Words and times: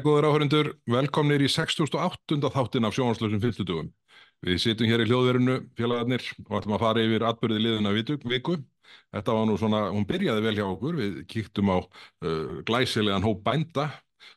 Jæja, 0.00 0.08
góður 0.08 0.26
áhörundur, 0.30 0.68
velkomnir 0.88 1.42
í 1.44 1.48
68. 1.52 2.38
þáttin 2.54 2.86
af 2.88 2.94
sjónvarslösum 2.96 3.40
50 3.42 3.66
dugum. 3.68 3.88
Við 4.40 4.60
sittum 4.62 4.88
hér 4.88 5.02
í 5.04 5.06
hljóðverinu, 5.10 5.56
félagarnir, 5.76 6.24
og 6.46 6.54
ætlum 6.56 6.76
að 6.78 6.84
fara 6.86 7.02
yfir 7.04 7.24
atbyrði 7.28 7.58
liðina 7.60 7.92
viku. 7.92 8.56
Þetta 9.12 9.34
var 9.36 9.44
nú 9.44 9.58
svona, 9.60 9.82
hún 9.92 10.06
byrjaði 10.08 10.46
vel 10.46 10.54
hjá 10.56 10.64
okkur, 10.64 10.96
við 10.96 11.18
kíktum 11.28 11.68
á 11.68 11.78
uh, 11.84 12.62
glæsilegan 12.64 13.26
hóp 13.28 13.44
bænda 13.44 13.90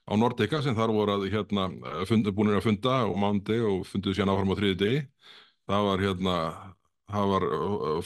á 0.04 0.13
Nordica 0.20 0.59
sem 0.66 0.76
þar 0.76 0.91
voru 0.98 1.16
að 1.16 1.30
hérna, 1.31 1.70
fund, 2.12 2.27
búinir 2.35 2.59
að 2.59 2.68
funda 2.68 2.99
á 3.07 3.12
mándi 3.16 3.62
og 3.63 3.88
funduðu 3.88 4.20
sérna 4.20 4.35
áfram 4.35 4.52
á 4.52 4.59
þriði 4.59 4.80
degi. 4.84 5.02
Það 5.63 5.88
var 5.88 6.07
hérna 6.09 6.38
það 7.12 7.31
var 7.34 7.45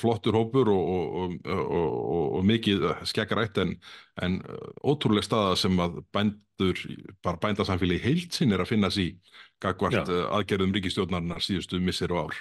flottur 0.02 0.38
hópur 0.38 0.72
og, 0.74 0.92
og, 1.22 1.36
og, 1.54 1.98
og 2.40 2.46
mikið 2.50 2.86
skekkarætt 3.08 3.60
en, 3.64 3.76
en 4.26 4.40
ótrúlega 4.82 5.26
staða 5.28 5.56
sem 5.60 5.78
að 5.84 6.00
bændur, 6.16 6.82
bara 7.24 7.42
bændasamfélagi 7.44 8.04
heilt 8.04 8.38
sinn 8.38 8.56
er 8.56 8.64
að 8.64 8.72
finna 8.74 8.92
sér 8.94 9.14
gagvart 9.64 10.10
aðgerðum 10.10 10.74
ríkistjórnarinnar 10.76 11.44
síðustu 11.46 11.82
missir 11.82 12.14
og 12.14 12.28
ár. 12.28 12.40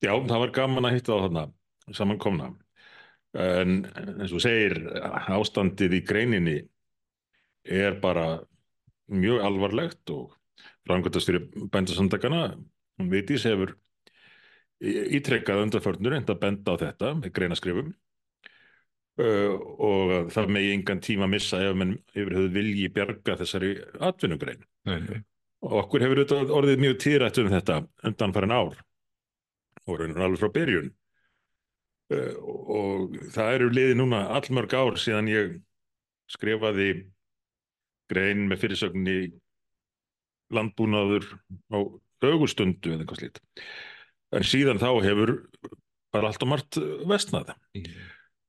Já, 0.00 0.12
það 0.16 0.42
var 0.44 0.54
gaman 0.56 0.88
að 0.88 0.98
hitta 0.98 1.16
á 1.16 1.22
þarna 1.24 1.46
samankomna 1.96 2.52
en 3.40 3.82
eins 4.18 4.32
og 4.34 4.42
segir 4.42 4.78
ástandið 5.30 6.00
í 6.00 6.04
greininni 6.06 6.56
er 7.64 7.98
bara 8.02 8.40
mjög 9.10 9.44
alvarlegt 9.46 10.10
og 10.14 10.32
framkvæmtast 10.88 11.28
fyrir 11.28 11.68
bændasamtakana, 11.70 12.56
hún 12.98 13.10
veitis 13.12 13.46
hefur 13.46 13.76
ítrekkað 14.80 15.64
undarförnur 15.66 16.14
en 16.16 16.26
það 16.28 16.40
benda 16.44 16.74
á 16.76 16.80
þetta 16.80 17.12
með 17.18 17.34
greinaskrifum. 17.36 17.90
Uh, 19.20 19.56
og 19.84 20.30
það 20.32 20.52
megi 20.54 20.70
engan 20.72 21.02
tíma 21.04 21.26
að 21.26 21.34
missa 21.34 21.58
ef 21.60 21.74
mann 21.76 21.98
yfir 22.14 22.36
höfuð 22.38 22.54
vilji 22.54 22.92
bjarga 22.94 23.36
þessari 23.42 23.74
atvinnugrein. 24.08 24.62
Og 25.66 25.74
okkur 25.82 26.06
hefur 26.06 26.22
orðið 26.56 26.80
mjög 26.80 26.96
týrætt 27.04 27.40
um 27.42 27.50
þetta 27.52 27.82
undan 28.08 28.32
farin 28.32 28.56
ár 28.56 28.78
og 29.84 29.98
raunir 29.98 30.22
alveg 30.24 30.40
frá 30.40 30.52
byrjun. 30.54 30.88
Uh, 32.10 32.32
og 32.76 33.18
það 33.34 33.58
eru 33.58 33.70
liði 33.74 33.98
núna 34.00 34.24
allmörg 34.38 34.72
ár 34.78 34.96
síðan 34.98 35.28
ég 35.30 35.58
skrifaði 36.30 36.90
grein 38.10 38.46
með 38.48 38.64
fyrirsögninni 38.64 39.18
landbúnaður 40.54 41.26
á 41.70 41.78
augustundu 42.26 42.94
eða 42.94 43.04
eitthvað 43.04 43.20
slít 43.20 43.40
en 44.36 44.46
síðan 44.46 44.80
þá 44.80 44.90
hefur 45.04 45.34
bara 46.14 46.30
allt 46.30 46.44
og 46.44 46.50
margt 46.50 46.78
vestnað 47.10 47.52
mm. 47.76 47.86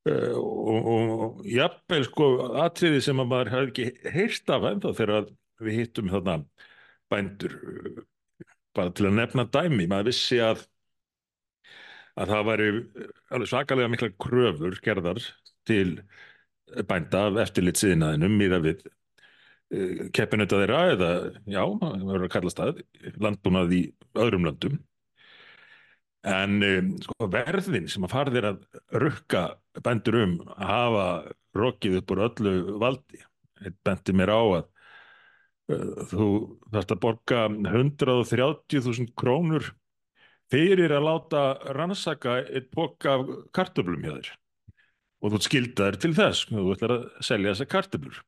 uh, 0.10 0.38
og, 0.42 0.90
og 0.96 1.46
jafnveil 1.50 2.08
sko 2.08 2.32
atriði 2.64 3.04
sem 3.06 3.22
að 3.22 3.32
maður 3.34 3.54
hafi 3.56 3.72
ekki 3.72 4.16
heyrst 4.16 4.54
af 4.54 4.68
ennþá 4.72 4.96
þegar 4.98 5.30
við 5.62 5.80
hittum 5.82 6.09
þarna 6.12 6.40
bændur 7.12 7.58
bara 8.76 8.94
til 8.96 9.09
að 9.09 9.18
nefna 9.18 9.46
dæmi, 9.52 9.88
maður 9.92 10.12
vissi 10.12 10.40
að 10.42 10.64
að 12.20 12.34
það 12.34 12.48
væri 12.50 12.70
alveg 13.32 13.50
svakalega 13.50 13.92
mikla 13.92 14.09
kröfur 14.20 14.80
gerðar 14.84 15.22
til 15.68 16.02
bænda 16.88 17.28
af 17.30 17.40
eftirlitsiðinaðinum 17.46 18.36
miða 18.40 18.59
við 18.64 18.84
uh, 18.86 20.08
keppinöta 20.16 20.62
þeirra 20.62 20.81
eða 20.96 21.12
já, 21.46 21.63
það 21.63 22.08
verður 22.08 22.28
að 22.28 22.34
kalla 22.36 22.53
stað 22.53 22.81
landbúnað 23.24 23.75
í 23.78 23.84
öðrum 24.19 24.48
löndum 24.50 24.80
En 26.28 26.62
um, 26.62 26.90
sko, 27.02 27.28
verðin 27.34 27.88
sem 27.90 28.04
að 28.06 28.14
farðir 28.14 28.48
að 28.52 28.59
rukka 29.02 29.46
bendur 29.82 30.20
um 30.20 30.36
að 30.54 30.68
hafa 30.70 31.06
rokið 31.58 31.98
upp 32.02 32.14
úr 32.14 32.24
öllu 32.28 32.54
valdi. 32.82 33.22
Þetta 33.62 33.86
bendir 33.90 34.18
mér 34.20 34.34
á 34.34 34.42
að 34.42 34.66
uh, 35.74 36.04
þú 36.12 36.28
þarfst 36.68 36.94
að 36.94 37.02
borga 37.08 37.42
130.000 37.50 39.16
krónur 39.18 39.72
fyrir 40.52 40.94
að 40.94 41.08
láta 41.08 41.44
rannsaka 41.74 42.38
eitt 42.44 42.70
boka 42.76 43.18
af 43.18 43.34
kartöflum 43.56 44.06
hjá 44.06 44.14
þér. 44.20 44.31
Og 45.22 45.34
þú 45.34 45.44
skildar 45.46 45.98
til 46.02 46.14
þess, 46.18 46.48
þú 46.50 46.72
ætlar 46.76 46.96
að 46.98 47.04
selja 47.26 47.54
þessa 47.54 47.70
kartöflur. 47.72 48.22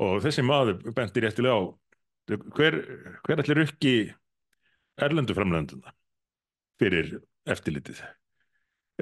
Og 0.00 0.20
þessi 0.24 0.44
maður 0.46 0.78
bendir 0.96 1.26
réttilega 1.26 1.56
á 1.58 1.62
hver, 2.56 2.78
hver 3.26 3.42
ætlir 3.42 3.60
rukki 3.60 3.96
erlendu 5.02 5.36
framlönduna? 5.36 5.92
Fyrir 6.80 7.14
eftirlitið. 7.48 8.00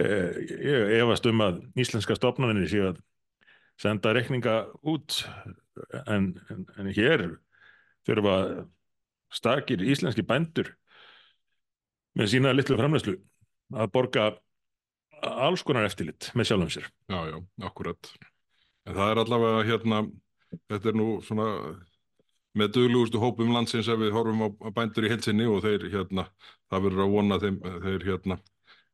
Eh, 0.00 0.40
ég 0.50 0.96
efast 1.00 1.26
um 1.28 1.42
að 1.44 1.62
íslenska 1.80 2.16
stopnarnir 2.16 2.68
séu 2.70 2.90
að 2.90 3.00
senda 3.80 4.12
rekninga 4.16 4.56
út 4.86 5.22
en, 6.06 6.34
en, 6.52 6.66
en 6.78 6.92
hér 6.94 7.26
þurfa 8.08 8.36
stakir 9.32 9.82
íslenski 9.84 10.24
bændur 10.26 10.72
með 12.18 12.32
sína 12.32 12.54
litlu 12.54 12.78
framlegslu 12.78 13.16
að 13.76 13.92
borga 13.94 14.30
alls 15.20 15.62
konar 15.66 15.86
eftirlit 15.86 16.30
með 16.34 16.50
sjálfum 16.50 16.72
sér. 16.72 16.88
Já, 17.10 17.18
já, 17.28 17.36
akkurat. 17.68 18.10
En 18.88 18.96
það 18.96 19.12
er 19.12 19.20
allavega 19.22 19.66
hérna, 19.68 20.00
þetta 20.70 20.90
er 20.90 20.98
nú 20.98 21.08
svona 21.24 21.48
með 22.58 22.72
duglugustu 22.76 23.20
hópum 23.22 23.52
landsins 23.54 23.88
ef 23.90 24.00
við 24.00 24.14
horfum 24.14 24.42
á 24.48 24.68
bændur 24.74 25.06
í 25.06 25.12
helsinni 25.12 25.46
og 25.46 25.62
þeir 25.64 25.86
hérna, 25.92 26.26
það 26.70 26.86
verður 26.88 27.04
að 27.04 27.14
vona 27.14 27.38
þeim, 27.42 27.60
þeir 27.84 28.06
hérna, 28.08 28.38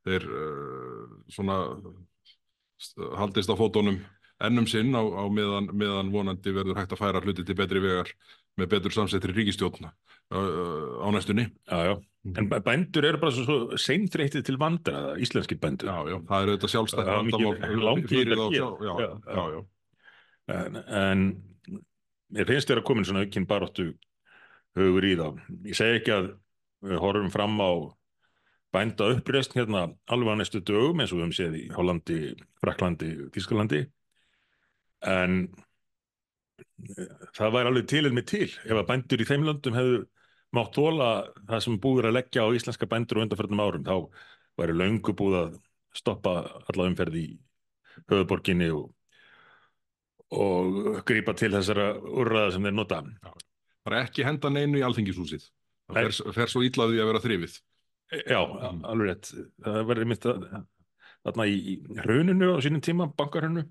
þeir 0.05 0.27
uh, 0.29 1.15
svona 1.33 1.57
haldist 3.17 3.49
á 3.49 3.55
fótónum 3.57 3.97
ennum 4.45 4.67
sinn 4.69 4.93
á, 4.93 5.01
á 5.01 5.25
meðan, 5.33 5.71
meðan 5.73 6.11
vonandi 6.13 6.53
verður 6.53 6.77
hægt 6.77 6.93
að 6.93 7.01
færa 7.01 7.23
hluti 7.23 7.45
til 7.45 7.57
betri 7.57 7.81
vegar 7.81 8.11
með 8.57 8.69
betur 8.75 8.93
samsettri 8.93 9.33
ríkistjóðna 9.33 9.89
uh, 9.89 10.37
uh, 10.37 11.01
á 11.01 11.07
næstunni. 11.13 11.47
Já, 11.65 11.91
já. 11.91 11.95
En 12.37 12.49
bændur 12.51 13.05
eru 13.07 13.21
bara 13.21 13.33
svo, 13.33 13.57
seinþreytið 13.79 14.45
til 14.45 14.57
vandra, 14.59 15.15
íslenski 15.21 15.57
bændur. 15.61 15.89
Já, 15.89 16.11
já, 16.11 16.17
það 16.27 16.43
er 16.43 16.51
auðvitað 16.51 16.73
sjálfstætt 16.73 17.11
vandamál. 17.11 17.81
Langt 17.87 18.09
fyrir 18.11 18.41
það, 18.41 18.57
já, 18.57 18.67
já, 18.83 18.93
já. 19.01 19.45
já. 19.55 19.61
En, 20.57 20.81
en 20.97 21.23
mér 22.33 22.49
finnst 22.49 22.69
þér 22.69 22.81
að 22.81 22.87
komin 22.89 23.07
svona 23.07 23.23
aukinn 23.25 23.47
baróttu 23.49 23.91
hugur 24.77 25.07
í 25.07 25.13
þá. 25.19 25.27
Ég 25.67 25.77
segi 25.77 26.01
ekki 26.01 26.13
að 26.15 26.31
við 26.87 27.01
horfum 27.01 27.31
fram 27.33 27.55
á 27.57 27.71
bænda 28.75 29.11
uppreist 29.15 29.55
hérna 29.57 29.87
alveg 30.11 30.37
næstu 30.37 30.61
dögum 30.65 30.99
eins 31.01 31.13
og 31.13 31.19
við 31.19 31.25
hefum 31.25 31.37
séð 31.37 31.55
í 31.57 31.63
Hollandi, 31.73 32.19
Fraklandi, 32.61 33.13
Þísklandi 33.33 33.85
en 35.07 35.39
eh, 36.97 37.15
það 37.37 37.55
væri 37.55 37.71
alveg 37.71 37.89
til 37.89 38.03
en 38.09 38.17
með 38.17 38.27
til 38.33 38.49
ef 38.49 38.75
að 38.75 38.87
bændur 38.91 39.23
í 39.23 39.27
þeim 39.29 39.47
löndum 39.47 39.77
hefðu 39.77 40.03
mátt 40.57 40.77
þóla 40.77 41.09
það 41.47 41.63
sem 41.65 41.79
búður 41.83 42.09
að 42.09 42.17
leggja 42.19 42.45
á 42.45 42.55
íslenska 42.55 42.89
bændur 42.91 43.19
og 43.19 43.27
undanförnum 43.27 43.63
árum 43.63 43.87
þá 43.87 43.95
væri 44.59 44.77
laungu 44.77 45.15
búið 45.17 45.39
að 45.41 45.57
stoppa 45.97 46.35
alla 46.67 46.89
umferði 46.91 47.23
í 47.23 47.35
höfuborginni 48.07 48.69
og 48.75 48.91
og 50.35 51.01
grýpa 51.07 51.35
til 51.37 51.51
þessara 51.53 51.91
úrraða 51.97 52.55
sem 52.55 52.67
þeir 52.67 52.75
nota. 52.75 53.01
Já, 53.23 53.31
bara 53.87 54.03
ekki 54.05 54.25
henda 54.27 54.51
neinu 54.51 54.81
í 54.81 54.85
alþingishúsið. 54.87 55.47
Það 55.87 55.99
fer, 55.99 56.33
fer 56.35 56.51
svo 56.51 56.63
íllaði 56.67 56.99
að 56.99 57.11
vera 57.11 57.23
þrifið. 57.23 57.59
Já, 58.27 58.39
mm. 58.39 58.81
alveg 58.87 59.09
rétt. 59.11 59.31
Það 59.63 59.79
verður 59.91 60.09
mitt 60.11 60.27
að 60.27 60.45
þarna 61.27 61.47
í, 61.47 61.57
í 61.57 61.99
hruninu 62.03 62.53
á 62.55 62.57
sínum 62.63 62.83
tíma, 62.83 63.09
bankarhunu, 63.19 63.65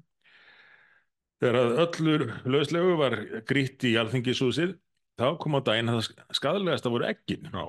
þegar 1.40 1.60
að 1.60 1.80
öllur 1.84 2.26
lögslegu 2.48 2.96
var 3.00 3.16
grýtt 3.48 3.86
í 3.88 3.94
alþingishúsið, 4.00 4.76
þá 5.20 5.26
kom 5.40 5.56
á 5.56 5.60
daginn 5.64 5.92
að 5.92 6.02
það 6.02 6.38
skadalegast 6.40 6.88
að 6.88 6.96
voru 6.96 7.08
ekkin. 7.08 7.48
Já, 7.52 7.64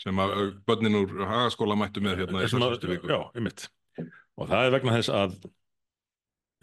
sem 0.00 0.20
að 0.20 0.36
börnin 0.68 1.00
úr 1.00 1.12
hagaskóla 1.28 1.76
mættu 1.80 2.04
með 2.04 2.22
hérna 2.22 2.44
í 2.44 2.48
þessu 2.48 2.92
viku. 2.92 3.12
Já, 3.12 3.20
einmitt. 3.36 3.68
Og 4.36 4.50
það 4.50 4.66
er 4.66 4.74
vegna 4.76 4.96
þess 4.98 5.12
að 5.16 5.38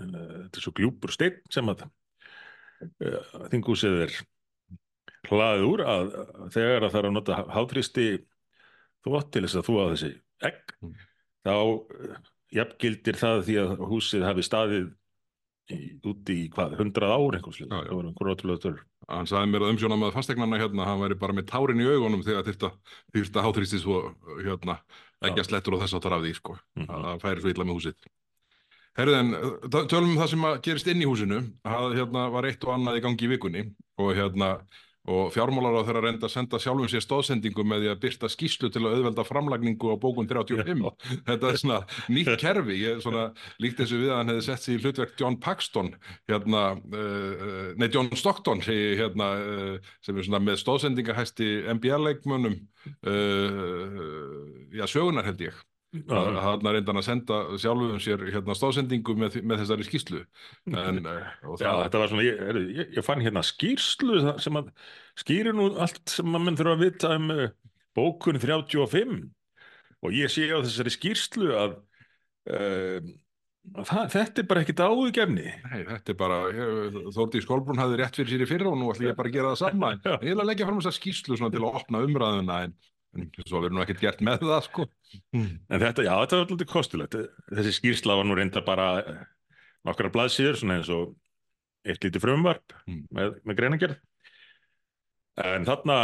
þetta 0.01 0.60
er 0.60 0.66
svo 0.66 0.74
gljúpur 0.78 1.13
stein 1.13 1.40
sem 1.54 1.69
að 1.72 1.86
uh, 1.86 3.34
þingúsið 3.54 4.00
er 4.07 4.18
hlaðið 5.30 5.66
úr 5.69 5.86
að 5.88 6.13
þegar 6.54 6.88
að 6.88 6.94
það 6.94 7.00
er 7.00 7.10
að 7.10 7.16
nota 7.18 7.40
hátristi 7.56 8.07
þvott 9.04 9.31
til 9.34 9.45
þess 9.45 9.60
að 9.60 9.69
þú 9.69 9.78
á 9.80 9.86
þessi 9.94 10.12
egg 10.50 10.75
mm. 10.80 10.98
þá 11.48 11.56
uh, 11.60 12.18
jafngildir 12.54 13.19
það 13.19 13.45
því 13.48 13.62
að 13.63 13.88
húsið 13.92 14.28
hafi 14.28 14.45
staðið 14.45 14.90
í, 15.74 15.78
úti 16.04 16.40
í 16.44 16.50
hvað, 16.54 16.75
hundrað 16.81 17.16
ár 17.16 17.38
einhverslega, 17.38 18.74
Hann 19.04 19.28
sagði 19.28 19.51
mér 19.51 19.66
að 19.66 19.74
umsjóna 19.74 19.95
með 20.00 20.13
fastegnarna 20.16 20.60
hérna, 20.62 20.86
hann 20.88 21.01
væri 21.01 21.18
bara 21.19 21.36
með 21.36 21.50
tárin 21.50 21.81
í 21.84 21.88
augunum 21.88 22.22
þegar 22.24 22.45
þyrta 22.48 23.44
hátristi 23.44 23.81
svo 23.81 23.98
hérna, 24.40 24.78
ekki 25.24 25.44
að 25.44 25.50
slettur 25.50 25.75
og 25.75 25.84
þess 25.84 25.98
að 25.98 26.06
það 26.06 26.13
rafði 26.13 26.36
sko. 26.38 26.56
mm 26.56 26.86
-hmm. 26.86 26.94
að 26.94 27.07
það 27.07 27.25
færi 27.25 27.44
svo 27.44 27.51
illa 27.54 27.66
með 27.68 27.80
húsið 27.80 28.12
Herðin, 28.94 29.34
tölum 29.90 30.12
um 30.12 30.19
það 30.22 30.31
sem 30.36 30.48
gerist 30.66 30.90
inn 30.92 31.01
í 31.01 31.10
húsinu. 31.10 31.42
Það 31.66 31.95
hérna, 31.98 32.28
var 32.34 32.45
eitt 32.45 32.66
og 32.68 32.75
annað 32.75 33.00
í 33.00 33.06
gangi 33.07 33.25
í 33.25 33.31
vikunni 33.31 33.63
og 34.01 34.12
hérna 34.18 34.57
og 35.04 35.34
fjármálar 35.36 35.81
á 35.84 35.84
þeirra 35.84 36.01
reynda 36.06 36.28
að 36.30 36.31
senda 36.31 36.60
sjálfum 36.63 36.88
sér 36.88 37.04
stóðsendingu 37.04 37.66
með 37.68 37.81
því 37.84 37.90
að 37.92 37.98
byrta 38.06 38.30
skýslu 38.31 38.69
til 38.72 38.84
að 38.86 38.94
auðvelda 38.94 39.25
framlagningu 39.28 39.92
á 39.92 39.95
bókun 40.00 40.30
35 40.30 40.94
þetta 41.28 41.50
er 41.50 41.60
svona 41.60 41.80
nýtt 42.07 42.31
kerfi. 42.44 42.78
Ég 42.80 43.01
svona 43.04 43.25
líkt 43.63 43.81
þessu 43.81 44.00
við 44.00 44.13
að 44.13 44.22
hann 44.22 44.31
hefði 44.31 44.45
sett 44.48 44.63
sér 44.63 44.78
í 44.78 44.86
hlutverk 44.86 45.19
John 45.19 45.38
Paxton 45.44 45.92
hérna, 46.31 46.63
uh, 46.80 47.68
nei 47.75 47.90
John 47.90 48.13
Stockton 48.16 48.63
hérna, 48.63 49.30
uh, 49.44 49.92
sem 50.06 50.16
er 50.16 50.30
svona 50.30 50.44
með 50.45 50.62
stóðsendingahæsti 50.63 51.51
NBA-leikmönnum 51.75 52.57
uh, 53.04 54.01
já 54.72 54.88
sögunar 54.88 55.28
held 55.28 55.48
ég 55.50 55.63
hann 55.94 56.68
er 56.68 56.78
reyndan 56.78 56.98
að 56.98 57.06
senda 57.06 57.40
sjálfum 57.62 58.00
sér 58.01 58.24
hérna 58.34 58.56
stóðsendingu 58.57 59.13
með, 59.19 59.38
með 59.45 59.62
þessari 59.62 59.86
skýslu 59.88 60.22
en, 60.74 61.01
Já, 61.62 61.69
þetta 61.84 62.01
var 62.01 62.12
svona, 62.12 62.25
ég, 62.25 62.42
ég, 62.74 62.94
ég 62.98 63.06
fann 63.06 63.22
hérna 63.22 63.44
skýrslu 63.45 64.22
sem 64.42 64.57
að 64.57 64.72
skýrir 65.22 65.54
nú 65.57 65.69
allt 65.84 66.01
sem 66.10 66.34
að 66.34 66.45
menn 66.48 66.57
þurfa 66.57 66.78
að 66.78 66.86
vita 66.88 67.12
um 67.19 67.34
bókun 67.94 68.42
35 68.42 69.19
og 70.04 70.16
ég 70.18 70.34
sé 70.34 70.48
á 70.50 70.57
þessari 70.63 70.95
skýrslu 70.95 71.51
að 71.54 71.75
uh, 72.50 73.12
það, 73.86 74.07
þetta 74.16 74.42
er 74.42 74.48
bara 74.50 74.63
ekkit 74.66 74.81
áðugefni 74.84 75.45
Nei, 75.45 75.84
þetta 75.92 76.16
er 76.16 76.18
bara, 76.19 76.40
Þórti 77.13 77.44
Skólbrún 77.45 77.81
hafði 77.81 78.01
rétt 78.01 78.18
fyrir 78.18 78.34
sér 78.34 78.45
í 78.45 78.50
fyrra 78.50 78.74
og 78.74 78.81
nú 78.81 78.90
ætlum 78.92 79.12
ég 79.12 79.19
bara 79.19 79.30
að 79.30 79.38
gera 79.38 79.54
það 79.54 79.62
sama. 79.62 79.94
Ég 80.25 80.34
vil 80.34 80.40
að 80.40 80.50
leggja 80.50 80.68
fram 80.69 80.81
þessa 80.81 80.98
skýrslu 80.98 81.38
til 81.44 81.62
að 81.62 81.69
opna 81.69 82.01
umræðuna 82.07 82.60
en 82.66 82.75
svo 83.45 83.60
verður 83.62 83.75
nú 83.77 83.83
ekkert 83.83 84.01
gert 84.04 84.24
með 84.25 84.45
það 84.48 84.63
sko. 84.68 84.88
En 85.33 85.81
þetta, 85.83 86.06
já, 86.06 86.13
þetta 86.24 86.39
var 86.39 86.45
alltaf 86.45 86.71
kostulegt. 86.71 87.18
Þessi 87.51 87.75
skýrsla 87.77 88.18
var 88.19 88.27
nú 88.27 88.38
reynda 88.38 88.63
bara 88.65 88.88
nokkra 89.88 90.12
blaðsýður, 90.13 90.60
svona 90.60 90.80
eins 90.80 90.92
og 90.94 91.13
eitt 91.83 92.04
lítið 92.06 92.24
frumvarp 92.24 92.75
mm. 92.88 93.01
með, 93.13 93.39
með 93.44 93.60
greinagerð. 93.60 93.98
En 95.44 95.65
þarna 95.68 95.98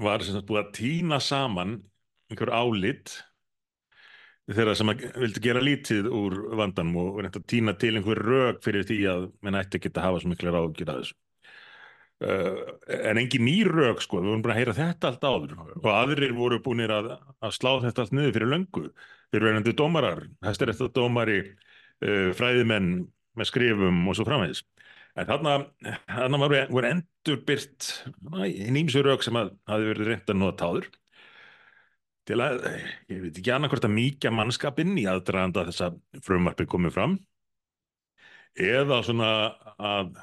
var 0.00 0.24
sem 0.24 0.36
sagt 0.36 0.48
búið 0.48 0.62
að 0.62 0.72
týna 0.78 1.18
saman 1.20 1.76
einhver 2.32 2.52
álit 2.54 3.18
þeirra 4.52 4.74
sem 4.76 4.90
vildi 4.90 5.42
gera 5.42 5.62
lítið 5.62 6.08
úr 6.10 6.38
vandanum 6.58 6.98
og 7.02 7.20
reynda 7.20 7.40
að 7.40 7.50
týna 7.52 7.74
til 7.78 7.94
einhver 7.96 8.18
rög 8.18 8.62
fyrir 8.64 8.86
því 8.88 8.98
að 9.12 9.26
menn 9.44 9.58
ætti 9.60 9.78
ekki 9.78 9.92
að 9.92 10.06
hafa 10.06 10.22
svo 10.22 10.32
miklu 10.32 10.54
ráðgjur 10.54 10.90
að 10.92 11.02
þessu. 11.02 11.18
Uh, 12.22 12.76
en 13.08 13.18
engin 13.18 13.42
nýrög 13.46 14.02
sko, 14.04 14.20
við 14.20 14.30
vorum 14.30 14.42
bara 14.44 14.54
að 14.54 14.60
heyra 14.60 14.74
þetta 14.76 15.08
allt 15.10 15.24
áður. 15.26 15.54
Og 15.80 15.88
aðrir 15.90 16.34
voru 16.36 16.60
búinir 16.62 16.92
að, 16.94 17.08
að 17.42 17.54
slá 17.56 17.72
þetta 17.82 18.04
allt 18.04 18.14
niður 18.14 18.36
fyrir 18.36 18.52
löngu. 18.52 18.84
Fyrir 19.32 19.48
verðandi 19.48 19.74
dómarar, 19.78 20.22
hæstir 20.44 20.70
eftir 20.70 20.92
dómari 20.94 21.40
uh, 21.42 22.30
fræðimenn 22.38 22.92
með 23.38 23.48
skrifum 23.50 24.00
og 24.06 24.18
svo 24.18 24.26
framvegis. 24.28 24.62
En 25.18 25.28
þarna, 25.28 25.58
þarna 26.08 26.40
var, 26.40 26.56
voru 26.72 26.88
endur 26.88 27.40
byrt 27.48 27.90
nýmsu 28.72 29.02
rög 29.04 29.24
sem 29.24 29.36
að 29.36 29.54
hafi 29.68 29.88
verið 29.90 30.12
reynd 30.12 30.32
að 30.32 30.40
nota 30.40 30.68
áður. 30.70 30.90
Til 32.28 32.38
að, 32.38 32.60
ég 33.10 33.24
veit 33.24 33.38
ekki 33.40 33.52
annað 33.52 33.74
hvort 33.74 33.88
að 33.88 33.96
mýkja 33.96 34.32
mannskapinn 34.32 34.94
í 35.00 35.08
aðdraðanda 35.10 35.66
þess 35.68 35.88
að 35.88 35.98
frumvarpi 36.22 36.68
komið 36.70 36.94
fram. 36.94 37.16
Eða 38.52 39.00
svona 39.02 39.32
að 39.80 40.14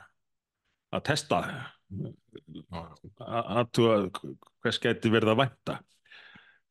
að 0.95 1.05
testa 1.09 1.41
að 1.89 4.09
hvers 4.61 4.81
gæti 4.83 5.11
verið 5.13 5.33
að 5.33 5.39
vænta 5.43 5.77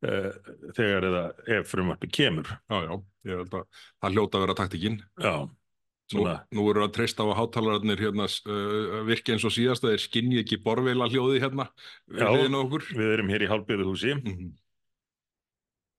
uh, 0.07 0.33
þegar 0.77 1.09
eða 1.11 1.23
ef 1.59 1.73
frumvarpi 1.73 2.11
kemur. 2.21 2.51
Já, 2.71 2.77
já, 2.85 2.93
ég 3.29 3.43
held 3.43 3.57
að 3.61 3.87
það 4.03 4.15
hljóta 4.15 4.39
að 4.39 4.47
vera 4.47 4.61
taktikinn 4.63 5.01
Já 5.19 5.35
Nú, 6.09 6.23
nú 6.57 6.63
eru 6.71 6.87
að 6.87 6.95
treysta 6.97 7.21
á 7.21 7.29
að 7.29 7.35
hátalararnir 7.37 8.01
hérna, 8.01 8.25
uh, 8.49 9.03
virki 9.05 9.35
eins 9.35 9.45
og 9.45 9.53
síðast 9.53 9.85
að 9.85 9.93
þeir 9.93 10.03
skinni 10.07 10.39
ekki 10.41 10.57
borveila 10.65 11.05
hljóði 11.11 11.43
hérna 11.43 11.67
Já, 12.09 12.31
við 12.33 13.11
erum 13.11 13.29
hér 13.29 13.45
í 13.45 13.51
hálfbyðu 13.51 13.89
húsi 13.91 14.15
mm 14.15 14.23
-hmm. 14.25 14.55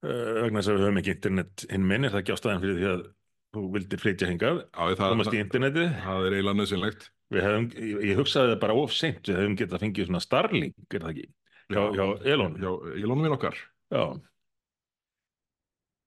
uh, 0.08 0.40
vegna 0.48 0.64
þess 0.64 0.72
að 0.72 0.80
við 0.80 0.86
höfum 0.88 1.00
ekki 1.04 1.14
internet 1.14 1.66
hinn 1.70 1.86
minn 1.92 2.10
er 2.10 2.16
það 2.16 2.24
ekki 2.24 2.34
ástæðan 2.34 2.64
fyrir 2.64 2.80
því 2.80 2.90
að 2.90 3.06
þú 3.54 3.68
vildir 3.76 4.02
flytja 4.02 4.32
hingað? 4.32 4.64
Komast 4.98 5.38
í 5.38 5.44
interneti 5.44 5.86
Það 6.02 6.26
er 6.26 6.38
eiginlega 6.40 6.58
nöðsynlegt 6.58 7.06
Hefum, 7.30 7.68
ég 7.78 8.18
hugsaði 8.18 8.56
það 8.56 8.62
bara 8.64 8.76
of 8.82 8.94
seint, 8.96 9.22
við 9.28 9.38
hefum 9.38 9.58
getað 9.60 9.78
að 9.78 9.84
fengið 9.86 10.08
svona 10.08 10.22
Starlink, 10.24 10.78
er 10.90 11.04
það 11.04 11.12
ekki? 11.14 11.28
Hjá, 11.70 11.82
hjá 11.94 12.06
Elon. 12.34 12.56
Já, 12.58 12.70
Elon 13.04 13.22
minn 13.22 13.36
okkar. 13.36 13.60
Já. 13.94 14.04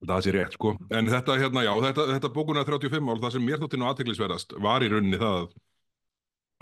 Það 0.03 0.25
sé 0.27 0.33
rétt, 0.35 0.57
sko. 0.57 0.73
En 0.91 1.11
þetta, 1.11 1.37
hérna, 1.39 1.63
já, 1.63 1.71
þetta, 1.85 2.07
þetta 2.17 2.31
bókuna 2.35 2.65
35 2.67 3.13
ál, 3.13 3.21
það 3.23 3.37
sem 3.37 3.45
mér 3.47 3.61
þótti 3.63 3.79
nú 3.79 3.87
aðteglisverðast 3.87 4.57
var 4.65 4.83
í 4.83 4.91
rauninni 4.91 5.21
það 5.21 5.45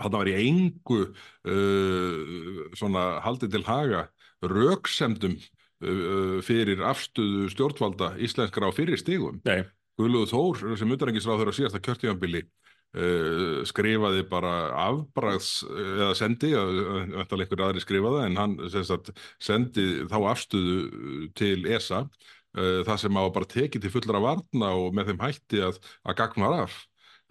að 0.01 0.07
það 0.07 0.17
var 0.19 0.29
í 0.29 0.35
engu 0.41 0.99
uh, 1.09 2.61
svona 2.77 3.05
haldið 3.25 3.55
til 3.55 3.63
haga 3.65 4.05
rauksemdum 4.45 5.35
uh, 5.37 6.37
fyrir 6.45 6.81
afstöðu 6.85 7.49
stjórnvalda 7.53 8.15
íslenskra 8.21 8.69
á 8.69 8.71
fyrir 8.77 9.01
stígum. 9.01 9.41
Nei. 9.45 9.65
Guðluðu 9.99 10.29
Þór 10.31 10.77
sem 10.79 10.93
utanrengisráður 10.95 11.51
að 11.51 11.57
síðasta 11.59 11.81
kjörtíðanbili 11.83 12.45
Uh, 12.91 13.61
skrifaði 13.63 14.25
bara 14.27 14.49
afbræðs 14.89 15.61
eða 15.63 16.09
sendi, 16.19 16.49
öll 16.51 17.23
einhver 17.23 17.61
aðri 17.63 17.79
skrifaði 17.79 18.25
en 18.25 18.33
hann 18.35 18.55
sagt, 18.67 19.13
sendi 19.39 19.85
þá 20.11 20.17
afstöðu 20.33 21.29
til 21.39 21.69
ESA 21.71 22.01
uh, 22.03 22.81
það 22.83 22.97
sem 23.05 23.15
á 23.15 23.23
bara 23.31 23.47
tekið 23.53 23.85
til 23.85 23.91
fullra 23.93 24.19
varna 24.19 24.73
og 24.75 24.97
með 24.97 25.13
þeim 25.13 25.23
hætti 25.23 25.61
að, 25.69 25.79
að 26.03 26.17
gagnar 26.19 26.57
af 26.65 26.75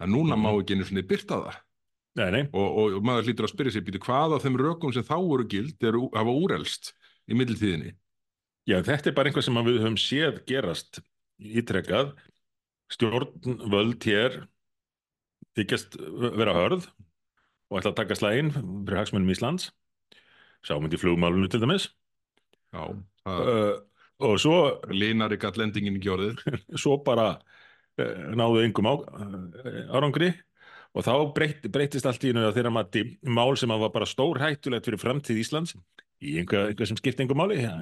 en 0.01 0.09
núna 0.15 0.33
mm. 0.33 0.41
má 0.41 0.49
ekki 0.55 0.79
einu 0.79 0.87
svona 0.89 1.03
byrta 1.11 1.37
það 1.43 1.59
nei, 2.17 2.29
nei. 2.33 2.41
Og, 2.49 2.79
og 2.81 2.97
maður 3.05 3.29
hlýtur 3.29 3.45
að 3.45 3.53
spyrja 3.53 3.75
sér 3.75 3.85
býti 3.85 4.01
hvað 4.01 4.33
af 4.39 4.47
þeim 4.47 4.57
rökum 4.63 4.95
sem 4.95 5.05
þá 5.05 5.15
voru 5.19 5.45
gild 5.51 5.85
er 5.85 5.99
að 5.99 6.07
hafa 6.17 6.37
úrelst 6.41 6.89
í 7.29 7.37
middeltíðinni 7.37 7.93
Já 8.65 8.79
þetta 8.81 9.11
er 9.11 9.17
bara 9.17 9.29
einhvað 9.29 9.45
sem 9.45 9.61
við 9.69 9.77
höfum 9.83 10.01
séð 10.01 10.41
gerast 10.49 11.03
ítrekkað 11.37 12.15
stjórnvöld 12.97 14.09
hér 14.09 14.41
þykjast 15.59 15.97
vera 16.39 16.55
hörð 16.55 16.87
og 17.71 17.79
ætla 17.79 17.93
að 17.93 17.99
taka 18.01 18.17
slægin 18.19 18.51
fyrir 18.53 18.99
hagsmunum 18.99 19.31
Íslands. 19.31 19.71
Í 20.61 20.99
flugmálunum 21.01 21.49
til 21.49 21.61
dæmis. 21.63 21.87
Já, 22.71 22.83
uh, 23.27 23.73
og 24.21 24.37
svo 24.39 24.57
Línar 24.93 25.33
ekki 25.35 25.49
all 25.49 25.65
endingin 25.65 25.97
í 25.97 26.03
gjörðir 26.03 26.37
svo 26.79 26.99
bara 27.03 27.33
uh, 27.35 28.29
náðu 28.37 28.67
yngum 28.67 28.87
á 28.87 28.93
uh, 28.95 29.95
árangri. 29.97 30.31
Og 30.91 31.05
þá 31.07 31.13
breyt, 31.31 31.65
breytist 31.71 32.07
allt 32.07 32.23
í 32.27 32.33
einu 32.33 32.49
þeirra 32.51 32.73
mati 32.75 33.05
mál 33.23 33.55
sem 33.59 33.71
var 33.71 33.93
bara 33.93 34.07
stór 34.09 34.41
hættulegt 34.43 34.89
fyrir 34.89 34.99
framtíð 34.99 35.39
Íslands 35.39 35.77
í 36.21 36.35
einhver 36.41 36.75
sem 36.85 36.99
skipt 36.99 37.23
einhver 37.23 37.39
máli. 37.39 37.61
Ja, 37.63 37.77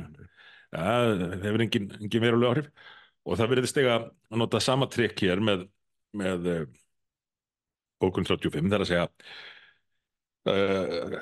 það 0.70 1.40
hefur 1.42 1.64
engin, 1.66 1.88
engin 1.98 2.24
verulega 2.24 2.54
áhrif. 2.54 2.70
Og 3.26 3.40
það 3.40 3.52
verður 3.52 3.70
stega 3.70 3.96
að 3.98 4.40
nota 4.42 4.62
sama 4.64 4.88
trikk 4.90 5.26
hér 5.26 5.42
með, 5.44 5.66
með 6.18 6.48
bókun 8.02 8.28
35 8.28 8.72
þar 8.72 8.86
að 8.86 8.90
segja 8.90 9.08
uh, 10.50 11.18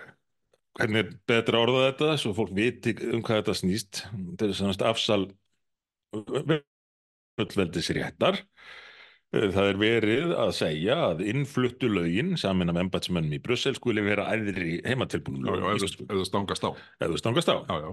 hvernig 0.77 1.03
er 1.03 1.13
betra 1.29 1.61
orðað 1.63 1.87
þetta 1.89 2.17
svo 2.21 2.33
fólk 2.37 2.53
viti 2.57 2.93
um 3.09 3.23
hvað 3.25 3.41
þetta 3.41 3.55
snýst. 3.61 4.03
Þetta 4.11 4.49
er 4.49 4.57
svona 4.59 4.91
afsal 4.91 5.23
fullveldis 7.37 7.91
réttar 7.97 8.39
uh, 8.41 9.47
það 9.53 9.71
er 9.71 9.81
verið 9.81 10.35
að 10.37 10.51
segja 10.59 10.99
að 11.09 11.23
innfluttu 11.31 11.91
lögin 11.91 12.35
samin 12.39 12.73
af 12.73 12.81
embatsmönnum 12.83 13.37
í 13.37 13.43
Brussel 13.43 13.75
skuli 13.77 14.05
vera 14.05 14.29
æðri 14.33 14.79
heimatilbúnum. 14.85 15.49
Ef 15.73 15.87
það 16.05 16.27
stangast 16.29 16.67
á. 16.67 16.69
Stangast 17.19 17.51
á. 17.51 17.57
Já, 17.65 17.75
já. 17.87 17.89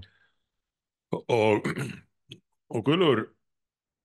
og 1.31 1.73
og 2.75 2.85
Guðlur 2.87 3.27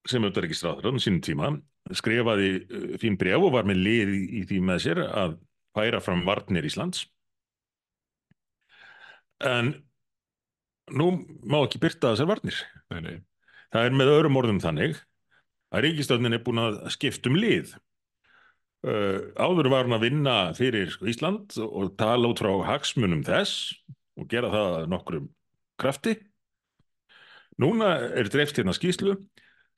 sem 0.09 0.24
auðvitað 0.24 0.48
ekki 0.48 0.57
stráður 0.57 0.89
á 0.89 1.03
sínum 1.03 1.24
tíma 1.25 1.51
skrifaði 1.98 2.50
uh, 2.62 2.89
fín 3.01 3.17
bref 3.19 3.46
og 3.46 3.53
var 3.55 3.67
með 3.69 3.84
lið 3.86 4.13
í, 4.15 4.24
í 4.39 4.43
því 4.50 4.60
með 4.65 4.84
sér 4.86 5.03
að 5.08 5.38
færa 5.77 6.01
fram 6.03 6.25
varnir 6.27 6.67
Íslands. 6.67 7.05
En 9.46 9.74
nú 10.91 11.12
má 11.48 11.62
ekki 11.63 11.81
byrta 11.81 12.13
þessar 12.13 12.29
varnir. 12.34 12.58
Nei, 12.91 13.01
nei. 13.05 13.17
það 13.74 13.86
er 13.86 13.96
með 13.96 14.13
öðrum 14.15 14.39
orðum 14.41 14.63
þannig 14.63 14.98
að 15.69 15.86
ríkistöðnin 15.86 16.36
er 16.36 16.43
búin 16.43 16.63
að 16.63 16.81
skiptum 16.96 17.38
lið. 17.38 17.75
Uh, 18.79 19.36
áður 19.36 19.69
var 19.74 19.86
hann 19.86 19.98
að 19.98 20.05
vinna 20.08 20.36
fyrir 20.55 20.93
Ísland 21.03 21.58
og 21.60 21.93
tala 22.00 22.31
út 22.31 22.39
frá 22.39 22.53
hagsmunum 22.69 23.25
þess 23.27 23.74
og 24.19 24.29
gera 24.31 24.51
það 24.53 24.88
nokkrum 24.91 25.27
krafti. 25.79 26.15
Núna 27.60 27.98
er 28.15 28.31
dreift 28.31 28.55
hérna 28.55 28.75
skýslu 28.75 29.17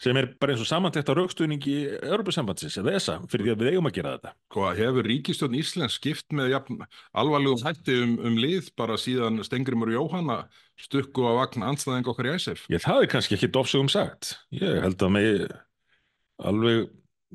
sem 0.02 0.18
er 0.18 0.30
bara 0.42 0.56
eins 0.56 0.64
og 0.64 0.70
samantækt 0.70 1.12
á 1.12 1.18
raukstuðningi 1.18 1.76
Europasambandsins 2.00 2.78
eða 2.82 2.96
ESA 2.98 3.18
fyrir 3.30 3.48
því 3.48 3.54
að 3.54 3.62
við 3.62 3.72
eigum 3.72 3.90
að 3.90 3.98
gera 3.98 4.14
þetta. 4.16 4.32
Hvað 4.56 4.80
hefur 4.82 5.10
Ríkistjórn 5.12 5.58
Íslands 5.60 5.98
skipt 6.00 6.38
með 6.38 6.54
ja, 6.56 6.62
alvarlegum 7.22 7.66
hætti 7.66 7.98
um, 8.02 8.16
um 8.26 8.40
lið 8.42 8.72
bara 8.80 8.98
síðan 9.02 9.44
Stengrimur 9.46 9.94
Jóhanna 9.94 10.40
stukku 10.82 11.28
á 11.30 11.38
vagn 11.44 11.68
anstæðing 11.70 12.10
okkar 12.10 12.32
í 12.32 12.34
æsef? 12.34 12.66
Ég 12.74 12.82
það 12.82 13.06
er 13.06 13.12
kannski 13.14 13.38
ekki 13.38 13.52
dofsugum 13.54 13.92
sagt. 13.94 14.36
Ég 14.58 14.82
held 14.82 15.06
að 15.06 15.14
mig 15.18 15.46
alveg 16.42 16.90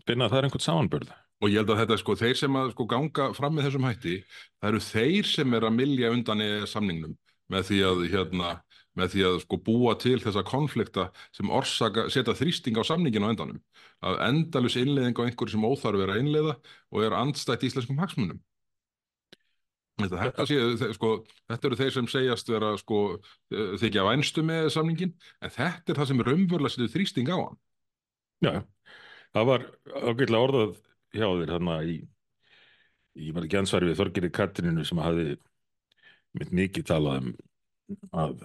finna 0.07 0.27
að 0.27 0.35
það 0.35 0.41
er 0.41 0.49
einhvern 0.49 0.67
samanbörð. 0.67 1.15
Og 1.45 1.53
ég 1.53 1.61
held 1.61 1.71
að 1.71 1.83
þetta, 1.83 2.01
sko, 2.01 2.15
þeir 2.17 2.39
sem 2.41 2.59
að 2.59 2.71
sko 2.73 2.87
ganga 2.89 3.29
fram 3.37 3.55
með 3.55 3.69
þessum 3.69 3.87
hætti, 3.87 4.15
það 4.57 4.71
eru 4.71 4.85
þeir 4.87 5.29
sem 5.29 5.57
er 5.57 5.67
að 5.69 5.75
milja 5.77 6.13
undan 6.15 6.43
í 6.43 6.49
samningnum 6.71 7.17
með 7.53 7.69
því 7.69 7.81
að, 7.87 8.01
hérna, 8.11 8.53
með 8.97 9.13
því 9.13 9.25
að 9.29 9.39
sko 9.45 9.61
búa 9.67 9.95
til 10.01 10.17
þessa 10.23 10.43
konflikta 10.47 11.11
sem 11.37 11.53
orsaka, 11.53 12.07
setja 12.13 12.35
þrýsting 12.37 12.79
á 12.81 12.83
samningin 12.89 13.27
á 13.29 13.33
endanum. 13.33 13.63
Að 14.05 14.21
endalus 14.31 14.77
innleiðing 14.81 15.17
á 15.21 15.27
einhverju 15.27 15.57
sem 15.57 15.67
óþarf 15.69 16.05
er 16.05 16.13
að 16.15 16.21
innleiða 16.25 16.57
og 16.93 17.05
er 17.05 17.17
andstætt 17.17 17.67
íslenskum 17.69 18.01
hagsmunum. 18.01 18.41
Þetta, 19.97 20.17
þetta, 20.27 20.45
sé, 20.45 20.89
sko, 20.93 21.11
þetta 21.49 21.69
eru 21.71 21.77
þeir 21.81 21.93
sem 21.95 22.09
segjast 22.13 22.51
vera 22.53 22.75
sko, 22.77 22.99
þykja 23.81 24.05
vænstu 24.05 24.43
með 24.45 24.69
samningin, 24.75 25.15
en 25.41 25.53
þetta 25.55 25.93
er 25.93 26.01
það 26.03 26.11
sem 26.11 26.21
raunverulega 26.27 26.75
setur 26.75 26.93
þrýsting 26.93 27.31
á 27.33 27.37
hann. 27.39 27.57
Já, 28.45 28.53
það 29.33 29.49
var 29.49 29.65
ágætlega 29.95 30.43
orðað 30.43 30.75
hjá 31.17 31.25
þér 31.25 31.53
þarna 31.55 31.79
í, 31.89 31.97
ég 33.25 33.37
var 33.39 33.49
ekki 33.49 33.61
ansvarið 33.63 33.93
við 33.95 34.01
Þorgeri 34.03 34.33
Katrininu 34.37 34.85
sem 34.85 35.01
hafði 35.01 35.39
mitt 36.37 36.53
mikið 36.53 36.89
talað 36.93 37.23
um 37.23 37.33
að 38.13 38.45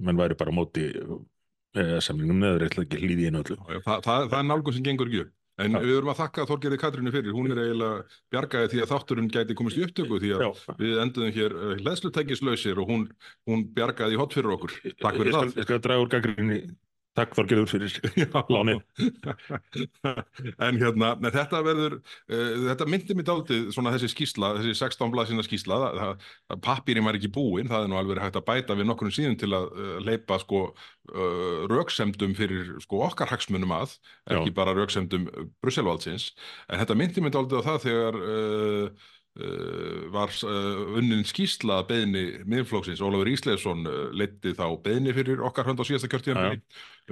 mann 0.00 0.20
væri 0.20 0.38
bara 0.38 0.54
móti 0.54 0.88
eh, 0.92 1.98
samlingum 2.04 2.40
neður 2.42 2.66
eitthvað 2.66 2.88
ekki 2.88 3.00
hlýði 3.02 3.30
einu 3.30 3.44
öllu. 3.44 3.60
Já, 3.68 3.78
það, 3.84 4.02
það, 4.08 4.26
það 4.32 4.38
er 4.40 4.50
nálgun 4.50 4.76
sem 4.76 4.86
gengur 4.88 5.10
ekki 5.10 5.24
upp. 5.26 5.38
En 5.60 5.76
við 5.76 5.90
verum 5.98 6.08
að 6.08 6.20
þakka 6.22 6.44
Þorgerði 6.48 6.76
Katrínu 6.80 7.10
fyrir, 7.12 7.34
hún 7.36 7.52
er 7.52 7.58
eiginlega 7.60 8.20
bjargaði 8.32 8.70
því 8.72 8.78
að 8.82 8.92
þátturinn 8.94 9.28
gæti 9.34 9.56
komist 9.58 9.76
í 9.76 9.82
upptöku 9.84 10.20
því 10.22 10.30
að 10.32 10.44
Já. 10.46 10.48
við 10.78 11.00
enduðum 11.02 11.34
hér 11.36 11.56
hlæðslutækislausir 11.82 12.80
og 12.80 12.88
hún, 12.88 13.02
hún 13.50 13.66
bjargaði 13.76 14.16
í 14.16 14.20
hot 14.22 14.32
fyrir 14.38 14.54
okkur. 14.56 14.72
Takk 14.96 15.18
fyrir 15.18 15.28
ég 15.28 15.36
það. 15.36 15.52
Ég 15.60 15.68
skal 15.68 15.82
draga 15.84 16.06
úr 16.06 16.12
gaggrinni 16.14 16.58
Takk 17.18 17.34
Þorgerður 17.36 17.68
fyrir 17.68 17.96
lánin. 18.54 18.80
en 20.66 20.78
hérna, 20.80 21.10
þetta 21.26 21.60
verður, 21.66 21.98
uh, 22.32 22.62
þetta 22.70 22.88
myndi 22.88 23.16
mér 23.18 23.26
dáltið 23.28 23.68
svona 23.74 23.92
þessi 23.92 24.08
skísla, 24.14 24.54
þessi 24.58 24.72
16 24.80 25.12
blaðsina 25.12 25.44
skísla, 25.44 25.80
pappirinn 26.64 27.04
var 27.04 27.18
ekki 27.18 27.32
búinn, 27.32 27.68
það 27.68 27.84
er 27.84 27.92
nú 27.92 28.00
alveg 28.00 28.22
hægt 28.24 28.40
að 28.40 28.46
bæta 28.48 28.78
við 28.78 28.88
nokkurnu 28.88 29.16
síðan 29.16 29.38
til 29.40 29.52
að 29.58 29.68
uh, 29.76 29.94
leipa 30.06 30.40
sko 30.40 30.62
uh, 30.72 31.64
rauksemdum 31.72 32.36
fyrir 32.38 32.74
sko 32.84 33.04
okkar 33.10 33.32
hagsmunum 33.34 33.76
að, 33.76 33.98
ekki 34.32 34.54
Já. 34.54 34.56
bara 34.62 34.76
rauksemdum 34.78 35.28
Brusselvaldsins, 35.60 36.30
en 36.72 36.80
þetta 36.80 36.96
myndi 36.96 37.24
mér 37.24 37.36
dáltið 37.36 37.60
á 37.60 37.68
það 37.68 37.82
þegar 37.90 38.22
var 40.12 40.32
uh, 40.44 40.96
unnin 40.98 41.24
skýsla 41.24 41.78
beðni 41.88 42.42
miðflóksins, 42.44 43.00
Ólafur 43.00 43.30
Ísleifsson 43.32 43.86
uh, 43.88 44.10
leytti 44.12 44.52
þá 44.58 44.66
beðni 44.84 45.14
fyrir 45.16 45.40
okkar 45.46 45.70
hönd 45.70 45.80
á 45.80 45.88
síðasta 45.88 46.10
kjörtíðan 46.12 46.60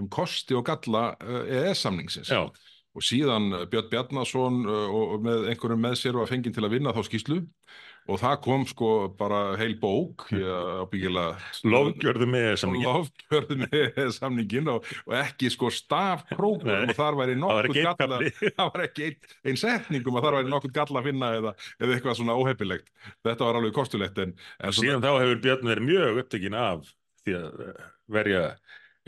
um 0.01 0.11
kosti 0.13 0.59
og 0.59 0.67
galla 0.69 1.15
EES-samningsins 1.25 2.29
og 2.31 3.07
síðan 3.07 3.49
Björn 3.71 3.89
Bjarnason 3.89 4.65
og 4.69 5.21
með 5.25 5.49
einhverjum 5.53 5.81
með 5.81 5.97
sér 6.01 6.19
var 6.19 6.29
fenginn 6.29 6.53
til 6.53 6.67
að 6.67 6.75
vinna 6.75 6.93
þá 6.93 7.05
skýslu 7.07 7.41
og 8.11 8.21
það 8.21 8.37
kom 8.45 8.67
sko 8.69 8.91
bara 9.19 9.41
heil 9.61 9.75
bók 9.81 10.27
Lofgjörðu 11.75 12.29
með 12.31 12.51
samningin 12.63 12.89
Lofgjörðu 12.89 13.59
með 13.65 14.01
samningin 14.17 14.73
og, 14.73 14.89
og 15.07 15.17
ekki 15.21 15.51
sko 15.53 15.71
stafkrókur 15.75 16.87
og 16.87 16.95
þar 16.97 17.19
væri 17.21 17.37
nokkuð 17.41 17.83
galla 17.85 18.21
það 18.57 18.65
var 18.65 18.87
ekki 18.87 19.11
einn 19.11 19.51
ein 19.51 19.61
setningum 19.61 20.19
að 20.19 20.27
þar 20.27 20.39
væri 20.39 20.53
nokkuð 20.55 20.75
galla 20.77 21.03
að 21.03 21.09
finna 21.11 21.31
eða, 21.39 21.55
eða 21.81 21.97
eitthvað 21.97 22.19
svona 22.21 22.37
óheppilegt. 22.39 22.91
Þetta 23.27 23.47
var 23.47 23.61
alveg 23.61 23.77
kostulegt 23.77 24.21
en, 24.23 24.35
en 24.61 24.77
Síðan 24.77 25.01
svona... 25.01 25.07
þá 25.07 25.25
hefur 25.25 25.43
Björn 25.47 25.71
verið 25.73 25.89
mjög 25.91 26.21
upptökin 26.25 26.59
af 26.61 26.93
því 27.25 27.37
að 27.41 27.65
verja 28.11 28.45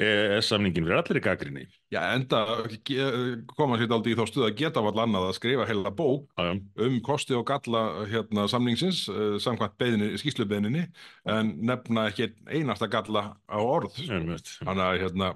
EES-samningin 0.01 0.87
fyrir 0.87 0.99
allir 0.99 1.19
í 1.21 1.23
gaggrinni. 1.25 1.65
Já, 1.93 2.01
enda 2.15 2.41
koma 3.53 3.77
sér 3.77 3.93
aldrei 3.93 4.15
í 4.15 4.17
þá 4.17 4.25
stuð 4.31 4.47
að 4.47 4.57
geta 4.63 4.83
vall 4.85 4.97
annað 5.05 5.29
að 5.29 5.37
skrifa 5.37 5.67
heila 5.69 5.93
bók 5.93 6.31
Ajum. 6.41 6.63
um 6.87 6.99
kosti 7.05 7.37
og 7.37 7.45
galla 7.51 7.83
hérna, 8.09 8.47
samningsins, 8.49 9.05
samkvæmt 9.45 9.85
skýslubeðninni, 10.23 10.87
en 11.29 11.55
nefna 11.61 12.09
ekki 12.09 12.31
einasta 12.49 12.89
galla 12.89 13.35
á 13.45 13.59
orð. 13.61 14.01
Þannig 14.01 14.85
að 14.87 15.01
hérna, 15.05 15.35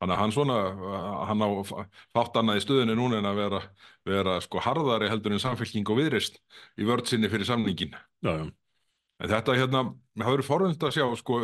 hann 0.00 0.32
svona, 0.32 0.58
hann 1.28 1.44
á 1.44 1.48
fátt 2.16 2.40
annað 2.40 2.62
í 2.62 2.64
stöðinu 2.64 2.96
núna 2.96 3.20
en 3.20 3.28
að 3.28 3.42
vera, 3.42 3.60
vera 4.08 4.38
sko 4.40 4.64
harðari 4.64 5.12
heldur 5.12 5.36
en 5.36 5.44
samfélking 5.44 5.92
og 5.92 6.00
viðrist 6.00 6.40
í 6.80 6.88
vörðsynni 6.88 7.28
fyrir 7.28 7.48
samningin. 7.52 7.92
Já, 8.24 8.32
já. 8.32 8.48
En 9.20 9.28
þetta 9.28 9.54
hérna, 9.58 9.80
það 10.16 10.30
verður 10.32 10.46
forvönd 10.46 10.84
að 10.86 10.94
sjá, 10.96 11.02
sko, 11.20 11.38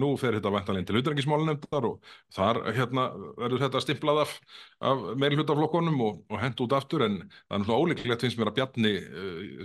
nú 0.00 0.08
fer 0.20 0.38
þetta 0.38 0.52
vantanleginn 0.54 0.86
til 0.88 1.00
utrengismálunemndar 1.02 1.86
og 1.90 2.12
þar 2.32 2.60
hérna 2.72 3.04
verður 3.36 3.64
þetta 3.66 3.82
stimplað 3.84 4.20
af, 4.22 4.32
af 4.88 5.02
meilhlutaflokkonum 5.20 5.98
og, 6.06 6.22
og 6.32 6.40
hent 6.40 6.62
út 6.64 6.76
aftur. 6.78 7.04
En 7.04 7.18
það 7.20 7.58
er 7.58 7.60
náttúrulega 7.62 7.82
ólíklegt 7.84 8.24
finnst 8.24 8.40
mér 8.40 8.52
að 8.52 8.56
Bjarni 8.60 8.94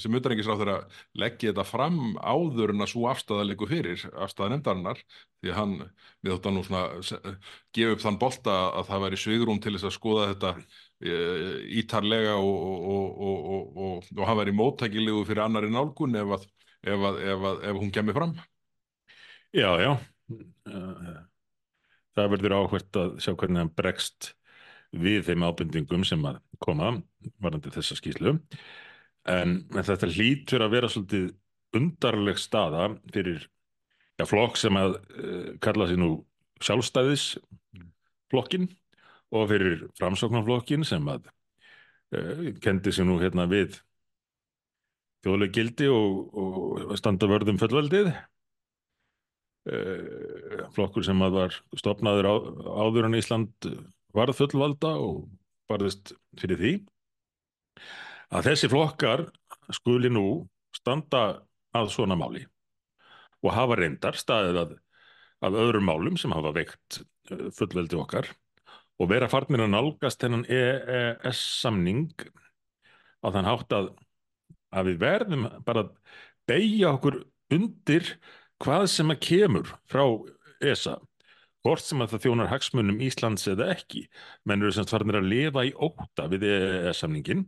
sem 0.04 0.20
utrengisráð 0.20 0.63
þeirra 0.63 0.75
leggja 1.24 1.54
þetta 1.54 1.68
fram 1.70 2.01
áður 2.20 2.75
en 2.75 2.84
að 2.84 2.92
svo 2.92 3.08
afstæðalegu 3.13 3.72
fyrir 3.72 4.04
afstæðanemndarinnar 4.27 5.00
því 5.08 5.54
að 5.54 5.58
hann, 5.62 5.77
við 6.25 6.36
þóttan 6.36 6.58
nú 6.58 6.66
svona 6.68 7.38
gefa 7.77 7.96
upp 7.96 8.04
þann 8.04 8.20
bolta 8.20 8.58
að 8.82 8.92
það 8.92 9.04
væri 9.06 9.22
svigrum 9.24 9.63
til 9.63 9.75
þess 9.77 9.88
að 9.88 9.96
skoða 9.96 10.30
þetta 10.34 10.54
ítarlega 11.77 12.36
og, 12.42 12.86
og, 12.92 14.06
og 14.18 14.24
hann 14.25 14.39
væri 14.39 14.56
móttækilegu 14.58 15.24
fyrir 15.30 15.46
annari 15.46 15.70
nálgun 15.72 16.18
ef 16.18 16.39
að 16.39 16.48
ef, 16.84 17.08
að, 17.10 17.20
ef, 17.24 17.48
að, 17.52 17.66
ef 17.72 17.82
hún 17.82 17.94
kemur 17.96 18.18
fram. 18.18 18.36
Já, 19.56 19.70
já. 19.82 19.92
Það 22.18 22.34
verður 22.34 22.58
áhvert 22.58 23.00
að 23.00 23.16
sjá 23.24 23.32
hvernig 23.34 23.64
hann 23.64 23.78
bregst 23.78 24.34
við 24.96 25.26
þeim 25.28 25.44
ábendingum 25.48 26.04
sem 26.08 26.24
að 26.28 26.38
koma 26.64 26.88
varandi 27.44 27.72
þessa 27.74 27.96
skýslu 28.00 28.32
en, 29.28 29.68
en 29.76 29.84
þetta 29.84 30.08
hlýtur 30.12 30.64
að 30.64 30.74
vera 30.78 30.90
svolítið 30.92 31.26
undarleg 31.78 32.38
staða 32.40 32.84
fyrir 33.12 33.40
ja, 34.18 34.26
flokk 34.26 34.58
sem 34.60 34.76
að 34.80 34.92
uh, 34.96 35.58
kalla 35.64 35.88
sig 35.90 35.98
nú 36.00 36.10
sjálfstæðisflokkin 36.64 38.66
og 39.36 39.50
fyrir 39.52 39.76
framsóknarflokkin 40.00 40.84
sem 40.88 41.04
að 41.12 41.22
uh, 42.16 42.56
kendi 42.64 42.92
sig 42.96 43.06
nú 43.08 43.16
hérna 43.22 43.44
við 43.52 43.70
þjóðleg 45.28 45.54
gildi 45.56 45.92
og, 45.92 46.34
og 46.40 46.98
standa 47.00 47.28
vörðum 47.30 47.60
fullveldið. 47.60 48.12
Eh, 49.68 50.64
flokkur 50.76 51.04
sem 51.04 51.24
að 51.26 51.34
var 51.36 51.58
stopnaður 51.76 52.30
á, 52.32 52.36
áður 52.88 53.10
en 53.10 53.18
Ísland 53.20 53.68
varð 54.16 54.38
fullvalda 54.40 54.94
og 55.04 55.26
varðist 55.68 56.14
fyrir 56.40 56.62
því. 56.62 56.74
Að 58.32 58.48
þessi 58.52 58.70
flokkar 58.72 59.28
skuli 59.76 60.12
nú 60.12 60.48
standa 60.76 61.42
að 61.76 61.92
svona 61.92 62.16
máli 62.20 62.46
og 63.44 63.54
hafa 63.54 63.78
reyndar 63.78 64.18
staðið 64.18 64.62
að, 64.64 64.74
að 65.46 65.60
öðrum 65.62 65.88
málum 65.88 66.18
sem 66.20 66.34
hafa 66.34 66.56
veikt 66.56 67.02
eh, 67.32 67.48
fullveldi 67.56 68.00
okkar 68.00 68.32
og 68.98 69.12
vera 69.12 69.30
farnir 69.30 69.66
að 69.66 69.74
nálgast 69.76 70.24
þennan 70.24 70.48
EES 70.50 71.44
samning 71.62 72.08
á 73.22 73.28
þann 73.30 73.50
hátt 73.50 73.76
að 73.76 73.92
að 74.76 74.92
við 74.92 75.02
verðum 75.04 75.48
bara 75.66 75.86
að 75.86 75.92
beigja 76.50 76.94
okkur 76.96 77.22
undir 77.54 78.14
hvað 78.64 78.88
sem 78.92 79.14
að 79.14 79.22
kemur 79.28 79.72
frá 79.90 80.04
ESA 80.64 80.98
hvort 81.66 81.84
sem 81.84 82.02
að 82.04 82.14
það 82.14 82.24
þjónar 82.26 82.52
hagsmunum 82.52 83.02
Íslands 83.04 83.48
eða 83.52 83.72
ekki. 83.74 84.06
Menn 84.48 84.64
eru 84.64 84.72
semst 84.76 84.94
farinir 84.94 85.20
að 85.20 85.30
lifa 85.34 85.66
í 85.68 85.74
óta 85.74 86.28
við 86.32 86.48
EES-samningin 86.48 87.44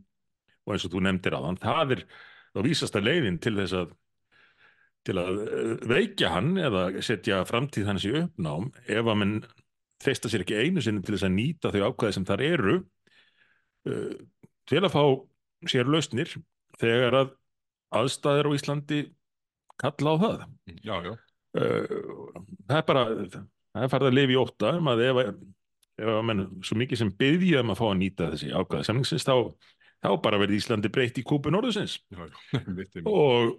og 0.66 0.76
eins 0.76 0.86
og 0.86 0.94
þú 0.94 1.04
nefndir 1.06 1.38
þann 1.38 1.62
það 1.62 1.96
er 1.96 2.04
þá 2.52 2.62
vísast 2.66 2.98
að 3.00 3.08
leiðin 3.08 3.40
til 3.42 3.56
þess 3.60 3.78
að 3.80 3.96
til 5.08 5.16
að 5.22 5.40
eh, 5.46 5.74
veikja 5.88 6.34
hann 6.34 6.52
eða 6.60 6.84
setja 7.06 7.40
framtíð 7.48 7.88
hans 7.88 8.06
í 8.06 8.12
uppnám. 8.20 8.68
Ef 8.84 9.06
að 9.06 9.20
mann 9.22 9.38
þeista 10.04 10.32
sér 10.32 10.44
ekki 10.44 10.60
einu 10.60 10.84
sinni 10.84 11.04
til 11.06 11.16
þess 11.16 11.28
að 11.28 11.36
nýta 11.38 11.72
þau 11.74 11.82
ákvæði 11.90 12.18
sem 12.18 12.28
þar 12.28 12.44
eru 12.46 12.76
uh, 13.90 14.14
til 14.70 14.82
að 14.84 14.94
fá 14.94 15.04
sér 15.72 15.90
lausnir 15.92 16.36
þegar 16.80 17.18
að 17.24 17.32
aðstæðir 18.00 18.50
á 18.50 18.56
Íslandi 18.58 19.00
kalla 19.80 20.14
á 20.14 20.16
það. 20.24 20.44
Já, 20.84 20.96
já. 21.08 21.14
Uh, 21.58 22.44
það 22.70 22.78
er 22.78 22.86
bara 22.86 23.06
það 23.80 23.86
er 23.86 23.92
farið 23.94 24.10
að 24.10 24.18
lifa 24.18 24.34
í 24.34 24.38
óta 24.40 24.72
um 24.78 24.90
að 24.92 25.04
ef, 25.08 25.20
ef 26.00 26.12
að 26.14 26.24
menn 26.30 26.46
svo 26.66 26.78
mikið 26.78 27.02
sem 27.02 27.12
byggja 27.20 27.64
um 27.64 27.74
að 27.74 27.80
fá 27.80 27.86
að 27.88 28.00
nýta 28.02 28.30
þessi 28.34 28.52
ákvæða 28.54 28.88
samningsins 28.88 29.28
þá, 29.28 29.36
þá 30.06 30.10
bara 30.26 30.40
verði 30.42 30.60
Íslandi 30.60 30.92
breytt 30.94 31.20
í 31.22 31.26
kúpu 31.26 31.54
norðusins 31.54 32.00
og, 33.10 33.56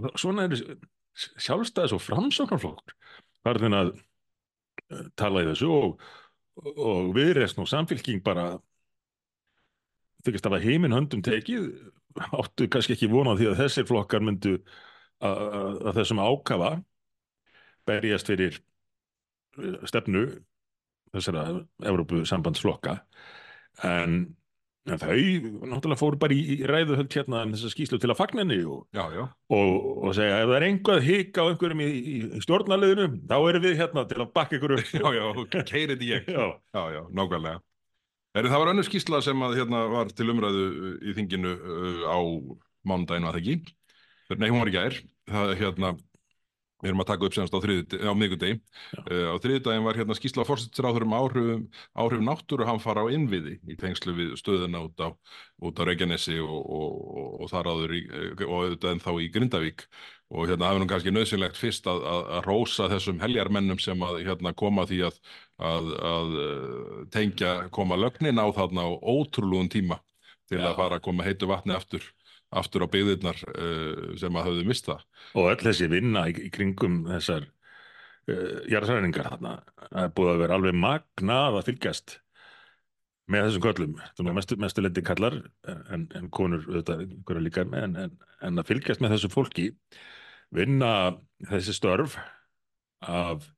og 0.00 0.10
svona 0.20 0.48
er 0.48 0.56
sjálfstæðis 1.14 1.96
og 1.96 2.02
framsóknarflokkur 2.04 2.96
farðin 3.44 3.78
að 3.78 3.92
uh, 3.94 5.04
tala 5.20 5.44
í 5.44 5.50
þessu 5.52 5.68
og, 5.72 6.06
og 6.74 7.12
viðreysn 7.16 7.60
og 7.64 7.70
samfélking 7.70 8.24
bara 8.24 8.54
þykist 10.24 10.48
að 10.48 10.62
heiminn 10.64 10.96
höndum 10.96 11.24
tekið 11.24 11.68
áttu 12.40 12.68
kannski 12.70 12.96
ekki 12.96 13.10
vonað 13.12 13.40
því 13.40 13.50
að 13.50 13.60
þessir 13.64 13.88
flokkar 13.88 14.24
myndu 14.24 14.58
að 15.24 15.94
þessum 15.98 16.20
ákafa 16.20 16.70
berjast 17.88 18.28
fyrir 18.28 18.58
uh, 19.58 19.78
stefnu 19.88 20.24
þessara 21.14 21.44
Evrópu 21.86 22.24
sambandsflokka 22.28 22.98
en 23.86 24.34
en 24.84 25.00
þau 25.00 25.16
náttúrulega 25.70 25.96
fóru 25.96 26.18
bara 26.20 26.36
í, 26.36 26.58
í 26.58 26.68
ræðuhöld 26.68 27.14
hérna 27.16 27.44
um 27.46 27.52
þessa 27.54 27.70
skýslu 27.72 27.98
til 28.00 28.10
að 28.12 28.18
fagna 28.18 28.42
henni 28.42 28.58
og, 28.68 28.82
Já, 28.92 29.04
já, 29.16 29.22
og, 29.56 29.76
og 30.04 30.16
segja 30.16 30.42
ef 30.42 30.50
það 30.50 30.56
er 30.58 30.66
einhvað 30.66 31.06
hik 31.06 31.40
á 31.40 31.44
einhverjum 31.46 31.84
í, 31.84 31.86
í, 31.88 32.16
stjórnarliðinu 32.44 33.06
þá 33.30 33.36
erum 33.38 33.64
við 33.64 33.78
hérna 33.80 34.04
til 34.10 34.18
að 34.20 34.34
bakka 34.36 34.60
upp 34.60 34.92
já, 35.00 35.06
já, 35.16 35.62
keirið 35.70 36.04
í 36.04 36.10
ég. 36.12 36.28
Já, 36.28 36.82
já, 36.92 37.00
nákvæmlega. 37.16 37.62
Er, 38.34 38.48
það 38.50 38.60
var 38.60 38.72
önnur 38.72 38.86
skýrsla 38.88 39.20
sem 39.22 39.42
að 39.46 39.60
hérna 39.60 39.84
var 39.92 40.08
til 40.10 40.26
umræðu 40.32 40.64
uh, 40.70 40.94
í 41.06 41.14
þinginu 41.14 41.52
uh, 41.54 42.00
á 42.10 42.18
mánudaginn 42.84 43.28
var 43.28 43.38
það 43.38 43.44
ekki. 43.44 43.74
Nei, 44.40 44.48
hún 44.50 44.58
var 44.62 44.70
í 44.72 44.74
gær. 44.74 44.96
Það 45.30 45.52
hérna, 45.60 45.92
við 46.84 46.90
erum 46.90 47.02
að 47.02 47.08
taka 47.10 47.28
upp 47.28 47.36
semst 47.36 47.54
á, 47.56 47.58
á 47.58 48.12
miðgudegi. 48.12 48.58
Uh, 49.08 49.28
á 49.32 49.36
þriðjudaginn 49.40 49.86
var 49.86 49.98
hérna 49.98 50.16
skýrsla 50.18 50.44
fórsettisráður 50.44 51.06
um 51.06 51.14
áhrif, 51.16 51.84
áhrif 51.96 52.24
náttúru 52.24 52.66
hann 52.68 52.82
fara 52.82 53.06
á 53.08 53.12
innviði 53.14 53.56
í 53.64 53.76
tengslu 53.80 54.12
við 54.16 54.34
stöðuna 54.40 54.84
út 54.84 55.00
á, 55.00 55.08
út 55.64 55.80
á 55.80 55.82
Reykjanesi 55.88 56.36
og, 56.44 56.58
og, 56.60 56.98
og, 57.22 57.30
og 57.40 57.52
þar 57.52 57.70
áður 57.72 57.96
í, 57.96 58.02
og 58.44 58.54
auðvitað 58.58 58.92
en 58.92 59.04
þá 59.06 59.10
í 59.16 59.30
Grindavík. 59.32 59.86
Og 60.34 60.48
hérna 60.50 60.72
er 60.72 60.80
nú 60.82 60.88
kannski 60.90 61.12
nöðsynlegt 61.14 61.58
fyrst 61.60 61.86
að, 61.88 62.02
að, 62.10 62.22
að 62.36 62.48
rósa 62.48 62.88
þessum 62.90 63.20
heljarmennum 63.22 63.80
sem 63.80 64.00
að 64.04 64.22
hérna 64.26 64.54
koma 64.56 64.86
því 64.88 65.04
að, 65.08 65.20
að, 65.62 65.92
að 66.10 66.36
uh, 66.44 66.98
tengja, 67.14 67.54
koma 67.72 67.98
lögnin 68.00 68.40
á 68.40 68.46
þarna 68.56 68.88
á 68.88 68.90
ótrúlugum 68.98 69.70
tíma 69.72 70.00
til 70.50 70.60
að 70.60 70.76
fara 70.76 70.98
að 70.98 71.06
koma 71.06 71.24
heitu 71.24 71.48
vatni 71.48 71.76
aftur 71.76 72.04
aftur 72.60 72.86
á 72.86 72.92
byggðirnar 72.92 73.40
uh, 73.52 74.14
sem 74.20 74.38
að 74.38 74.48
höfðu 74.50 74.66
mist 74.68 74.88
það. 74.90 75.04
og 75.34 75.50
öll 75.52 75.62
þessi 75.68 75.90
vinna 75.92 76.26
í, 76.30 76.34
í 76.48 76.50
kringum 76.54 77.02
þessar 77.08 77.46
uh, 77.46 78.60
jarðsræningar 78.72 79.30
þarna 79.32 79.56
það 79.80 80.02
er 80.04 80.12
búið 80.18 80.34
að 80.34 80.44
vera 80.44 80.58
alveg 80.58 80.78
magnað 80.84 81.58
að 81.60 81.66
fylgjast 81.70 82.18
með 83.30 83.46
þessum 83.48 83.64
köllum 83.64 83.96
það 84.02 84.26
er 84.26 84.36
mestu, 84.36 84.60
mestu 84.60 84.84
lendi 84.84 85.04
kallar 85.04 85.38
en, 85.64 86.08
en 86.12 86.30
konur 86.34 86.66
auðvitað 86.68 87.40
líka 87.40 87.64
með 87.68 87.88
en, 87.88 87.96
en, 88.04 88.16
en 88.44 88.60
að 88.60 88.70
fylgjast 88.72 89.04
með 89.04 89.16
þessu 89.16 89.32
fólki 89.32 89.68
vinna 90.54 90.90
þessi 91.48 91.74
störf 91.76 92.18
af 93.04 93.48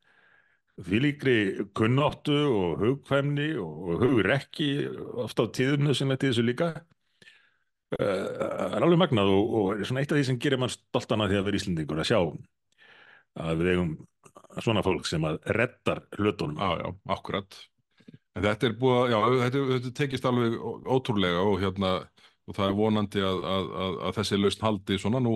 þvílíkri 0.77 1.67
kunnáttu 1.77 2.37
og 2.51 2.83
hugkvæmni 2.83 3.55
og, 3.61 3.97
hugrekki 4.03 4.71
oft 5.25 5.41
á 5.41 5.45
tíðum 5.49 5.89
þessum 5.91 6.13
í 6.13 6.19
þessu 6.21 6.45
líka 6.45 6.71
uh, 8.01 8.75
er 8.77 8.83
alveg 8.87 8.99
magnað 9.05 9.31
og, 9.35 9.55
og 9.61 9.85
svona 9.87 10.03
eitt 10.03 10.13
af 10.15 10.19
því 10.21 10.27
sem 10.31 10.41
gerir 10.43 10.61
mann 10.63 10.73
stoltan 10.75 11.23
að 11.25 11.33
því 11.35 11.41
að 11.41 11.49
vera 11.51 11.61
Íslendingur 11.61 12.03
að 12.03 12.11
sjá 12.11 12.19
að 13.47 13.63
við 13.63 13.73
eigum 13.75 13.95
svona 14.65 14.83
fólk 14.87 15.07
sem 15.09 15.25
að 15.29 15.41
reddar 15.57 16.05
hlutunum 16.17 16.57
Já, 16.61 16.71
já, 16.81 16.89
akkurat. 17.13 17.59
En 18.37 18.45
þetta 18.45 18.69
er 18.69 18.77
búið 18.81 18.97
að, 19.01 19.11
já, 19.13 19.19
þetta, 19.45 19.65
þetta 19.75 19.91
tekist 19.99 20.29
alveg 20.29 20.57
ótrúlega 20.93 21.43
og 21.45 21.59
hérna, 21.61 21.91
og 22.47 22.57
það 22.57 22.67
er 22.71 22.75
vonandi 22.79 23.23
að, 23.27 23.39
að, 23.53 23.69
að, 23.85 23.95
að 24.09 24.17
þessi 24.19 24.39
lausn 24.41 24.65
haldi 24.67 24.99
svona. 25.03 25.21
Nú 25.25 25.33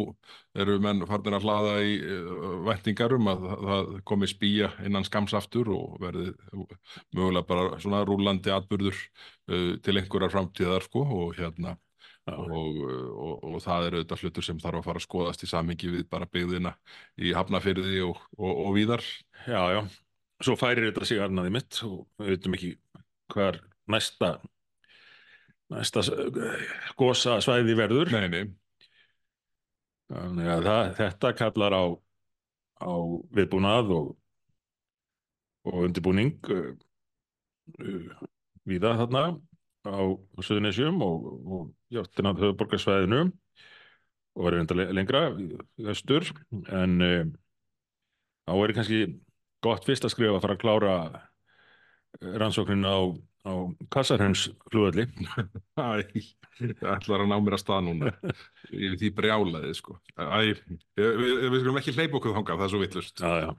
eru 0.62 0.76
menn 0.84 1.00
farnir 1.08 1.36
að 1.38 1.46
hlaða 1.48 1.74
í 1.84 1.94
uh, 2.04 2.50
væntingar 2.68 3.14
um 3.16 3.30
að 3.32 3.44
það- 3.48 3.64
það 3.70 3.92
komi 4.12 4.28
spýja 4.30 4.70
innan 4.88 5.06
skams 5.08 5.36
aftur 5.40 5.72
og 5.76 5.96
verði 6.04 6.26
mögulega 7.16 7.46
bara 7.48 7.80
svona 7.82 8.02
rúlandi 8.08 8.52
atburður 8.54 8.96
uh, 8.96 9.76
til 9.84 9.96
einhverjar 10.00 10.32
framtíðar, 10.36 10.86
sko, 10.88 11.04
og 11.20 11.36
hérna. 11.40 11.76
Og, 12.28 12.76
og, 12.84 13.44
og 13.48 13.58
það 13.64 13.86
eru 13.88 14.00
auðvitað 14.00 14.24
hlutur 14.24 14.46
sem 14.46 14.60
þarf 14.60 14.80
að 14.80 14.86
fara 14.86 15.00
að 15.00 15.06
skoðast 15.06 15.44
í 15.44 15.50
samhengi 15.50 15.90
við 15.94 16.06
bara 16.12 16.28
byggðina 16.30 16.74
í 17.18 17.32
Hafnafyrði 17.36 18.02
og, 18.06 18.20
og, 18.38 18.52
og 18.66 18.72
víðar. 18.76 19.04
já, 19.46 19.62
já, 19.74 19.80
svo 20.44 20.56
færir 20.60 20.90
þetta 20.90 21.08
sig 21.08 21.22
annað 21.24 21.50
í 21.50 21.54
mitt 21.56 21.82
og 21.88 21.98
við 22.20 22.34
veitum 22.34 22.56
ekki 22.58 22.72
hvar 23.34 23.60
næsta 23.90 24.34
næsta 25.70 26.04
uh, 26.04 26.70
gosa 26.98 27.38
svæði 27.44 27.76
verður. 27.78 28.12
Nei, 28.14 28.28
nei, 28.28 28.44
þannig 30.10 30.54
að 30.54 30.64
það, 30.68 30.94
þetta 31.00 31.34
kallar 31.38 31.76
á 31.76 31.84
á 32.80 32.92
viðbúnað 33.36 33.92
og 33.96 34.16
og 35.68 35.84
undirbúning 35.84 36.38
uh, 36.48 36.72
uh, 37.84 38.22
víða 38.68 38.94
þarna 39.02 39.24
á 39.84 40.00
Suðunisjum 40.40 41.02
og, 41.04 41.26
og 41.90 41.96
játtina 41.98 42.32
höfuborgarsvæðinu 42.38 43.20
og 44.36 44.44
verður 44.46 44.60
enda 44.62 44.76
le- 44.78 44.92
lengra 44.94 45.22
vestur 45.82 46.28
en 46.70 47.00
uh, 47.02 47.24
þá 48.46 48.54
er 48.64 48.74
kannski 48.76 49.00
gott 49.64 49.84
fyrst 49.88 50.06
að 50.06 50.14
skrifa 50.14 50.38
að 50.38 50.44
fara 50.46 50.54
að 50.56 50.62
klára 50.62 50.92
eh, 51.10 52.30
rannsóknin 52.40 52.86
á, 52.86 52.96
á 53.44 53.52
Kassarhens 53.92 54.46
flugvelli 54.70 55.04
Æ, 55.80 56.14
það 56.60 56.94
ætlar 56.94 57.24
að 57.24 57.28
ná 57.30 57.36
mér 57.40 57.56
að 57.56 57.60
stað 57.62 57.84
núna. 57.86 58.10
Yfir 58.68 58.96
því 59.00 59.10
brjálaði 59.16 59.70
sko. 59.78 59.94
Æ, 60.20 60.50
við, 60.52 60.62
við, 60.96 61.44
við 61.46 61.62
skulum 61.62 61.78
ekki 61.80 61.94
hleypa 61.96 62.18
okkur 62.20 62.34
þangað, 62.36 62.58
það 62.60 62.66
er 62.66 62.72
svo 62.74 62.80
vittlust 62.82 63.22
Já, 63.24 63.30
já, 63.40 63.50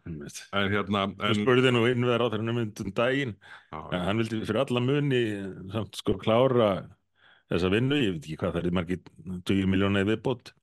hérna 0.75 1.03
Þú 1.15 1.29
en, 1.31 1.39
spurði 1.41 1.73
nú 1.73 1.83
innveðar 1.89 2.25
á 2.25 2.31
þeirra 2.33 2.55
myndum 2.59 2.91
daginn. 3.01 3.35
Já, 3.73 3.79
en 3.81 4.05
hann 4.07 4.21
vildi 4.21 4.41
fyrir 4.45 4.61
alla 4.63 4.83
muni 4.85 5.21
samt 5.73 5.97
sko 6.01 6.17
klára 6.21 6.69
þessa 7.51 7.71
vinnu, 7.75 7.99
ég 7.99 8.17
veit 8.17 8.25
ekki 8.25 8.39
hvað 8.41 8.57
það 8.57 8.67
er 8.67 8.75
margir 8.79 9.01
20 9.51 9.71
miljóna 9.71 10.03
í 10.03 10.09
viðbót 10.09 10.53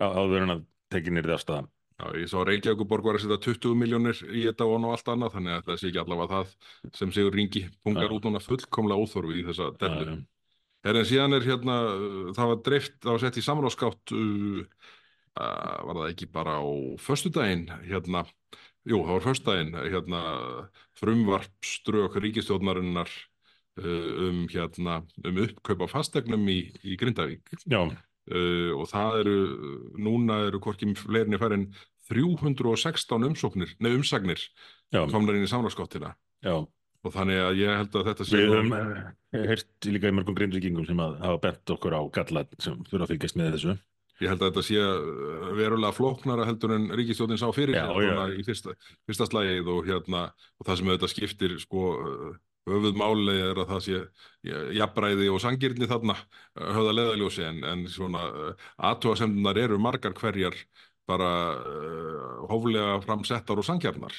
á, 0.00 0.06
áður 0.08 0.44
en 0.44 0.54
að 0.56 0.68
tekin 0.92 1.20
er 1.20 1.28
það 1.28 1.38
afstæðan 1.38 1.72
já, 1.96 2.06
ég 2.20 2.30
sá 2.30 2.38
Reykjavíkuborg 2.44 3.08
var 3.08 3.18
að 3.18 3.26
setja 3.26 3.42
20 3.48 3.76
miljónir 3.80 4.22
í 4.28 4.46
þetta 4.46 4.68
og 4.68 4.88
allt 4.90 5.12
annað 5.12 5.36
þannig 5.36 5.56
að 5.56 5.68
það 5.68 5.80
sé 5.80 5.90
ekki 5.90 6.02
allavega 6.02 6.40
það 6.40 6.96
sem 7.00 7.12
Sigur 7.16 7.36
Ringi 7.36 7.66
pungar 7.84 8.10
Já. 8.10 8.16
út 8.16 8.28
núna 8.28 8.42
fullkomlega 8.44 9.04
óþorfi 9.06 9.40
í 9.40 9.46
þessa 9.50 9.70
dellu. 9.80 10.16
Já, 10.16 10.24
Er 10.86 10.94
en 11.00 11.06
síðan 11.08 11.34
er 11.34 11.42
hérna, 11.42 11.76
það 12.36 12.50
var 12.52 12.58
dreift, 12.62 12.92
það 13.02 13.10
var 13.10 13.22
sett 13.24 13.38
í 13.40 13.42
samráðskátt, 13.42 14.12
uh, 14.14 14.90
var 15.88 15.98
það 15.98 16.10
ekki 16.12 16.28
bara 16.30 16.58
á 16.62 16.66
föstudaginn, 17.02 17.64
hérna, 17.88 18.22
jú, 18.86 19.00
það 19.00 19.10
var 19.10 19.24
föstudaginn, 19.24 19.72
hérna, 19.82 20.20
frumvarpströk 21.00 22.20
ríkistjórnarinnar 22.22 23.10
uh, 23.10 23.24
um, 23.80 24.44
hérna, 24.52 25.00
um 25.24 25.40
uppkaup 25.44 25.84
á 25.84 25.86
fastegnum 25.92 26.44
í, 26.52 26.60
í 26.84 26.98
Grindavík. 27.00 27.56
Já, 27.64 27.82
uh, 28.30 28.72
og 28.76 28.88
það 28.90 29.20
eru, 29.22 29.36
núna 30.02 30.40
eru 30.48 30.62
hvorki 30.62 30.88
fleirinni 30.98 31.40
færin 31.40 31.68
316 32.06 33.26
umsóknir, 33.26 33.74
nei, 33.82 33.92
umsagnir 33.96 34.40
komnar 34.92 35.34
inn 35.34 35.46
í 35.46 35.50
samráðskáttina 35.50 36.12
já. 36.46 36.54
og 36.62 37.14
þannig 37.14 37.42
að 37.42 37.58
ég 37.58 37.80
held 37.80 37.98
að 37.98 38.06
þetta 38.12 38.26
sé 38.28 38.38
Við 38.38 38.54
höfum 38.54 38.76
eh, 38.78 39.42
heyrt 39.50 39.90
líka 39.90 40.12
í 40.12 40.14
mörgum 40.14 40.38
grindvíkingum 40.38 40.86
sem 40.86 41.02
að 41.02 41.18
hafa 41.24 41.42
bent 41.48 41.74
okkur 41.74 41.98
á 41.98 42.02
galla 42.14 42.46
sem 42.62 42.78
fyrir 42.86 43.06
að 43.06 43.12
fylgjast 43.14 43.38
með 43.40 43.52
þessu. 43.56 43.76
Ég 44.22 44.32
held 44.32 44.40
að 44.40 44.48
þetta 44.48 44.62
sé 44.64 44.84
verulega 45.58 45.92
flóknara 45.92 46.46
heldur 46.48 46.72
en 46.72 46.86
ríkistjórnin 46.96 47.40
sá 47.42 47.50
fyrir 47.52 47.76
Já, 47.76 47.90
já. 48.00 48.14
í 48.32 48.46
fyrsta, 48.46 48.72
fyrsta 49.04 49.26
slægið 49.28 49.68
og 49.74 49.90
hérna 49.90 50.22
og 50.56 50.68
það 50.68 50.78
sem 50.78 50.88
auðvitað 50.88 51.12
skiptir 51.12 51.56
sko 51.60 51.82
höfuð 52.66 52.98
máli 52.98 53.36
er 53.40 53.60
að 53.62 53.70
það 53.72 53.82
sé 53.86 53.98
ja, 54.46 54.62
jafnræði 54.80 55.28
og 55.32 55.42
sangirni 55.42 55.88
þarna 55.90 56.16
uh, 56.18 56.70
höfða 56.76 56.96
leðaljósi 56.98 57.46
en, 57.46 57.62
en 57.64 57.84
svona 57.90 58.24
uh, 58.30 58.68
aðtúasemdunar 58.90 59.60
eru 59.62 59.78
margar 59.82 60.16
hverjar 60.18 60.58
bara 61.06 61.30
uh, 61.60 62.46
hóflega 62.50 62.98
framsettar 63.04 63.62
og 63.62 63.66
sangjarnar. 63.66 64.16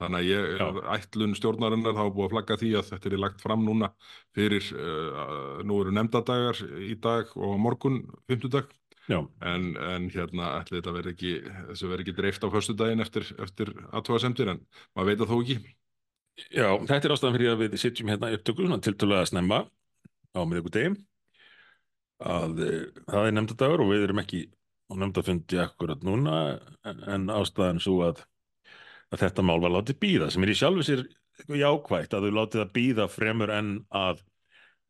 Þannig 0.00 0.22
að 0.22 0.28
ég, 0.30 0.44
Já. 0.56 0.66
ætlun 0.96 1.34
stjórnarinnar 1.36 1.92
þá 1.92 2.04
er 2.06 2.12
búið 2.16 2.26
að 2.26 2.34
flagga 2.34 2.56
því 2.62 2.70
að 2.78 2.86
þetta 2.94 3.10
er 3.10 3.20
lagt 3.20 3.42
fram 3.44 3.66
núna 3.66 3.90
fyrir, 4.36 4.70
uh, 4.72 5.58
nú 5.60 5.82
eru 5.82 5.92
nefndadagar 5.92 6.62
í 6.80 6.94
dag 7.04 7.34
og 7.36 7.58
morgun, 7.60 8.06
fimmtudag, 8.30 8.72
Já, 9.10 9.18
en, 9.42 9.74
en 9.76 10.08
hérna 10.12 10.54
ætli 10.60 10.78
þetta 10.78 10.92
verði 10.94 11.12
ekki, 11.16 11.30
þessu 11.72 11.88
verði 11.90 12.04
ekki 12.06 12.16
dreift 12.16 12.44
á 12.46 12.48
föstudaginn 12.52 13.02
eftir, 13.02 13.26
eftir 13.42 13.72
aðtóðasemdir 13.90 14.52
en 14.52 14.60
maður 14.94 15.10
veit 15.10 15.24
að 15.24 15.32
þó 15.32 15.38
ekki. 15.40 15.56
Já, 16.48 16.66
þetta 16.88 17.04
er 17.08 17.14
ástæðan 17.14 17.36
fyrir 17.36 17.52
að 17.54 17.62
við 17.64 17.76
sitjum 17.82 18.10
hérna 18.12 18.30
upptöku 18.36 18.64
svona 18.66 18.80
tiltölulega 18.84 19.28
snemma 19.30 19.58
á 20.36 20.40
miðvikudegi 20.46 20.94
að 22.20 22.58
eh, 22.66 22.80
það 23.08 23.28
er 23.30 23.36
nefndadagur 23.36 23.82
og 23.84 23.92
við 23.94 24.04
erum 24.06 24.20
ekki 24.22 24.40
á 24.90 24.92
nefndafundi 25.00 25.60
akkurat 25.62 26.02
núna 26.06 26.34
en- 26.84 27.30
ástæðan 27.32 27.80
svo 27.82 28.00
að, 28.08 28.22
að 29.14 29.22
þetta 29.24 29.44
mál 29.46 29.60
var 29.62 29.74
látið 29.78 30.00
býða 30.02 30.30
sem 30.34 30.44
er 30.46 30.52
í 30.52 30.58
sjálfu 30.58 30.86
sér 30.86 31.04
jákvætt 31.48 32.12
að 32.16 32.26
þau 32.28 32.34
látið 32.40 32.64
að 32.66 32.72
býða 32.76 33.06
fremur 33.08 33.52
en 33.54 33.70
að 33.96 34.20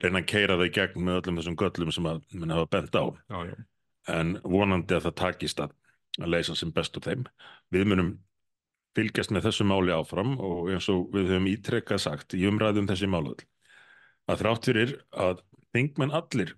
reyna 0.03 0.23
að 0.23 0.31
keira 0.33 0.57
þau 0.59 0.67
í 0.67 0.73
gegn 0.75 1.05
með 1.07 1.21
öllum 1.21 1.39
þessum 1.41 1.59
göllum 1.61 1.93
sem 1.95 2.09
að 2.11 2.23
minna 2.33 2.57
hafa 2.59 2.71
bent 2.73 2.97
á 2.99 3.05
Já, 3.05 3.39
já. 3.53 3.55
en 4.17 4.35
vonandi 4.43 4.97
að 4.97 5.07
það 5.11 5.17
takist 5.21 5.61
að, 5.63 5.75
að 6.19 6.33
leysa 6.35 6.57
sem 6.59 6.73
best 6.75 6.97
úr 6.99 7.05
þeim. 7.07 7.27
Við 7.71 7.85
munum 7.93 8.09
fylgjast 8.97 9.33
með 9.35 9.49
þessu 9.49 9.67
máli 9.69 9.95
áfram 9.95 10.35
og 10.43 10.71
eins 10.75 10.89
og 10.93 11.09
við 11.15 11.33
höfum 11.35 11.49
ítrekkað 11.53 12.03
sagt 12.05 12.35
í 12.39 12.45
umræðum 12.51 12.89
þessi 12.91 13.09
máluð 13.11 13.45
að 14.31 14.43
þrátt 14.43 14.69
fyrir 14.71 14.95
að 15.11 15.43
þingmenn 15.75 16.15
allir 16.17 16.55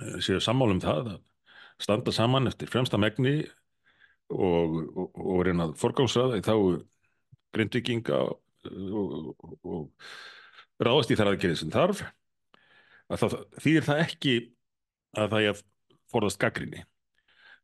eh, 0.00 0.18
séu 0.22 0.40
sammála 0.42 0.76
um 0.76 0.82
það 0.84 1.14
að 1.16 1.22
standa 1.82 2.14
saman 2.14 2.48
eftir 2.48 2.70
fremsta 2.72 3.00
megni 3.00 3.40
og, 4.32 4.76
og, 4.96 5.08
og 5.14 5.42
reyna 5.46 5.68
að 5.68 5.76
forgámsraða 5.80 6.40
í 6.40 6.44
þá 6.46 6.54
grindvikinga 7.56 8.20
og, 8.26 9.32
og, 9.62 9.88
ráðast 10.82 11.12
í 11.12 11.16
þar 11.18 11.32
aðgerið 11.32 11.60
sem 11.62 11.72
þarf 11.72 12.02
að 13.06 13.22
það 13.22 13.36
þýðir 13.64 13.86
það 13.86 14.02
ekki 14.02 14.36
að 15.16 15.30
það 15.32 15.40
er 15.40 15.52
að 15.54 15.64
forðast 16.12 16.40
gaggrinni 16.42 16.82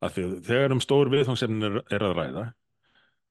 að 0.03 0.21
þegar 0.47 0.75
um 0.75 0.83
stór 0.83 1.11
viðfangsefnin 1.13 1.69
er, 1.69 1.81
er 1.93 2.05
að 2.07 2.17
ræða 2.19 2.45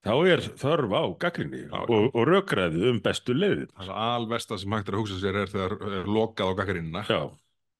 þá 0.06 0.14
er 0.34 0.44
þörf 0.62 0.96
á 0.98 1.04
gaggrinni 1.22 1.64
og, 1.78 2.08
og 2.10 2.24
rökræði 2.30 2.88
um 2.92 3.02
bestu 3.04 3.36
leiðin 3.38 3.70
Það 3.76 3.90
er 3.90 3.98
alvesta 4.06 4.58
sem 4.62 4.76
hægt 4.76 4.90
er 4.90 4.98
að 4.98 5.04
hugsa 5.04 5.20
sér 5.22 5.42
er 5.44 5.52
þegar 5.52 5.76
er 6.00 6.10
lokað 6.10 6.54
á 6.54 6.58
gaggrinina 6.62 7.04
já, 7.06 7.22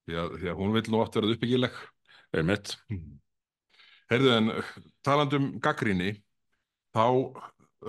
því 0.06 0.20
að, 0.22 0.36
því 0.42 0.52
að 0.52 0.60
hún 0.60 0.76
vil 0.76 0.84
nú 0.88 1.00
oft 1.02 1.18
verða 1.18 1.36
uppbyggileg. 1.36 1.80
er 2.32 2.46
mitt 2.48 2.76
Heyrðu 4.12 4.36
en 4.36 4.52
talandi 5.06 5.40
um 5.40 5.48
gaggrinni 5.62 6.12
þá 6.92 7.06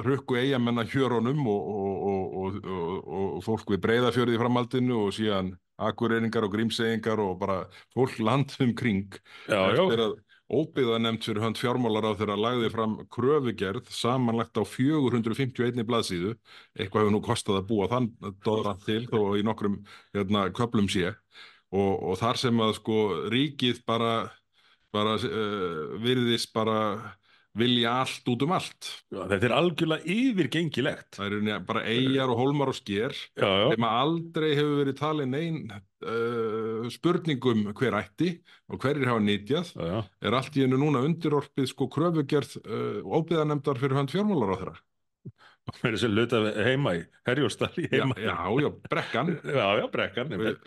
rukku 0.04 0.38
eigamenn 0.40 0.82
að 0.82 0.96
hjörunum 0.96 1.44
og, 1.52 1.66
og, 1.70 2.06
og, 2.10 2.38
og, 2.44 2.56
og, 2.64 3.28
og 3.38 3.44
fólk 3.46 3.76
við 3.76 3.84
breyðafjörði 3.84 4.38
í 4.38 4.42
framhaldinu 4.42 5.02
og 5.04 5.14
síðan 5.14 5.52
akureyringar 5.84 6.48
og 6.48 6.54
grímseyingar 6.54 7.22
og 7.22 7.38
bara 7.42 7.64
fólk 7.94 8.20
land 8.24 8.54
um 8.64 8.74
kring 8.78 9.14
já, 9.50 9.60
já, 9.78 9.84
að 9.84 10.16
óbyggða 10.54 11.00
nefnt 11.02 11.28
fyrir 11.28 11.44
hönd 11.44 11.60
fjármálar 11.60 12.08
á 12.08 12.18
þeirra 12.20 12.38
lagði 12.40 12.70
fram 12.74 12.94
kröfugerð 13.14 13.90
samanlagt 13.94 14.60
á 14.60 14.64
451 14.68 15.82
blaðsíðu. 15.88 16.36
Eitthvað 16.78 17.06
hefur 17.06 17.16
nú 17.16 17.24
kostað 17.26 17.60
að 17.62 17.68
búa 17.72 17.90
þann 17.92 18.12
dóðra 18.46 18.76
til 18.86 19.02
þó 19.10 19.20
í 19.40 19.44
nokkrum 19.46 19.82
hérna, 20.16 20.48
köplum 20.56 20.90
sé. 20.92 21.16
Og, 21.74 21.92
og 21.98 22.20
þar 22.22 22.40
sem 22.42 22.64
að 22.64 22.78
sko 22.78 23.00
ríkið 23.34 23.82
bara, 23.90 24.14
bara 24.94 25.18
uh, 25.18 25.98
virðist 26.04 26.54
bara 26.54 26.80
vilja 27.58 27.94
allt 28.02 28.30
út 28.34 28.44
um 28.46 28.54
allt. 28.56 28.90
Já, 29.14 29.24
þetta 29.30 29.48
er 29.48 29.56
algjörlega 29.58 30.14
yfirgengilegt. 30.16 31.10
Það 31.18 31.28
eru 31.28 31.58
bara 31.68 31.84
eigjar 31.90 32.34
og 32.34 32.40
hólmar 32.42 32.72
og 32.74 32.80
já, 32.80 33.50
þeim 33.74 33.86
að 33.88 33.98
aldrei 34.04 34.50
hefur 34.56 34.80
verið 34.82 34.98
talin 35.00 35.38
ein 35.38 35.60
uh, 36.04 36.88
spurningum 36.94 37.66
hver 37.78 37.98
ætti 38.00 38.36
og 38.72 38.84
hverjir 38.84 39.10
hafa 39.10 39.24
nýtjað 39.24 39.74
já, 39.74 39.86
já. 39.90 40.00
er 40.28 40.38
allt 40.38 40.58
í 40.58 40.66
hennu 40.66 40.80
núna 40.82 41.04
undirorpið 41.08 41.70
sko 41.72 41.90
kröfugerð 41.94 42.58
uh, 42.64 43.00
óbyðanemdar 43.04 43.82
fyrir 43.82 43.98
hönd 44.00 44.14
fjármálar 44.14 44.54
á 44.54 44.58
þeirra. 44.62 44.78
með 45.82 45.96
þessi 45.96 46.12
luta 46.12 46.40
heima 46.68 46.96
í 47.00 47.04
Herjóstall 47.28 47.74
í 47.80 47.88
Já, 47.88 48.02
heima 48.04 48.20
já, 48.20 48.38
já, 48.66 48.70
brekkan. 48.92 49.36
já, 49.60 49.68
já, 49.80 49.86
brekkan 49.94 50.34
Við, 50.42 50.58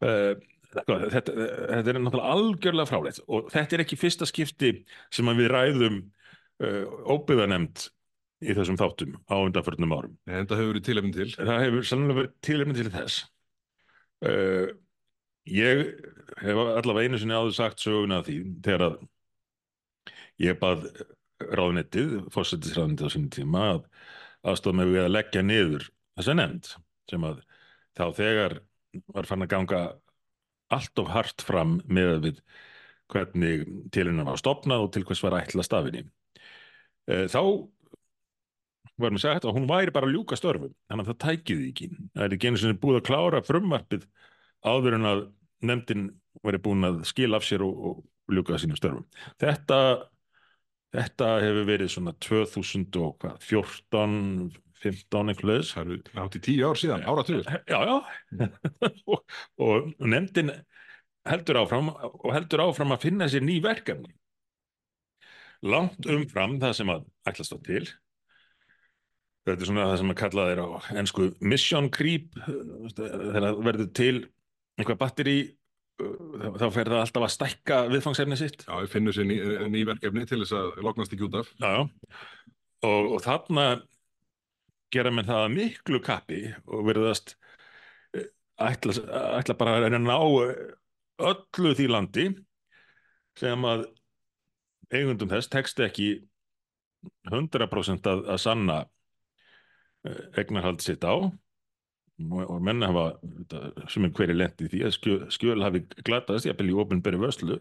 uh, 0.00 0.46
þetta, 0.76 1.00
þetta, 1.16 1.34
er 1.80 2.00
náttúrulega 2.00 2.32
algjörlega 2.36 2.90
fráleitt 2.90 3.20
og 3.26 3.50
þetta 3.52 3.76
er 3.76 3.84
ekki 3.84 4.00
fyrsta 4.00 4.28
skipti 4.28 4.72
sem 5.12 5.36
við 5.36 5.52
ræðum 5.52 6.00
uh, 6.64 6.82
óbyggðanemnd 7.12 7.90
í 8.44 8.56
þessum 8.56 8.76
þáttum 8.80 9.14
á 9.32 9.36
undanförnum 9.40 9.94
árum. 9.96 10.16
en 10.28 10.48
það 10.48 10.60
hefur 10.60 10.72
verið 10.74 10.86
tilefni 10.90 11.14
til. 11.14 11.28
Það 11.36 11.62
hefur 11.64 11.86
sannlega 11.88 12.18
verið 12.20 12.34
tilefni 12.44 12.76
til 12.76 12.90
þess. 12.92 13.22
Uh, 14.24 14.66
ég 15.46 15.82
hef 16.42 16.60
allavega 16.60 17.06
einu 17.06 17.20
sinni 17.20 17.36
áður 17.36 17.54
sagt 17.56 17.82
söguna 17.82 18.22
því 18.26 18.38
þegar 18.64 18.86
að 18.88 18.96
ég 20.42 20.58
bað 20.60 20.88
ráðnettið, 21.40 22.16
fórsetisráðnettið 22.32 23.08
á 23.08 23.12
sínum 23.12 23.32
tíma 23.32 23.66
að 23.74 23.84
aðstofa 24.46 24.78
mig 24.78 24.92
við 24.92 25.04
að 25.04 25.14
leggja 25.14 25.44
niður 25.44 25.86
þessa 26.16 26.36
nefnd 26.36 26.72
sem 27.10 27.26
að 27.28 27.40
þá 27.96 28.04
þegar 28.16 28.58
var 29.14 29.28
fann 29.28 29.44
að 29.44 29.52
ganga 29.52 29.80
allt 30.72 31.02
of 31.02 31.10
hart 31.12 31.44
fram 31.46 31.78
með 31.86 32.12
við 32.24 32.42
hvernig 33.12 33.66
til 33.94 34.08
hennar 34.08 34.26
var 34.26 34.40
stopnað 34.40 34.86
og 34.86 34.92
til 34.94 35.04
hvers 35.06 35.22
var 35.22 35.38
ætla 35.38 35.64
stafinni. 35.66 36.06
Þá 37.06 37.40
var 38.98 39.12
mér 39.12 39.22
sagt 39.22 39.44
að 39.46 39.54
hún 39.58 39.68
væri 39.68 39.92
bara 39.94 40.08
að 40.08 40.16
ljúka 40.16 40.38
störfum, 40.38 40.72
þannig 40.88 41.04
að 41.04 41.10
það 41.12 41.20
tækið 41.22 41.60
því 41.60 41.68
ekki. 41.70 41.88
Það 42.16 42.24
er 42.24 42.36
ekki 42.36 42.50
einu 42.50 42.62
sinni 42.62 42.80
búið 42.82 42.98
að 42.98 43.06
klára 43.10 43.42
frumvarpið 43.46 44.06
áður 44.66 44.98
en 44.98 45.08
að 45.08 45.20
nefndin 45.66 46.04
væri 46.44 46.58
búin 46.62 46.86
að 46.86 46.96
skila 47.08 47.36
af 47.40 47.46
sér 47.46 47.60
og, 47.66 47.74
og 47.88 47.96
ljúka 48.34 48.58
sínum 48.60 48.78
störfum. 48.78 49.06
Þetta, 49.42 49.78
þetta 50.96 51.26
hefur 51.44 51.64
verið 51.70 51.88
svona 51.94 52.12
2014, 52.26 54.50
15 54.82 55.32
einhverjuðs. 55.32 55.70
Það 55.74 55.82
eru 55.84 55.96
nátt 56.18 56.38
í 56.38 56.40
tíu 56.44 56.62
ár 56.68 56.76
síðan, 56.80 57.06
áratugur. 57.08 57.46
Já, 57.72 57.78
já. 57.86 57.96
og, 59.12 59.20
og 59.62 59.74
nefndin 60.04 60.50
heldur 61.26 61.56
áfram 61.62 61.86
og 61.90 62.30
heldur 62.34 62.60
áfram 62.68 62.94
að 62.94 63.04
finna 63.08 63.26
sér 63.30 63.42
ný 63.46 63.56
verkefni. 63.64 64.10
Langt 65.66 66.02
umfram 66.12 66.52
það 66.62 66.72
sem 66.78 66.88
að 66.92 67.00
ætlast 67.26 67.56
á 67.56 67.58
til. 67.66 67.86
Þetta 69.46 69.62
er 69.62 69.68
svona 69.68 69.86
það 69.88 69.98
sem 70.00 70.12
að 70.12 70.20
kalla 70.20 70.44
þeir 70.48 70.60
á 70.60 70.68
ennsku 71.00 71.22
mission 71.52 71.86
creep 71.94 72.26
þegar 72.98 73.44
verður 73.62 73.88
til 73.94 74.16
einhvað 74.76 75.00
batteri 75.00 75.38
þá 75.96 76.66
fer 76.74 76.90
það 76.90 77.00
alltaf 77.00 77.24
að 77.24 77.32
stækka 77.32 77.76
viðfangsefni 77.88 78.36
sitt. 78.36 78.64
Já, 78.66 78.74
við 78.82 78.90
finnum 78.92 79.14
sér 79.16 79.28
ný, 79.28 79.36
ný 79.72 79.82
verkefni 79.88 80.26
til 80.28 80.42
þess 80.42 80.56
að 80.58 80.80
loknast 80.84 81.14
ekki 81.16 81.28
út 81.28 81.38
af. 81.40 81.52
Já. 81.62 81.74
Og, 82.84 83.12
og 83.16 83.22
þarna 83.24 83.66
gera 84.92 85.12
menn 85.12 85.28
það 85.28 85.44
að 85.46 85.54
miklu 85.56 86.00
kappi 86.04 86.42
og 86.68 86.84
verðast 86.86 87.34
ætla, 88.60 88.96
ætla 89.40 89.56
bara 89.58 89.78
að 89.86 89.96
ná 90.04 90.16
öllu 90.16 91.72
því 91.76 91.88
landi 91.90 92.26
sem 93.36 93.64
að 93.68 93.86
eigundum 94.92 95.32
þess 95.32 95.50
tekst 95.52 95.80
ekki 95.82 96.10
100% 97.32 98.06
að, 98.10 98.22
að 98.34 98.42
sanna 98.42 98.78
eignarhald 100.36 100.84
sitt 100.84 101.04
á 101.08 101.32
og, 102.24 102.42
og 102.48 102.60
menn 102.64 102.84
hafa 102.86 103.06
sem 103.92 104.06
er 104.06 104.12
hverju 104.16 104.36
lendi 104.36 104.70
því 104.72 104.82
að 104.86 104.94
skjöl, 104.96 105.18
skjöl 105.32 105.64
hafi 105.64 105.82
glataðist, 106.06 106.48
ég 106.48 106.58
byrja 106.58 106.74
í 106.74 106.80
ofinberi 106.84 107.20
vörslu. 107.20 107.58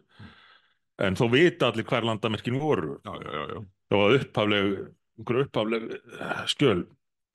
En 1.03 1.17
þó 1.19 1.25
vita 1.33 1.69
allir 1.69 1.87
hver 1.87 2.07
landamerkin 2.07 2.59
voru. 2.61 2.99
Já, 3.03 3.15
já, 3.19 3.31
já, 3.35 3.45
já. 3.51 3.63
þó 3.91 3.97
að 3.99 4.17
upphafleg, 4.19 4.77
upphafleg 5.25 5.89
skjöl 6.51 6.85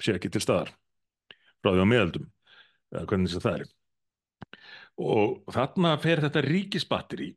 sé 0.01 0.17
ekki 0.17 0.33
til 0.33 0.43
staðar 0.45 0.73
frá 1.61 1.75
því 1.75 1.85
á 1.85 1.93
meðaldum 1.93 2.31
eða 2.95 3.05
hvernig 3.11 3.33
sem 3.33 3.45
það 3.45 3.61
er. 3.61 3.69
Og 5.01 5.53
þarna 5.53 5.93
fer 6.01 6.25
þetta 6.25 6.45
ríkisbatteri 6.45 7.31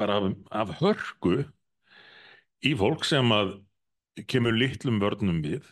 bara 0.00 0.20
af, 0.20 0.28
af 0.62 0.76
hörku 0.80 1.40
í 2.64 2.74
fólk 2.76 3.04
sem 3.08 3.32
að 3.32 3.56
kemur 4.28 4.56
litlum 4.56 5.00
vörnum 5.00 5.40
við 5.44 5.64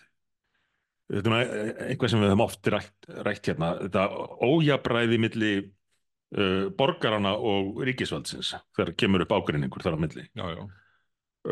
þetta 1.09 1.41
er 1.41 1.83
eitthvað 1.89 2.13
sem 2.13 2.23
við 2.23 2.33
höfum 2.33 2.45
oft 2.45 2.71
rætt, 2.75 3.09
rætt 3.27 3.51
hérna. 3.51 3.73
Þetta 3.85 4.05
ójabræði 4.45 5.21
milli 5.23 5.53
uh, 5.63 6.69
borgarana 6.79 7.35
og 7.37 7.81
ríkisvaldsins 7.89 8.55
þegar 8.77 8.95
kemur 9.01 9.25
upp 9.25 9.35
ágreiningur 9.39 9.85
þar 9.85 9.99
á 9.99 10.03
milli. 10.05 10.27
Já, 10.37 10.45
já. 10.53 10.63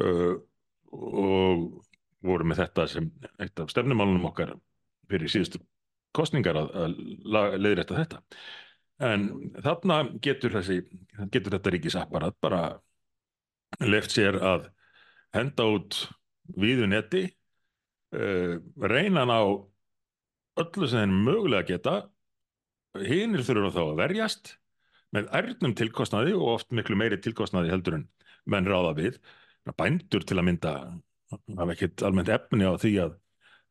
uh, 0.01 0.37
og 0.97 1.66
voru 2.27 2.47
með 2.49 2.62
þetta 2.64 2.87
sem 2.90 3.09
eitt 3.42 3.61
af 3.62 3.73
stefnumálunum 3.73 4.29
okkar 4.31 4.55
fyrir 5.11 5.31
síðustu 5.31 5.61
kostningar 6.16 6.57
að, 6.59 6.71
að 6.77 7.59
leiðrætta 7.61 7.99
þetta. 7.99 8.23
En 9.07 9.27
þarna 9.61 9.99
getur 10.25 10.55
þessi 10.57 10.81
getur 11.33 11.59
þetta 11.59 11.73
ríkisapparat 11.75 12.38
bara 12.40 12.62
left 13.85 14.14
sér 14.14 14.38
að 14.40 14.71
henda 15.37 15.66
út 15.69 15.99
viðu 16.57 16.88
netti 16.88 17.27
uh, 18.14 18.59
reyna 18.83 19.25
hann 19.25 19.35
á 19.35 19.42
öllu 20.62 20.88
sem 20.88 21.03
þeir 21.03 21.16
mögulega 21.27 21.69
geta 21.73 21.97
hinnir 23.07 23.45
þurfa 23.45 23.73
þá 23.75 23.83
að 23.87 23.99
verjast 24.01 24.55
með 25.16 25.33
ærnum 25.38 25.75
tilkostnaði 25.77 26.37
og 26.37 26.53
oft 26.57 26.73
miklu 26.75 26.97
meiri 26.99 27.19
tilkostnaði 27.23 27.73
heldur 27.73 27.99
en 28.01 28.07
menn 28.47 28.69
ráða 28.69 28.95
við 28.99 29.19
bændur 29.77 30.25
til 30.27 30.38
að 30.38 30.49
mynda 30.49 30.73
hafa 31.33 31.75
ekkert 31.75 32.05
almennt 32.07 32.31
efni 32.33 32.66
á 32.66 32.75
því 32.79 32.92
að 33.03 33.16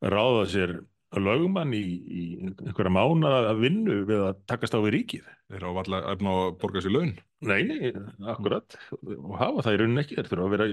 ráða 0.05 0.43
sér 0.51 0.75
lögumann 1.15 1.71
í, 1.75 1.81
í 1.81 2.23
einhverja 2.43 2.91
mánuða 2.91 3.51
að 3.51 3.61
vinnu 3.63 4.01
við 4.09 4.23
að 4.27 4.41
takast 4.49 4.75
á 4.75 4.79
við 4.83 4.95
ríkið. 4.97 5.29
Þeir 5.51 5.67
á 5.69 5.77
valla 5.77 6.01
efna 6.11 6.33
að 6.41 6.49
borga 6.61 6.83
sér 6.83 6.95
laun. 6.95 7.13
Nei, 7.45 7.61
nei, 7.69 7.93
akkurat 8.33 8.77
og 8.99 9.35
hafa 9.39 9.65
það 9.65 9.77
í 9.77 9.79
rauninni 9.81 10.03
ekki, 10.03 10.17
þeir 10.19 10.29
þurfa 10.31 10.47
að 10.47 10.55
vera 10.55 10.67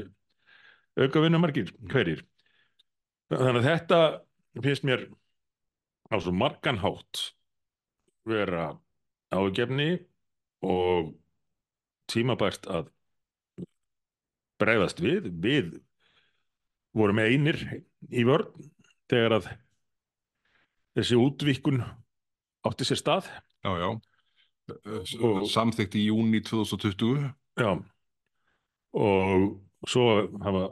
auka 1.03 1.25
vinnumarkir 1.25 1.73
hverjir. 1.93 2.25
Þannig 3.33 3.63
að 3.63 3.67
þetta 3.69 3.99
finnst 4.65 4.85
mér 4.85 5.07
á 6.13 6.17
svo 6.21 6.33
margan 6.37 6.81
hátt 6.83 7.23
vera 8.29 8.67
ágefni 9.33 9.95
og 10.63 11.15
tímabært 12.13 12.69
að 12.69 12.91
bregðast 14.61 15.01
við. 15.03 15.31
Við 15.43 15.73
vorum 16.93 17.23
einir 17.25 17.57
í 18.13 18.25
vörn 18.29 18.53
þegar 19.11 19.39
að 19.41 19.49
þessi 20.99 21.17
útvíkun 21.19 21.81
átti 22.69 22.87
sér 22.87 23.01
stað. 23.01 23.31
Já, 23.65 23.73
já. 23.81 23.89
Og- 25.25 25.49
Samþykkt 25.51 25.97
í 25.99 26.05
júni 26.11 26.43
2020. 26.45 27.33
Já, 27.59 27.73
og 28.93 29.89
svo 29.89 30.05
hafa 30.45 30.69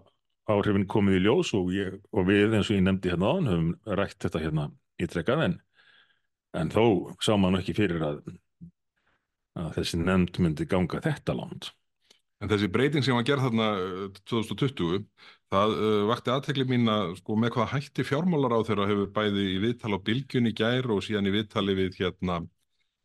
áhrifin 0.53 0.87
komið 0.91 1.19
í 1.19 1.25
ljós 1.25 1.55
og, 1.59 1.73
ég, 1.75 1.97
og 2.15 2.29
við 2.29 2.55
eins 2.59 2.71
og 2.71 2.79
ég 2.79 2.85
nefndi 2.87 3.13
hérna 3.13 3.33
áðan 3.33 3.51
höfum 3.51 3.99
rætt 4.01 4.21
þetta 4.25 4.45
hérna 4.45 4.69
ítrekkað 5.01 5.45
en, 5.47 5.59
en 6.61 6.73
þó 6.73 6.85
sá 7.23 7.35
maður 7.37 7.63
ekki 7.63 7.77
fyrir 7.79 8.07
að, 8.07 8.23
að 9.61 9.75
þessi 9.79 10.01
nefnd 10.03 10.41
myndi 10.45 10.69
ganga 10.71 11.03
þetta 11.05 11.37
langt. 11.39 11.71
En 12.41 12.49
þessi 12.49 12.71
breyting 12.73 13.05
sem 13.05 13.17
var 13.17 13.27
gerð 13.29 13.51
þarna 13.51 13.67
eh, 13.77 14.21
2020, 14.31 15.03
það 15.53 15.75
uh, 15.77 16.05
vakti 16.09 16.33
aðtekli 16.33 16.65
mín 16.71 16.89
að 16.89 17.19
sko 17.19 17.37
með 17.37 17.53
hvað 17.57 17.73
hætti 17.75 18.07
fjármálar 18.09 18.55
á 18.57 18.61
þeirra 18.65 18.87
hefur 18.89 19.11
bæði 19.19 19.45
í 19.51 19.59
viðtal 19.67 19.93
á 19.93 20.05
Bylgjun 20.07 20.49
í 20.49 20.55
gær 20.57 20.89
og 20.95 21.03
síðan 21.05 21.29
í 21.29 21.35
viðtali 21.35 21.77
við 21.77 21.99
hérna 22.01 22.39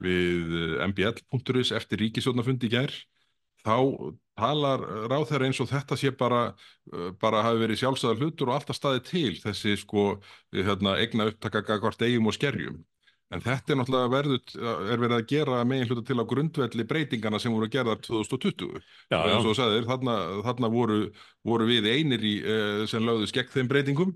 við 0.03 0.55
eh, 0.61 0.85
mbl.is 0.87 1.73
eftir 1.75 1.99
ríkisjónafundi 2.03 2.69
í 2.69 2.75
gær, 2.77 2.95
þá 3.65 3.75
talar 4.39 4.83
ráð 5.09 5.29
þeirra 5.31 5.49
eins 5.49 5.61
og 5.63 5.69
þetta 5.71 5.97
sé 5.99 6.11
bara, 6.15 6.41
uh, 6.93 7.11
bara 7.21 7.43
hafi 7.45 7.61
verið 7.63 7.81
sjálfsæðar 7.83 8.19
hlutur 8.21 8.51
og 8.51 8.57
alltaf 8.57 8.77
staði 8.77 9.05
til 9.07 9.31
þessi 9.43 9.77
sko 9.81 10.09
hérna, 10.55 10.97
eigna 10.99 11.29
upptaka 11.31 11.79
hvort 11.79 12.05
eigum 12.05 12.31
og 12.31 12.37
skerjum. 12.37 12.83
En 13.33 13.41
þetta 13.41 13.73
er 13.73 13.79
náttúrulega 13.79 14.09
verðut, 14.13 14.51
er 14.61 14.99
verið 15.01 15.15
að 15.15 15.29
gera 15.31 15.63
megin 15.65 15.87
hluta 15.89 16.03
til 16.05 16.19
á 16.21 16.29
grundvelli 16.29 16.85
breytingana 16.87 17.39
sem 17.41 17.53
voru 17.55 17.67
gerðar 17.73 17.97
2020. 18.05 18.75
Já, 19.09 19.17
já. 19.17 19.23
eins 19.23 19.39
og 19.39 19.47
þú 19.47 19.55
sagðir, 19.57 19.87
þarna, 19.89 20.17
þarna 20.45 20.69
voru, 20.71 20.99
voru 21.43 21.67
við 21.67 21.89
einir 21.89 22.21
í, 22.21 22.35
sem 22.91 23.03
lögðust 23.03 23.35
gegn 23.35 23.51
þeim 23.55 23.71
breytingum. 23.71 24.13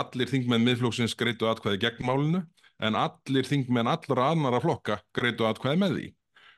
Allir 0.00 0.32
þingmenn 0.32 0.64
miðflóksins 0.64 1.14
greitu 1.20 1.50
atkvæði 1.50 1.82
gegn 1.84 2.08
málinu, 2.08 2.42
en 2.80 2.96
allir 2.96 3.48
þingmenn 3.48 3.92
allra 3.92 4.30
annara 4.32 4.62
flokka 4.64 5.02
greitu 5.16 5.46
atkvæði 5.48 5.82
með 5.84 5.98
því. 5.98 6.08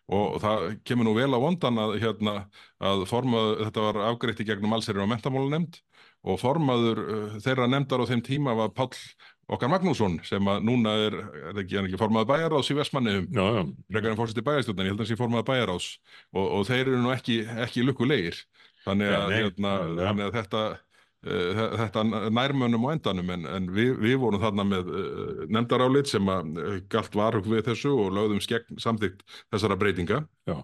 Og 0.08 0.38
það 0.40 0.62
kemur 0.88 1.04
nú 1.04 1.12
vel 1.18 1.28
á 1.36 1.38
vondan 1.42 1.80
að, 1.82 1.98
hérna, 2.00 2.34
að 2.80 3.02
formað, 3.10 3.50
þetta 3.66 3.82
var 3.84 3.98
afgreitt 4.06 4.40
í 4.40 4.46
gegnum 4.48 4.72
allsherjar 4.72 5.04
og 5.04 5.10
mentamálunemnd 5.12 5.82
og 6.28 6.38
formaður 6.40 7.02
uh, 7.04 7.34
þeirra 7.44 7.68
nefndar 7.70 8.02
á 8.02 8.10
þeim 8.10 8.22
tíma 8.24 8.54
var 8.56 8.72
Páll 8.76 8.96
okkar 9.48 9.70
Magnússon 9.72 10.18
sem 10.28 10.48
að 10.50 10.64
núna 10.66 10.94
er, 11.06 11.16
er 11.50 11.60
ekki, 11.62 11.78
ekki 11.80 12.00
formaður 12.00 12.30
bæjaráðs 12.32 12.72
í 12.72 12.76
já, 12.76 13.46
frekar 13.88 14.10
en 14.10 14.18
fórsetið 14.18 14.46
bæjarstjórnan, 14.48 14.88
ég 14.88 14.92
held 14.92 14.98
að 14.98 15.04
það 15.04 15.12
sé 15.12 15.20
formaður 15.20 15.46
bæjaráðs 15.48 15.86
og, 16.34 16.44
og 16.44 16.66
þeir 16.68 16.82
eru 16.82 17.00
nú 17.04 17.12
ekki, 17.14 17.38
ekki 17.64 17.86
lukkulegir. 17.86 18.42
Þannig 18.84 19.12
að, 19.12 19.24
Nei, 19.24 19.30
nei, 19.30 19.38
hérna, 19.42 19.72
þannig 19.98 20.26
að 20.26 20.36
þetta, 20.36 20.64
þetta 21.26 22.04
nærmönnum 22.30 22.84
á 22.86 22.94
endanum 22.94 23.30
en, 23.34 23.46
en 23.50 23.64
við, 23.74 23.96
við 23.98 24.18
vorum 24.22 24.42
þarna 24.42 24.64
með 24.70 24.90
uh, 24.92 25.40
nefndarálit 25.50 26.10
sem 26.10 26.30
að 26.30 26.60
uh, 26.62 26.76
galt 26.92 27.18
varhug 27.18 27.48
við 27.50 27.64
þessu 27.66 27.90
og 27.98 28.12
lögðum 28.14 28.42
skegn 28.44 28.78
samþykkt 28.78 29.24
þessara 29.50 29.78
breytinga. 29.80 30.20
Já, 30.46 30.60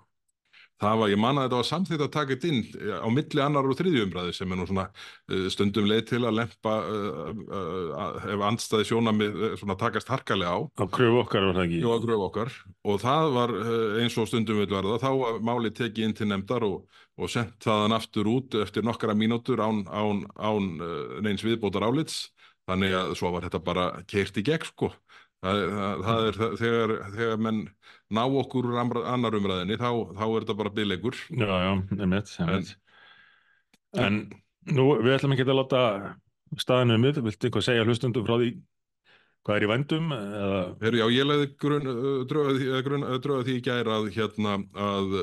Það 0.84 0.98
var, 1.00 1.10
ég 1.12 1.20
man 1.20 1.38
að 1.40 1.46
þetta 1.46 1.58
var 1.60 1.68
samþýtt 1.68 2.02
að 2.04 2.10
taka 2.12 2.34
þetta 2.34 2.48
inn 2.50 2.58
eh, 2.80 2.98
á 3.00 3.08
milli 3.12 3.42
annar 3.44 3.68
og 3.68 3.78
þriðju 3.78 4.02
umræði 4.04 4.34
sem 4.36 4.52
er 4.52 4.60
nú 4.60 4.66
svona 4.68 4.84
uh, 4.90 5.46
stundum 5.52 5.88
leið 5.88 6.02
til 6.10 6.20
að 6.20 6.36
lempa 6.40 6.74
uh, 6.84 7.30
uh, 7.44 8.26
ef 8.34 8.44
andstæði 8.50 8.88
sjónamið 8.90 9.40
svona 9.60 9.78
takast 9.80 10.12
harkalega 10.12 10.52
á. 10.52 10.58
Á 10.80 10.84
kröfu 10.92 11.22
okkar 11.22 11.48
var 11.48 11.58
það 11.58 11.68
ekki. 11.68 11.80
Jú, 11.84 11.94
að 11.94 12.04
gröf 12.04 12.26
okkar. 12.28 12.52
Og 12.84 13.00
það 13.04 13.30
var 13.38 13.54
eins 14.02 14.18
og 14.20 14.28
stundum 14.28 14.60
vil 14.60 14.68
verða 14.74 15.00
þá 15.02 15.10
var 15.22 15.40
málið 15.50 15.78
tekið 15.80 16.08
inn 16.08 16.16
til 16.18 16.28
nefndar 16.30 16.68
og, 16.68 17.00
og 17.16 17.32
sendt 17.32 17.56
þaðan 17.64 17.96
aftur 17.96 18.30
út 18.30 18.58
eftir 18.60 18.84
nokkara 18.84 19.16
mínútur 19.16 19.64
án, 19.64 19.84
án, 19.88 20.24
án 20.36 20.70
neins 21.24 21.44
viðbótar 21.46 21.86
álits 21.88 22.26
þannig 22.68 22.94
að 22.96 23.14
svo 23.18 23.32
var 23.34 23.44
þetta 23.46 23.60
bara 23.64 23.86
keirt 24.08 24.38
í 24.40 24.44
gegn 24.46 24.68
sko 24.68 24.90
það, 25.44 25.62
það, 25.76 26.02
það 26.08 26.26
er 26.30 26.38
það, 26.40 26.56
þegar, 26.62 26.94
þegar 27.18 27.42
menn 27.46 27.62
ná 28.14 28.22
okkur 28.42 28.70
úr 28.72 28.80
annar 28.82 29.38
umræðinni 29.38 29.78
þá, 29.80 29.88
þá 30.16 30.24
er 30.26 30.38
þetta 30.46 30.58
bara 30.62 30.74
byggleikur 30.80 31.20
Já, 31.30 31.46
já, 31.52 31.72
einmitt, 32.00 32.34
einmitt. 32.40 32.74
En- 32.74 32.82
En 33.94 34.16
nú, 34.74 34.88
við 34.98 35.12
ætlum 35.14 35.34
ekki 35.36 35.44
að 35.46 35.58
láta 35.60 35.80
staðinu 36.58 36.96
um 36.98 37.04
við, 37.06 37.20
viltu 37.22 37.46
eitthvað 37.46 37.66
segja 37.68 37.84
hlustundum 37.86 38.24
frá 38.26 38.40
því 38.40 38.48
hvað 39.44 39.58
er 39.58 39.64
í 39.66 39.68
vændum 39.68 40.12
eða, 40.16 40.60
Heru, 40.80 40.98
já, 40.98 41.04
ég 41.12 41.26
leiði 41.28 41.46
dröga 42.30 43.42
því, 43.44 43.54
í 43.58 43.62
gæra 43.66 43.98
að, 44.00 44.06
hérna, 44.16 44.54
að 44.72 45.14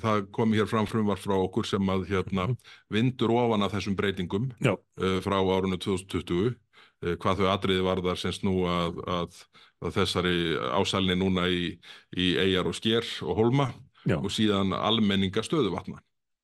það 0.00 0.22
komi 0.34 0.56
hér 0.58 0.70
fram 0.70 0.88
frumvar 0.88 1.20
frá 1.20 1.34
okkur 1.36 1.68
sem 1.68 1.92
að 1.92 2.06
hérna, 2.08 2.46
vindur 2.90 3.34
ofan 3.36 3.66
að 3.66 3.74
þessum 3.76 3.98
breytingum 4.00 4.48
uh, 4.64 5.18
frá 5.22 5.36
árunni 5.38 5.78
2020 5.78 6.48
uh, 6.48 6.54
hvað 7.00 7.42
þau 7.42 7.48
atriði 7.54 7.86
varðar 7.86 8.20
sem 8.20 8.34
snú 8.36 8.54
að, 8.68 9.00
að, 9.08 9.40
að 9.80 9.96
þessari 9.96 10.36
ásælni 10.76 11.16
núna 11.18 11.46
í, 11.48 11.72
í 12.16 12.34
eigjar 12.42 12.68
og 12.68 12.76
sker 12.76 13.08
og 13.24 13.38
holma 13.38 13.70
já, 14.04 14.18
og 14.18 14.30
síðan 14.32 14.74
almenninga 14.76 15.44
stöðuvatna 15.44 16.00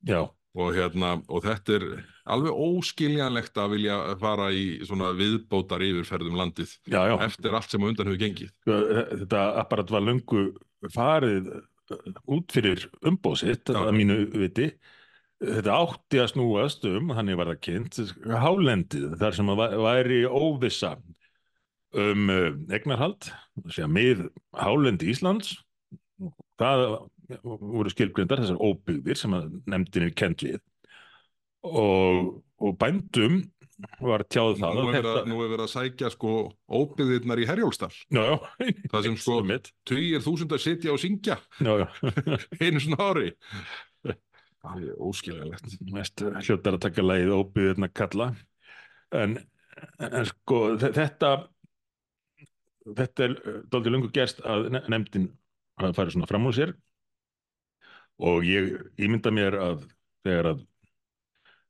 já, 0.09 0.23
og, 0.57 0.69
hérna, 0.77 1.17
og 1.29 1.45
þetta 1.45 1.77
er 1.77 1.87
alveg 2.33 2.57
óskiljanlegt 2.67 3.61
að 3.61 3.77
vilja 3.77 4.01
fara 4.21 4.49
í 4.55 4.67
svona 4.89 5.13
viðbótar 5.17 5.85
yfirferðum 5.85 6.39
landið 6.41 6.73
já, 6.89 7.01
já. 7.13 7.17
eftir 7.29 7.57
allt 7.57 7.71
sem 7.73 7.85
á 7.85 7.89
undan 7.91 8.11
hefur 8.11 8.23
gengið 8.25 8.53
Sko, 8.65 8.83
Þetta 9.13 9.47
apparat 9.63 9.93
var 9.93 10.07
löngu 10.09 10.49
farið 10.95 11.53
uh, 11.55 12.21
út 12.37 12.53
fyrir 12.55 12.87
umbóð 13.07 13.43
sitt, 13.43 13.71
Já. 13.71 13.81
að 13.85 13.97
mínu 13.97 14.19
viti. 14.35 14.71
Þetta 15.37 15.75
átti 15.77 16.21
að 16.23 16.31
snúast 16.33 16.87
um, 16.89 17.11
þannig 17.13 17.37
var 17.37 17.51
það 17.53 17.59
kynnt, 17.67 17.99
hálendið, 18.41 19.11
þar 19.21 19.35
sem 19.37 19.51
að 19.53 19.59
væ- 19.61 19.75
væri 19.85 20.21
óvissa 20.25 20.95
um 21.97 22.31
uh, 22.33 22.49
eignarhald, 22.73 23.29
það 23.61 23.75
sé 23.77 23.85
að 23.85 23.93
mið 23.99 24.23
hálendi 24.57 25.11
Íslands, 25.13 25.53
það 26.61 26.87
voru 27.45 27.93
skilgrindar 27.93 28.41
þessar 28.41 28.63
óbyggðir 28.65 29.21
sem 29.21 29.37
að 29.37 29.51
nefndin 29.69 30.09
er 30.09 30.17
kent 30.17 30.47
við. 30.47 30.59
Og, 31.67 32.37
og 32.63 32.77
bændum 32.81 33.41
var 34.01 34.23
tjáð 34.25 34.55
það 34.61 34.77
nú 34.79 34.85
að 34.87 34.87
er 34.87 34.95
verið 34.95 35.11
að, 35.11 35.27
er 35.45 35.51
verið 35.53 35.65
að 35.67 35.73
sækja 35.73 36.11
sko 36.15 36.35
óbyggðirnar 36.79 37.43
í 37.43 37.49
já, 38.17 38.29
það 38.93 39.03
sem 39.05 39.17
sko 39.21 39.35
Einmitt. 39.43 39.69
tugir 39.89 40.25
þúsund 40.25 40.55
að 40.57 40.63
sitja 40.65 40.95
og 40.95 41.03
syngja 41.03 41.37
einu 42.63 42.81
svona 42.81 43.09
ári 43.11 43.33
það 44.67 44.87
er 44.91 45.03
óskiljanlegt 45.09 45.77
mest 45.95 46.23
hljóttar 46.27 46.77
að 46.77 46.83
taka 46.87 47.05
leið 47.07 47.33
óbyggðirna 47.37 47.89
kalla. 47.95 48.31
En, 49.15 49.37
en 50.03 50.27
sko 50.29 50.61
þe- 50.83 50.93
þetta 50.97 51.31
þetta 52.87 53.25
er 53.27 53.35
dálítið 53.71 53.93
lungu 53.95 54.11
gerst 54.15 54.41
að 54.47 54.69
ne- 54.75 54.85
nefndin 54.93 55.29
hafa 55.81 55.97
farið 55.97 56.17
svona 56.17 56.29
fram 56.31 56.47
úr 56.51 56.55
sér. 56.57 56.75
Og 58.23 58.47
ég 58.49 58.77
ímynda 59.03 59.33
mér 59.35 59.59
að 59.61 59.83
þegar 60.25 60.53
að 60.55 60.63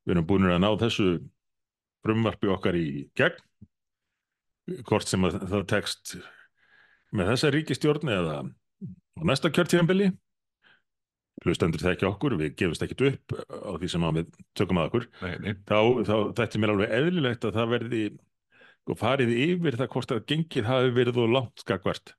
við 0.07 0.15
erum 0.15 0.27
búin 0.29 0.47
að 0.53 0.61
ná 0.63 0.69
þessu 0.79 1.09
frumvarpi 2.07 2.51
okkar 2.53 2.77
í 2.79 2.87
gegn 3.19 3.41
hvort 4.87 5.07
sem 5.09 5.25
að 5.27 5.41
það 5.47 5.65
tekst 5.73 6.17
með 7.17 7.33
þessa 7.33 7.51
ríkistjórn 7.55 8.13
eða 8.15 8.37
á 8.47 9.21
næsta 9.27 9.51
kjörtíðanbili 9.51 10.13
hlustendur 11.45 11.83
þekki 11.83 12.07
okkur, 12.09 12.37
við 12.41 12.55
gefumst 12.57 12.85
ekkit 12.87 13.03
upp 13.11 13.35
á 13.37 13.71
því 13.77 13.91
sem 13.93 14.07
við 14.17 14.31
tökum 14.57 14.81
að 14.81 14.89
okkur 14.91 15.09
nei, 15.21 15.35
nei. 15.45 15.53
þá, 15.69 15.79
þá 16.09 16.17
þetta 16.39 16.47
er 16.47 16.63
mér 16.63 16.73
alveg 16.75 16.95
eðlilegt 16.99 17.45
að 17.45 17.59
það 17.59 17.73
verði 17.75 18.03
sko, 18.87 18.97
farið 19.03 19.33
yfir 19.45 19.79
það 19.81 19.91
hvort 19.95 20.15
að 20.15 20.25
gengið 20.33 20.71
hafi 20.71 20.95
verið 20.97 21.21
og 21.23 21.35
langt 21.35 21.65
skakvart 21.65 22.15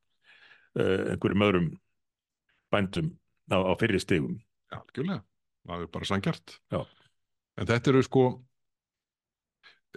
uh, 0.78 1.14
einhverjum 1.14 1.46
öðrum 1.48 1.70
bændum 2.74 3.10
á, 3.50 3.58
á 3.58 3.74
fyrir 3.82 4.04
stigum 4.04 4.38
Já, 4.68 4.82
algjörlega, 4.84 5.22
það 5.66 5.86
er 5.86 5.92
bara 5.98 6.10
sangjart 6.12 6.58
Já. 6.74 6.82
en 7.58 7.72
þetta 7.72 7.94
eru 7.94 8.04
sko 8.06 8.26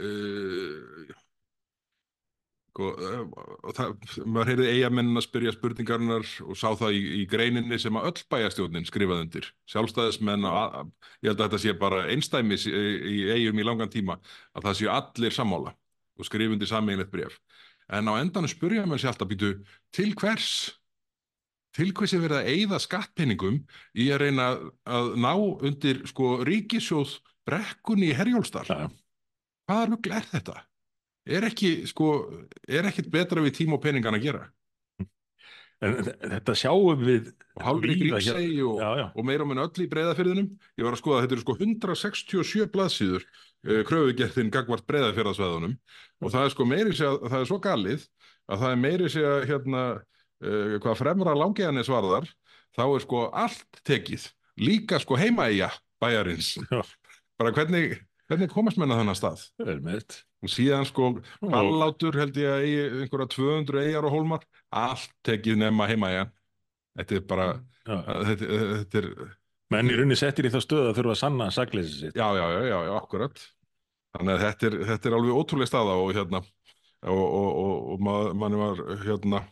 uh, 0.00 1.16
sko, 2.70 2.88
uh, 2.96 3.72
það, 3.76 3.92
maður 4.24 4.50
heyrði 4.52 4.70
eigamenn 4.74 5.18
að 5.18 5.26
spyrja 5.26 5.54
spurningarinnar 5.56 6.26
og 6.46 6.58
sá 6.58 6.68
það 6.78 6.96
í, 6.96 7.02
í 7.20 7.26
greininni 7.30 7.78
sem 7.82 7.98
að 8.00 8.10
öll 8.10 8.24
bæjastjórnin 8.34 8.88
skrifaði 8.88 9.26
undir 9.26 9.50
sjálfstæðismenn, 9.70 10.48
að, 10.48 10.78
að, 10.80 10.92
ég 11.20 11.32
held 11.32 11.40
að 11.40 11.46
þetta 11.46 11.62
sé 11.64 11.76
bara 11.84 12.02
einstæmis 12.14 12.66
í, 12.70 12.74
í 12.74 13.16
eigum 13.34 13.62
í 13.62 13.66
langan 13.66 13.92
tíma 13.92 14.18
að 14.54 14.68
það 14.68 14.78
séu 14.80 14.92
allir 14.94 15.36
sammála 15.36 15.74
og 16.20 16.28
skrifa 16.28 16.56
undir 16.56 16.70
sameiginlegt 16.70 17.14
bref 17.14 17.40
en 17.90 18.10
á 18.10 18.14
endanum 18.20 18.50
spurja 18.50 18.86
maður 18.86 19.04
sér 19.04 19.12
alltaf 19.14 19.30
býtu 19.30 19.54
til 19.94 20.12
hvers 20.18 20.52
til 21.76 21.92
hvers 21.94 22.14
er 22.14 22.22
verið 22.24 22.40
að 22.40 22.48
eyða 22.54 22.80
skattpenningum 22.82 23.60
í 23.94 24.08
að 24.10 24.24
reyna 24.24 24.46
að 24.90 25.12
ná 25.22 25.32
undir 25.38 26.02
sko 26.10 26.40
ríkisjóð 26.46 27.18
brekkunni 27.46 28.10
í 28.10 28.16
Herjólfsdal. 28.16 28.66
Já. 28.66 28.90
Hvaða 29.70 29.86
rugl 29.92 30.14
er 30.16 30.26
þetta? 30.32 30.56
Er 31.28 31.44
ekki, 31.50 31.70
sko, 31.90 32.06
er 32.68 32.88
ekkit 32.88 33.10
betra 33.12 33.42
við 33.44 33.58
tíma 33.60 33.76
og 33.76 33.82
peningan 33.84 34.16
að 34.16 34.24
gera? 34.28 34.46
en 35.80 35.94
þe- 36.04 36.16
þetta 36.34 36.54
sjáum 36.60 37.00
við 37.00 37.30
Og 37.56 37.62
hálfri 37.64 37.94
gríksegi 37.96 38.58
og, 38.68 38.80
og 39.16 39.24
meira 39.24 39.44
og 39.46 39.48
minn 39.48 39.62
öll 39.62 39.80
í 39.84 39.86
breyðafyrðinum. 39.88 40.50
Ég 40.76 40.84
var 40.84 40.92
að 40.92 41.00
skoða 41.00 41.16
að 41.20 41.24
þetta 41.24 41.36
eru 41.38 41.44
sko 41.46 41.54
167 41.56 42.66
blaðsíður 42.74 43.24
uh, 43.24 43.80
kröfugerðin 43.88 44.50
gagvart 44.52 44.84
breyðafyrðasveðunum 44.90 45.72
og 46.20 46.34
það 46.34 46.44
er 46.44 46.52
sko 46.52 46.66
meiri 46.68 46.92
segja, 46.92 47.14
það 47.24 47.38
er 47.40 47.48
svo 47.48 47.58
galið 47.64 48.04
að 48.50 48.60
það 48.64 48.74
er 48.74 48.82
meiri 48.84 49.08
segja 49.14 49.32
hérna 49.48 49.82
uh, 49.96 50.76
hvað 50.84 51.00
fremra 51.00 51.36
langiðanis 51.40 51.88
varðar 51.92 52.28
þá 52.76 52.82
er 52.84 53.04
sko 53.06 53.22
allt 53.40 53.80
tekið 53.88 54.28
líka 54.60 55.00
sko 55.00 55.16
heimaæja 55.16 55.70
bæjarins 56.00 56.52
Já. 56.60 56.82
bara 57.40 57.54
hvernig, 57.56 57.96
hvernig 58.30 58.52
komast 58.54 58.80
menna 58.80 58.98
þannig 59.00 59.18
stað 59.18 59.46
vel 59.60 59.80
með 59.84 60.18
og 60.40 60.52
síðan 60.54 60.86
sko 60.88 61.12
ballátur 61.42 62.16
held 62.16 62.38
ég 62.40 62.54
að 62.54 63.02
einhverja 63.02 63.32
200 63.34 63.82
eigjar 63.84 64.06
og 64.08 64.14
hólmar 64.14 64.46
allt 64.70 65.10
tekið 65.26 65.58
nema 65.66 65.90
heimaæja 65.90 66.28
Þetta 66.98 67.16
er 67.16 67.22
bara, 67.30 67.46
Já. 67.86 67.94
þetta, 68.26 68.48
þetta 68.80 69.00
er, 69.00 69.08
menn 69.72 69.92
í 69.92 69.96
rauninni 69.96 70.18
settir 70.18 70.48
í 70.48 70.52
þá 70.52 70.58
stöð 70.64 70.88
að 70.88 70.98
þurfa 70.98 71.14
að 71.14 71.20
sanna 71.22 71.48
sakleysi 71.54 71.96
sitt 71.96 72.18
já, 72.18 72.26
já, 72.36 72.44
já, 72.50 72.60
já, 72.66 72.76
já, 72.88 72.92
akkurat. 72.98 73.44
Þannig 74.16 74.34
að 74.34 74.42
þetta 74.44 74.68
er, 74.68 74.76
þetta 74.88 75.08
er 75.08 75.16
alveg 75.20 75.38
ótrúlega 75.38 75.70
staða 75.70 75.94
og 76.02 76.10
hérna, 76.16 76.42
og, 77.06 77.22
og, 77.22 77.48
og, 77.62 77.74
og 77.94 78.04
maður, 78.08 78.34
manni 78.42 78.60
var, 78.60 78.82
hérna, 79.04 79.42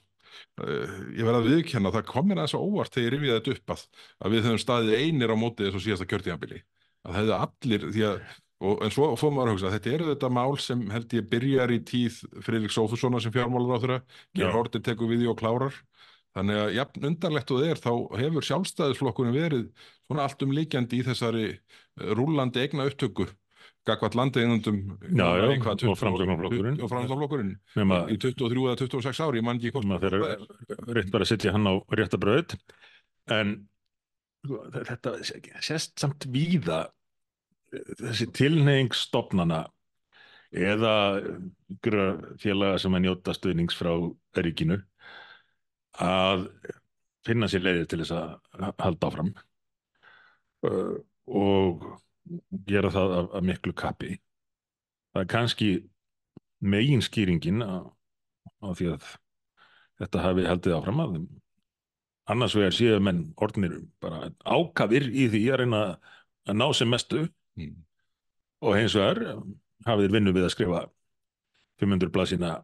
uh, 0.64 0.96
ég 1.14 1.28
verði 1.28 1.38
að 1.38 1.48
viðkenna, 1.52 1.94
það 1.94 2.08
kom 2.10 2.28
mér 2.28 2.42
aðeins 2.42 2.56
á 2.58 2.66
óvart 2.66 2.96
þegar 2.96 3.06
ég 3.06 3.14
rifjaði 3.14 3.38
þetta 3.38 3.54
upp 3.54 3.74
að, 3.76 3.86
að 4.18 4.34
við 4.34 4.48
höfum 4.48 4.60
staðið 4.64 4.98
einir 4.98 5.34
á 5.34 5.36
móti 5.38 5.68
þessu 5.68 5.84
síðasta 5.86 6.08
kjörtíðanbili. 6.10 6.60
Að 7.06 7.20
hefðu 7.20 7.36
allir, 7.38 7.88
því 7.94 8.06
að, 8.08 8.18
og, 8.58 8.82
en 8.84 8.94
svo 8.94 9.10
fór 9.18 9.34
maður 9.34 9.52
að 9.52 9.56
hugsa, 9.56 9.72
þetta 9.76 9.92
eru 9.94 10.08
þetta 10.12 10.30
mál 10.34 10.58
sem 10.62 10.84
held 10.92 11.14
ég 11.14 11.28
byrjar 11.30 11.74
í 11.74 11.80
tíð 11.86 12.20
Friðrik 12.46 12.74
Sófussonar 12.74 13.22
sem 13.24 13.34
fjármálar 13.34 13.78
á 13.78 13.82
þeirra, 13.82 13.98
Já. 14.02 14.40
Geir 14.40 14.56
Hortir 14.56 14.84
tekur 14.86 15.10
við 15.10 15.24
því 15.24 15.32
og 15.32 15.40
klárar. 15.42 15.82
Þannig 16.36 16.60
að 16.62 16.72
jafn 16.76 17.08
undarlegt 17.08 17.52
og 17.54 17.66
er, 17.66 17.80
þá 17.82 17.92
hefur 18.20 18.46
sjálfstæðisflokkurinn 18.46 19.34
verið 19.34 19.68
svona 20.06 20.26
allt 20.26 20.44
um 20.44 20.54
líkjandi 20.54 21.00
í 21.00 21.06
þessari 21.06 21.46
eh, 21.50 22.10
rúllandi 22.18 22.62
eigna 22.62 22.86
upptöku 22.90 23.26
gagvart 23.88 24.16
í 24.18 24.44
hvað, 25.62 25.84
og 25.88 25.96
nema, 27.78 28.02
í 28.12 28.18
23 28.20 28.66
eða 28.66 28.78
26 28.82 29.22
ári, 29.24 29.40
ég 29.40 29.46
man 29.46 29.60
ekki 29.60 29.72
hvort 29.74 29.88
þeir 30.04 30.16
reynd 30.92 31.12
bara 31.14 31.24
að 31.24 31.30
setja 31.32 31.54
hann 31.56 31.68
á 31.68 31.74
rétta 31.96 32.20
bröð 32.20 32.54
en 33.32 33.54
þetta 34.76 35.16
sést 35.64 35.96
samt 36.00 36.28
víða 36.32 36.86
þessi 37.70 38.28
tilneying 38.34 38.94
stofnana 38.96 39.66
eða 40.54 40.92
félaga 42.40 42.78
sem 42.80 42.94
að 42.96 43.04
njóta 43.04 43.34
stuðnings 43.36 43.76
frá 43.76 43.92
ríkinu 44.38 44.78
að 46.00 46.46
finna 47.26 47.48
sér 47.50 47.66
leiðir 47.66 47.88
til 47.90 48.00
þess 48.02 48.14
að 48.16 48.72
halda 48.80 49.10
áfram 49.10 49.32
uh, 50.64 50.96
og 51.26 51.84
gera 52.68 52.92
það 52.92 53.14
af, 53.18 53.30
af 53.36 53.44
miklu 53.44 53.74
kappi. 53.76 54.16
Það 55.12 55.22
er 55.22 55.30
kannski 55.32 55.68
megin 56.60 57.02
skýringin 57.04 57.64
á, 57.64 57.84
því 58.62 58.92
að 58.94 59.10
þetta 60.00 60.24
hafi 60.24 60.46
haldið 60.48 60.76
áfram 60.78 61.02
að 61.04 61.18
annars 62.28 62.56
vegar 62.56 62.76
séu 62.76 62.98
menn 63.02 63.28
orðnir 63.40 63.78
bara 64.02 64.30
ákafir 64.44 65.08
í 65.08 65.28
því 65.32 65.42
að 65.52 65.60
reyna 65.62 65.82
að 66.48 66.58
ná 66.60 66.66
sem 66.76 66.90
mestu 66.90 67.24
Mm. 67.58 67.74
og 68.64 68.78
hins 68.78 68.94
vegar 68.98 69.42
hafið 69.88 70.14
vinnu 70.14 70.34
við 70.36 70.46
að 70.46 70.54
skrifa 70.54 70.86
500 71.82 72.14
blasina 72.14 72.54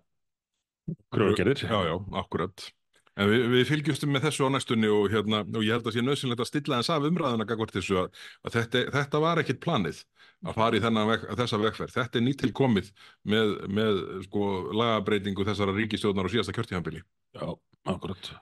kröfugerðir 1.14 1.66
Já, 1.66 1.78
já, 1.88 1.94
akkurat 2.20 2.70
En 3.14 3.28
við, 3.30 3.44
við 3.52 3.68
fylgjumstum 3.68 4.10
með 4.10 4.24
þessu 4.26 4.46
á 4.50 4.50
næstunni 4.50 4.88
og, 4.90 5.04
hérna, 5.12 5.44
og 5.46 5.62
ég 5.62 5.76
held 5.76 5.86
að 5.86 5.94
sé 5.94 6.02
nöðsynlegt 6.02 6.40
að 6.42 6.48
stilla 6.48 6.80
þess 6.80 6.90
af 6.90 7.04
umræðuna 7.06 7.46
gagvart 7.46 7.74
þessu 7.76 8.00
að, 8.00 8.22
að 8.42 8.56
þetta, 8.56 8.82
þetta 8.96 9.20
var 9.22 9.40
ekkit 9.42 9.60
planið 9.62 10.00
að 10.42 10.58
fara 10.58 10.80
í 10.80 10.82
veg, 10.82 11.28
þessa 11.38 11.60
vegferð. 11.62 11.94
Þetta 11.94 12.18
er 12.18 12.24
nýttilkomið 12.26 12.90
með, 13.30 13.52
með 13.78 14.00
sko, 14.26 14.48
lagabreitingu 14.80 15.46
þessara 15.46 15.76
ríkistjóðnar 15.78 16.26
og 16.26 16.34
síðasta 16.34 16.56
kjörtíðanbili. 16.58 17.04
Já, 17.38 17.46
akkurat 17.94 18.34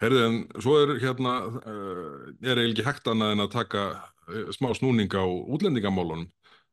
Herðu, 0.00 0.20
en 0.24 0.36
svo 0.64 0.76
er 0.80 0.94
hérna, 1.02 1.34
uh, 1.60 2.30
er 2.40 2.60
eiginlega 2.60 2.70
ekki 2.72 2.86
hægt 2.86 3.10
annað 3.12 3.34
en 3.34 3.44
að 3.44 3.52
taka 3.52 3.84
uh, 3.92 4.52
smá 4.56 4.70
snúning 4.76 5.12
á 5.12 5.24
útlendingamálunum. 5.24 6.28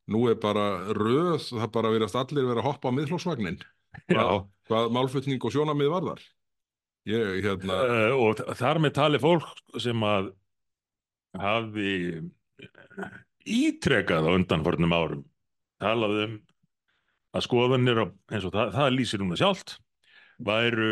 Nú 0.08 0.24
er 0.32 0.38
bara 0.40 0.88
röð, 0.96 1.50
það 1.50 1.72
bara 1.76 1.92
verðast 1.92 2.16
allir 2.16 2.48
vera 2.48 2.64
að 2.64 2.70
hoppa 2.70 2.94
á 2.94 2.96
miðflóksvagnin. 2.96 3.60
Já, 4.08 4.48
Hvað 4.68 4.92
málflutning 4.96 5.44
og 5.44 5.52
sjónamið 5.52 5.92
varðar? 5.92 6.24
Ég, 7.08 7.42
hérna, 7.44 7.80
uh, 7.84 8.16
og 8.20 8.44
þar 8.60 8.82
með 8.84 8.96
tali 9.00 9.20
fólk 9.24 9.80
sem 9.80 10.04
að 10.04 10.32
hafi 11.38 11.94
ítrekað 13.48 14.28
á 14.28 14.36
undanfornum 14.36 14.96
árum 14.96 15.26
talað 15.82 16.22
um 16.26 16.38
að 17.38 17.46
skoðanir 17.46 18.02
eins 18.04 18.48
og 18.48 18.56
það, 18.56 18.72
það 18.76 18.96
lýsir 18.96 19.24
hún 19.24 19.36
að 19.36 19.42
sjálft 19.44 19.76
væru 20.48 20.92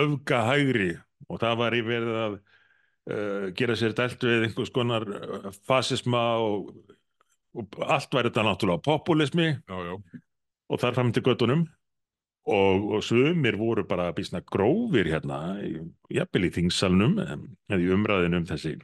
öfgahægri 0.00 0.90
og 1.28 1.40
það 1.42 1.58
var 1.60 1.76
í 1.76 1.82
verið 1.86 2.20
að 2.22 2.36
uh, 2.38 3.48
gera 3.56 3.76
sér 3.78 3.96
dælt 3.96 4.24
við 4.24 4.46
einhvers 4.48 4.72
konar 4.74 5.06
uh, 5.08 5.50
fasisma 5.68 6.22
og, 6.44 6.70
og 7.58 7.80
allt 7.84 8.14
væri 8.14 8.30
þetta 8.30 8.46
náttúrulega 8.46 8.84
populismi. 8.86 9.50
Já, 9.68 9.76
já. 9.90 10.22
og 10.68 10.80
þar 10.82 10.96
fram 10.98 11.12
til 11.12 11.24
göttunum 11.26 11.66
og, 12.48 12.86
og 12.96 13.04
sumir 13.04 13.58
voru 13.60 13.84
bara 13.88 14.12
bísna 14.16 14.40
grófir 14.44 15.10
hérna, 15.12 15.58
jafnvel 16.12 16.48
í 16.48 16.54
þingsalnum 16.54 17.18
eða 17.20 17.80
í 17.82 17.90
umræðinu 17.92 18.42
um 18.42 18.48
þessi 18.48 18.78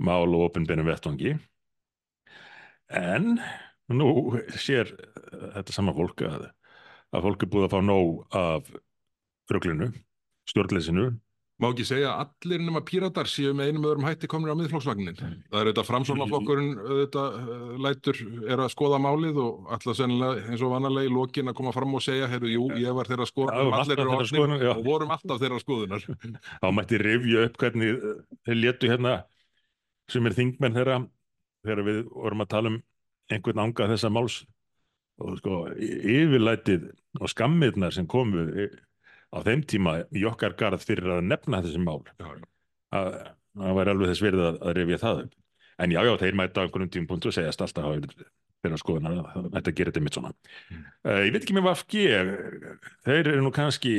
mál 0.00 0.28
og 0.28 0.50
opinbeinum 0.50 0.88
vettvangi. 0.88 1.34
En 2.90 3.36
nú 3.90 4.12
sér 4.58 4.92
uh, 4.92 5.48
þetta 5.56 5.74
sama 5.74 5.96
fólk 5.96 6.24
að, 6.28 6.46
að 7.14 7.26
fólk 7.26 7.44
er 7.44 7.52
búið 7.52 7.68
að 7.68 7.74
fá 7.74 7.82
nóg 7.84 8.36
af 8.36 8.70
ruglinu, 9.50 9.90
stjórnleysinu 10.46 11.10
Má 11.60 11.66
ekki 11.74 11.84
segja 11.84 12.10
að 12.14 12.20
allir 12.46 12.62
nema 12.64 12.80
píratar 12.88 13.28
séu 13.28 13.50
með 13.52 13.68
einum 13.70 13.84
öðrum 13.90 14.06
hætti 14.08 14.28
komnir 14.32 14.52
á 14.52 14.56
miðflóksvagnin. 14.56 15.18
Það 15.20 15.58
er 15.60 15.68
þetta 15.70 15.84
framsóknarflokkurinn 15.90 16.70
auðvitað 16.80 17.34
uh, 17.36 17.74
lætur 17.84 18.20
er 18.48 18.62
að 18.64 18.70
skoða 18.72 19.00
málið 19.04 19.40
og 19.44 19.68
alltaf 19.76 19.98
sennilega 19.98 20.46
eins 20.48 20.64
og 20.64 20.72
vanalega 20.72 21.10
í 21.10 21.12
lokin 21.12 21.52
að 21.52 21.58
koma 21.60 21.74
fram 21.76 21.92
og 21.98 22.04
segja, 22.06 22.30
heyrðu, 22.32 22.52
jú, 22.54 22.64
ég 22.80 22.96
var 22.96 23.10
þeirra 23.10 23.26
Já, 23.28 23.32
skoðunar, 23.34 23.76
allir 23.82 24.00
eru 24.00 24.56
já. 24.64 24.72
og 24.72 24.84
vorum 24.88 25.12
alltaf 25.16 25.42
þeirra 25.44 25.60
skoðunar. 25.60 26.06
þá 26.64 26.68
mætti 26.80 27.02
rifja 27.04 27.44
upp 27.50 27.60
hvernig 27.60 27.92
uh, 28.00 28.16
þeir 28.48 28.60
létu 28.64 28.90
hérna 28.94 29.14
sem 30.10 30.26
er 30.32 30.38
þingmenn 30.40 30.78
þeirra 30.80 30.98
þegar 31.66 31.84
við 31.90 32.00
vorum 32.16 32.46
að 32.46 32.52
tala 32.56 32.72
um 32.72 32.80
einhvern 33.30 33.60
anga 33.68 33.90
þessa 33.92 34.08
máls 34.10 34.40
og 35.20 35.36
sko 35.42 35.58
yfirlætið 35.76 36.88
og 37.20 37.28
skammirnar 37.30 37.92
sem 37.92 38.06
komu 38.08 38.46
í- 38.64 38.70
á 39.30 39.38
þeim 39.46 39.64
tíma 39.70 39.96
í 40.16 40.24
okkar 40.28 40.56
garð 40.58 40.84
fyrir 40.86 41.16
að 41.16 41.26
nefna 41.30 41.62
þessi 41.64 41.82
mál. 41.82 42.02
Að 42.90 43.10
það 43.56 43.78
væri 43.80 43.94
alveg 43.94 44.12
þess 44.12 44.24
verið 44.26 44.46
að, 44.48 44.60
að 44.62 44.76
rifja 44.78 45.00
það 45.04 45.24
en 45.80 45.94
já, 45.94 46.00
já, 46.04 46.12
þeir 46.20 46.36
mæta 46.36 46.60
á 46.60 46.64
einhvern 46.66 46.92
tímapunktu 46.92 47.30
og 47.30 47.36
segjast 47.36 47.62
alltaf 47.64 47.86
að 47.88 48.08
þeirra 48.60 48.78
skoðunar 48.80 49.20
að 49.22 49.46
þetta 49.54 49.72
gerir 49.72 49.94
þetta 49.94 50.02
mitt 50.04 50.16
svona. 50.18 50.32
Mm. 50.68 50.80
uh, 51.08 51.20
ég 51.24 51.30
veit 51.32 51.44
ekki 51.44 51.54
með 51.56 51.68
VFG 51.70 52.02
þeir 53.06 53.20
eru 53.22 53.44
nú 53.46 53.52
kannski 53.56 53.94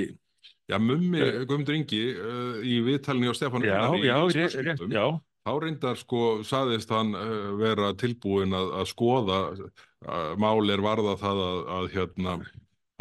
Já, 0.72 0.78
mummi 0.80 1.20
Eh. 1.20 1.42
Guðmundur 1.44 1.76
Ingi 1.76 2.00
uh, 2.16 2.62
í 2.64 2.80
viðtalni 2.86 3.28
á 3.28 3.34
Stefán 3.36 3.66
já, 3.66 3.82
í 3.98 4.06
já, 4.08 4.16
Íslandsfréttum, 4.30 4.88
rétt, 4.88 4.96
já. 4.96 5.06
Þá 5.42 5.52
reyndar 5.64 5.98
sko 5.98 6.22
saðist 6.46 6.92
hann 6.94 7.16
uh, 7.18 7.52
vera 7.60 7.92
tilbúin 7.98 8.54
að, 8.56 8.70
að 8.80 8.90
skoða 8.92 9.40
uh, 9.52 10.34
mál 10.40 10.62
er 10.72 10.84
varða 10.86 11.18
það 11.20 11.42
að, 11.48 11.60
að 11.78 11.90
hérna 11.96 12.36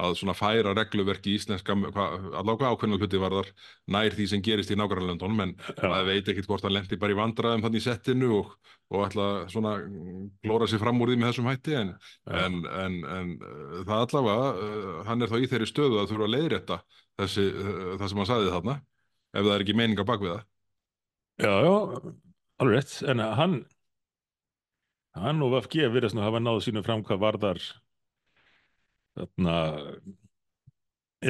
að 0.00 0.16
svona 0.20 0.34
færa 0.36 0.72
regluverki 0.76 1.32
í 1.32 1.38
íslenska 1.38 1.74
allavega 1.76 2.70
ákveðna 2.72 2.98
hluti 3.00 3.20
varðar 3.20 3.50
nær 3.92 4.16
því 4.16 4.26
sem 4.32 4.44
gerist 4.44 4.72
í 4.72 4.78
nágrannlöndunum 4.78 5.44
en 5.44 5.54
maður 5.80 6.08
veit 6.10 6.30
ekkit 6.32 6.48
hvort 6.48 6.66
hann 6.66 6.74
lendi 6.76 6.98
bara 7.00 7.14
í 7.14 7.18
vandræðum 7.18 7.64
þannig 7.66 7.82
í 7.82 7.86
settinu 7.86 8.30
og, 8.38 8.52
og 8.90 9.06
ætla 9.08 9.26
svona 9.52 9.74
klóra 10.44 10.68
sér 10.70 10.82
fram 10.82 11.00
úr 11.02 11.12
því 11.12 11.18
með 11.20 11.32
þessum 11.32 11.50
hætti 11.50 11.76
en, 11.80 11.92
en, 12.26 12.60
en, 12.84 13.00
en 13.16 13.34
uh, 13.38 13.82
það 13.88 14.06
allavega 14.06 14.52
uh, 14.52 14.94
hann 15.08 15.26
er 15.26 15.32
þá 15.32 15.36
í 15.40 15.50
þeirri 15.50 15.70
stöðu 15.70 16.00
að 16.00 16.12
þurfa 16.12 16.28
að 16.28 16.34
leiðrétta 16.36 16.80
þessi, 17.20 17.48
uh, 17.50 17.92
það 17.96 18.06
sem 18.06 18.22
hann 18.22 18.30
sagði 18.32 18.54
þarna 18.56 18.78
ef 19.30 19.44
það 19.44 19.52
er 19.56 19.66
ekki 19.66 19.76
meininga 19.78 20.06
bak 20.06 20.24
við 20.24 20.34
það. 20.34 20.48
Já, 21.40 21.52
já, 21.64 21.74
alveg 22.60 22.74
rétt, 22.76 22.96
en 23.08 23.22
hann 23.38 23.60
hann 25.18 25.42
og 25.42 25.54
VFG 25.54 25.88
virðast 25.90 26.16
nú 26.16 26.24
hafa 26.24 26.40
náð 26.42 26.60
sínu 26.66 26.82
fram 26.86 27.02
hvað 27.06 27.22
varðar 27.22 27.62
þarna 29.20 29.56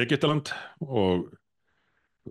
Egyptaland 0.01 0.53
og 0.85 1.27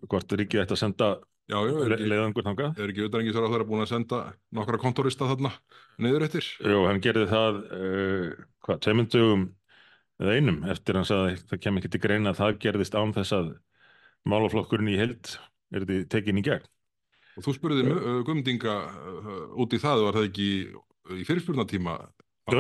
hvort 0.09 0.39
ríkið 0.39 0.65
ætti 0.65 0.77
að 0.77 0.83
senda 0.85 1.11
Já, 1.51 1.59
já, 1.67 1.97
leiðangur 1.99 2.45
þangað. 2.47 2.77
er 2.79 2.91
ekki 2.93 3.07
utanengisar 3.09 3.43
á 3.43 3.51
þeirra 3.51 3.67
búin 3.67 3.83
að 3.83 3.91
senda 3.91 4.19
nokkra 4.55 4.79
kontorista 4.79 5.27
þarna 5.27 5.51
niður 5.99 6.29
eftir? 6.29 6.47
Jú, 6.63 6.85
hann 6.87 7.01
gerði 7.03 7.27
það 7.31 7.59
uh, 7.75 8.27
hvað, 8.63 8.83
tveimundugum 8.87 9.43
eða 10.21 10.37
einum 10.37 10.61
eftir 10.71 11.01
sagði 11.01 11.35
að 11.35 11.43
það 11.51 11.63
kem 11.65 11.81
ekki 11.81 11.91
til 11.91 12.03
greina 12.05 12.31
að 12.31 12.39
það 12.43 12.61
gerðist 12.67 12.99
án 13.01 13.15
þess 13.17 13.35
að 13.35 13.51
málaflokkurinn 14.31 14.93
í 14.93 14.99
held 15.01 15.33
er 15.75 15.87
þetta 15.89 16.11
tekin 16.15 16.39
í 16.39 16.47
gegn. 16.47 16.71
Og 17.39 17.47
þú 17.47 17.57
spurði 17.57 17.87
uh, 17.89 18.21
Guðmundinga 18.29 18.77
uh, 18.87 19.45
út 19.65 19.75
í 19.75 19.83
það, 19.83 20.07
var 20.07 20.21
það 20.21 20.31
ekki 20.31 20.49
í 21.19 21.27
fyrirspurnatíma 21.27 21.97
á 22.47 22.51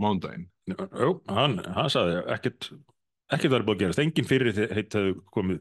mándaginn? 0.00 0.48
Jú, 0.76 1.10
hann, 1.30 1.58
hann 1.74 1.92
sagði 1.92 2.22
ekkert 2.34 2.70
ekkert 3.30 3.54
var 3.54 3.66
búið 3.66 3.76
að 3.76 3.82
gerast, 3.84 4.02
engin 4.02 4.28
fyrir 4.28 4.56
heitt 4.74 4.96
hefðu 4.96 5.16
komið 5.34 5.60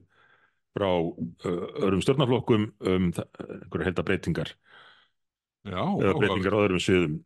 frá 0.78 0.89
öðrum 1.49 2.03
stjórnarflokkum 2.05 2.68
um 2.80 3.10
einhverja 3.14 4.47
Já, 5.68 5.82
eða 5.84 6.14
breytingar 6.16 6.55
á 6.55 6.64
öðrum 6.64 6.82
sviðum 6.82 7.18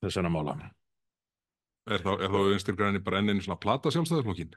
þessana 0.00 0.32
mála. 0.32 0.54
er 1.90 2.02
þá, 2.04 2.12
þá 2.24 2.38
einstir 2.54 2.78
græni 2.78 3.02
bara 3.04 3.20
enn 3.20 3.34
einu 3.34 3.44
svona 3.44 3.60
plata 3.60 3.92
sjálfstæðarflokkin? 3.92 4.54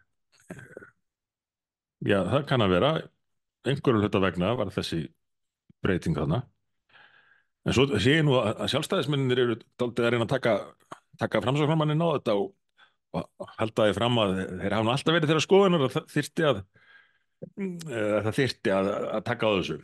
Já, 2.03 2.19
það 2.29 2.47
kann 2.47 2.63
að 2.63 2.73
vera 2.77 2.93
einhverju 3.67 4.03
hluta 4.03 4.23
vegna 4.23 4.53
var 4.59 4.71
þessi 4.75 5.05
breyting 5.83 6.15
þarna 6.17 6.43
en 7.63 7.75
svo 7.75 7.87
sé 7.95 8.17
ég 8.19 8.25
nú 8.27 8.37
að, 8.39 8.53
að 8.63 8.71
sjálfstæðismennir 8.73 9.43
eru 9.43 9.59
daldið 9.79 10.07
að 10.07 10.15
reyna 10.15 10.27
að 10.27 10.33
taka, 10.35 10.55
taka 11.21 11.41
framsóknarmannin 11.43 12.03
á 12.03 12.07
þetta 12.15 12.37
og, 12.39 12.53
og 13.17 13.49
halda 13.59 13.89
því 13.89 13.97
fram 13.97 14.21
að 14.23 14.37
þeir 14.61 14.77
hafa 14.77 14.95
alltaf 14.95 15.17
verið 15.17 15.33
þeirra 15.33 15.45
skoðunar 15.47 15.87
að 15.87 15.97
það 15.97 16.07
þyrfti 16.13 16.47
að, 16.49 16.61
að 17.57 18.21
það 18.27 18.39
þyrfti 18.39 18.73
að, 18.77 18.93
að 19.17 19.27
taka 19.29 19.51
á 19.51 19.51
þessu. 19.57 19.81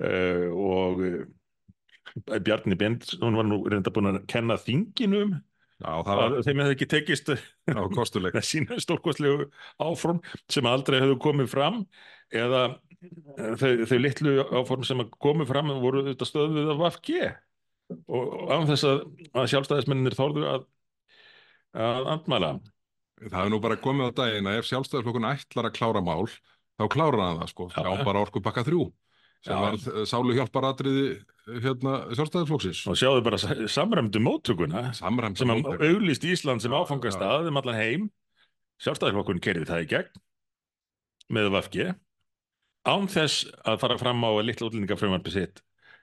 Uh, 0.00 0.46
og 0.56 1.04
uh, 1.04 2.40
Bjarni 2.40 2.78
Bendtsson 2.80 3.36
var 3.36 3.46
nú 3.46 3.60
reynda 3.68 3.92
búin 3.92 4.14
að 4.14 4.22
kenna 4.30 4.56
þinginu 4.60 5.24
um 5.26 5.38
Já, 5.80 5.92
það 6.04 6.18
var 6.18 6.34
að 6.34 6.42
þeim 6.44 6.60
hefði 6.60 6.74
ekki 6.76 6.88
tekist 6.92 7.30
með 8.26 8.42
sína 8.44 8.78
stórkostlegu 8.84 9.46
áform 9.80 10.18
sem 10.52 10.68
aldrei 10.68 10.98
hefðu 11.00 11.16
komið 11.24 11.48
fram 11.54 11.78
eða 12.36 12.64
eh, 13.00 13.54
þau, 13.56 13.70
þau 13.88 13.96
litlu 14.04 14.34
áform 14.50 14.84
sem 14.84 15.00
komið 15.24 15.48
fram 15.54 15.72
voru 15.80 16.04
þetta 16.10 16.28
stöðuð 16.28 16.74
af 16.74 16.82
VFG 16.82 17.30
og 18.10 18.52
án 18.54 18.68
þess 18.70 18.86
að, 18.88 19.02
að 19.34 19.48
sjálfstæðismennir 19.52 20.16
þórðu 20.18 20.46
að, 20.50 20.64
að 21.74 22.10
andmæla. 22.16 22.52
Það 23.20 23.36
hefur 23.36 23.52
nú 23.52 23.60
bara 23.60 23.76
komið 23.84 24.08
á 24.08 24.18
daginn 24.22 24.48
að 24.48 24.58
ef 24.60 24.68
sjálfstæðarflokkun 24.70 25.28
ætlar 25.28 25.68
að 25.68 25.76
klára 25.76 26.02
mál, 26.04 26.24
þá 26.80 26.84
klárar 26.94 27.22
hann 27.24 27.40
það 27.42 27.52
sko. 27.52 27.68
Já. 27.74 27.82
Já, 27.84 28.04
bara 28.08 28.22
orku 28.24 28.42
bakka 28.44 28.64
þrjú 28.68 28.86
sem 29.40 29.56
Já. 29.56 29.60
var 29.64 30.04
sálu 30.08 30.34
hjálpar 30.36 30.66
atriði 30.68 31.04
hérna 31.64 31.94
sjálfstæðarflokksins. 32.16 32.82
Og 32.92 32.98
sjáðu 33.00 33.22
bara 33.24 33.38
sa- 33.40 33.56
samræmdu 33.72 34.20
móttökuna 34.20 34.90
Samræmt 34.96 35.40
sem 35.40 35.48
að 35.52 35.70
auglýst 35.80 36.26
Ísland 36.28 36.60
sem 36.64 36.72
Já, 36.72 36.80
áfangastað 36.84 37.48
um 37.48 37.60
allan 37.60 37.78
heim. 37.80 38.10
Sjálfstæðisflokkun 38.84 39.40
kerði 39.44 39.68
það 39.68 39.84
í 39.84 39.88
gegn 39.94 40.20
með 41.30 41.50
VFG 41.54 41.88
án 42.90 43.08
þess 43.12 43.44
að 43.68 43.80
fara 43.82 43.96
fram 44.00 44.24
á 44.24 44.30
að 44.32 44.46
litla 44.48 44.68
útlendingafrömmarpi 44.70 45.32
sitt 45.34 45.60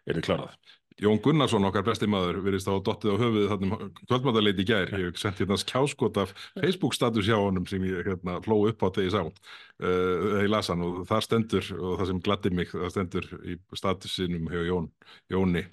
er 0.08 0.18
þið 0.18 0.28
klárað. 0.30 0.58
Jón 0.98 1.20
Gunnarsson, 1.22 1.66
okkar 1.68 1.84
besti 1.86 2.08
maður, 2.10 2.40
virðist 2.42 2.70
á 2.70 2.74
dottið 2.82 3.12
á 3.14 3.22
höfuðið 3.22 3.52
þannum 3.52 3.74
kvöldmættaleit 4.10 4.62
í 4.64 4.66
gær. 4.66 4.94
Ég 4.98 5.12
hef 5.12 5.20
sent 5.22 5.38
hérna 5.38 5.58
skjáskot 5.62 6.18
af 6.24 6.32
Facebook-status 6.56 7.28
hjá 7.30 7.38
honum 7.38 7.68
sem 7.70 7.86
ég 7.86 8.08
hérna, 8.08 8.40
hló 8.48 8.64
upp 8.66 8.82
á 8.82 8.88
þegar 8.90 9.06
ég 9.06 9.14
sá. 9.14 9.52
Uh, 9.78 10.42
ég 10.42 10.50
las 10.50 10.72
hann 10.74 10.82
og 10.88 11.04
það 11.06 11.22
stendur, 11.28 11.70
og 11.78 12.00
það 12.00 12.10
sem 12.10 12.22
gladdi 12.26 12.54
mig, 12.58 12.74
það 12.74 12.94
stendur 12.96 13.30
í 13.46 13.60
statusinum 13.78 14.50
hjá 14.50 14.64
Jón, 14.72 14.90
Jóni. 15.30 15.64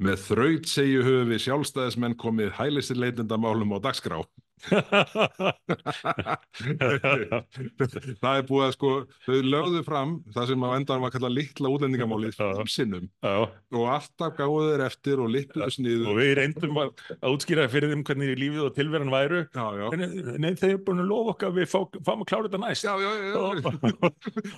Með 0.00 0.22
þraut 0.26 0.68
segju 0.68 1.08
höfu 1.08 1.40
sjálfstæðismenn 1.46 2.20
komið 2.20 2.52
hælisir 2.60 3.00
leitendamálum 3.00 3.72
á 3.76 3.78
dagskrá. 3.88 4.20
það 8.20 8.34
er 8.34 8.44
búið 8.48 8.64
að 8.66 8.72
sko, 8.76 8.90
þau 9.24 9.38
lögðu 9.46 9.80
fram 9.86 10.10
það 10.34 10.44
sem 10.50 10.66
á 10.66 10.68
endan 10.76 11.02
var 11.04 11.12
kallað 11.14 11.36
litla 11.38 11.72
útlendingamálið 11.74 12.32
Já. 12.36 12.40
fimm 12.58 12.70
sinnum. 12.70 13.06
Já, 13.24 13.36
og 13.48 13.84
alltaf 13.96 14.30
gáðu 14.38 14.66
þeir 14.70 14.82
eftir 14.86 15.16
og 15.24 15.28
lippuðu 15.34 15.70
sniðu. 15.76 16.04
og 16.10 16.14
við 16.20 16.30
reyndum 16.40 16.74
að 16.82 16.88
að 17.16 17.30
útskýra 17.34 17.72
fyrir 17.72 17.88
þeim 17.94 18.04
hvernig 18.08 18.28
lífið 18.40 18.62
og 18.66 18.72
tilveran 18.78 19.14
væru. 19.14 19.40
Já, 19.50 19.66
já. 19.80 19.86
en, 19.96 20.02
nei, 20.40 20.52
þeir 20.54 20.72
eru 20.74 20.84
búin 20.88 21.02
að 21.04 21.10
lofa 21.12 21.30
okkar 21.34 21.48
að 21.52 21.56
við 21.60 21.66
fá, 21.72 21.80
fáum 22.06 22.22
að 22.24 22.30
klára 22.32 22.46
þetta 22.48 22.62
næst. 22.64 22.82
Já, 22.84 22.94
já, 23.00 23.10
já, 23.16 23.22
já. 23.30 23.36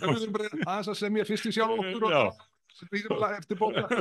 En 0.02 0.06
við 0.08 0.16
erum 0.22 0.34
bara 0.38 0.48
aðeins 0.66 0.92
að 0.92 1.00
semja 1.02 1.28
fyrst 1.28 1.46
í 1.46 1.48
sjálf 1.56 1.74
okkur 1.78 2.02
og 2.10 2.14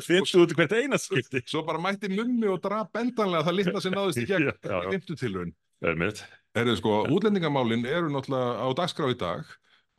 finnstu 0.05 0.37
út 0.41 0.53
hvert 0.57 0.73
einast 0.77 1.05
skipti. 1.09 1.39
Svo 1.49 1.59
bara 1.67 1.79
mætti 1.81 2.07
mummi 2.11 2.47
og 2.51 2.59
draf 2.63 2.87
bendanlega 2.95 3.43
það 3.47 3.57
litla 3.59 3.79
sem 3.83 3.93
náðist 3.93 4.21
í 4.23 4.25
gegn 4.29 4.47
Er. 5.81 5.97
Herðu 6.55 6.75
sko, 6.77 6.99
útlendingamálin 7.09 7.85
eru 7.87 8.11
náttúrulega 8.11 8.59
á 8.61 8.67
dagskrá 8.75 9.07
í 9.09 9.15
dag, 9.17 9.45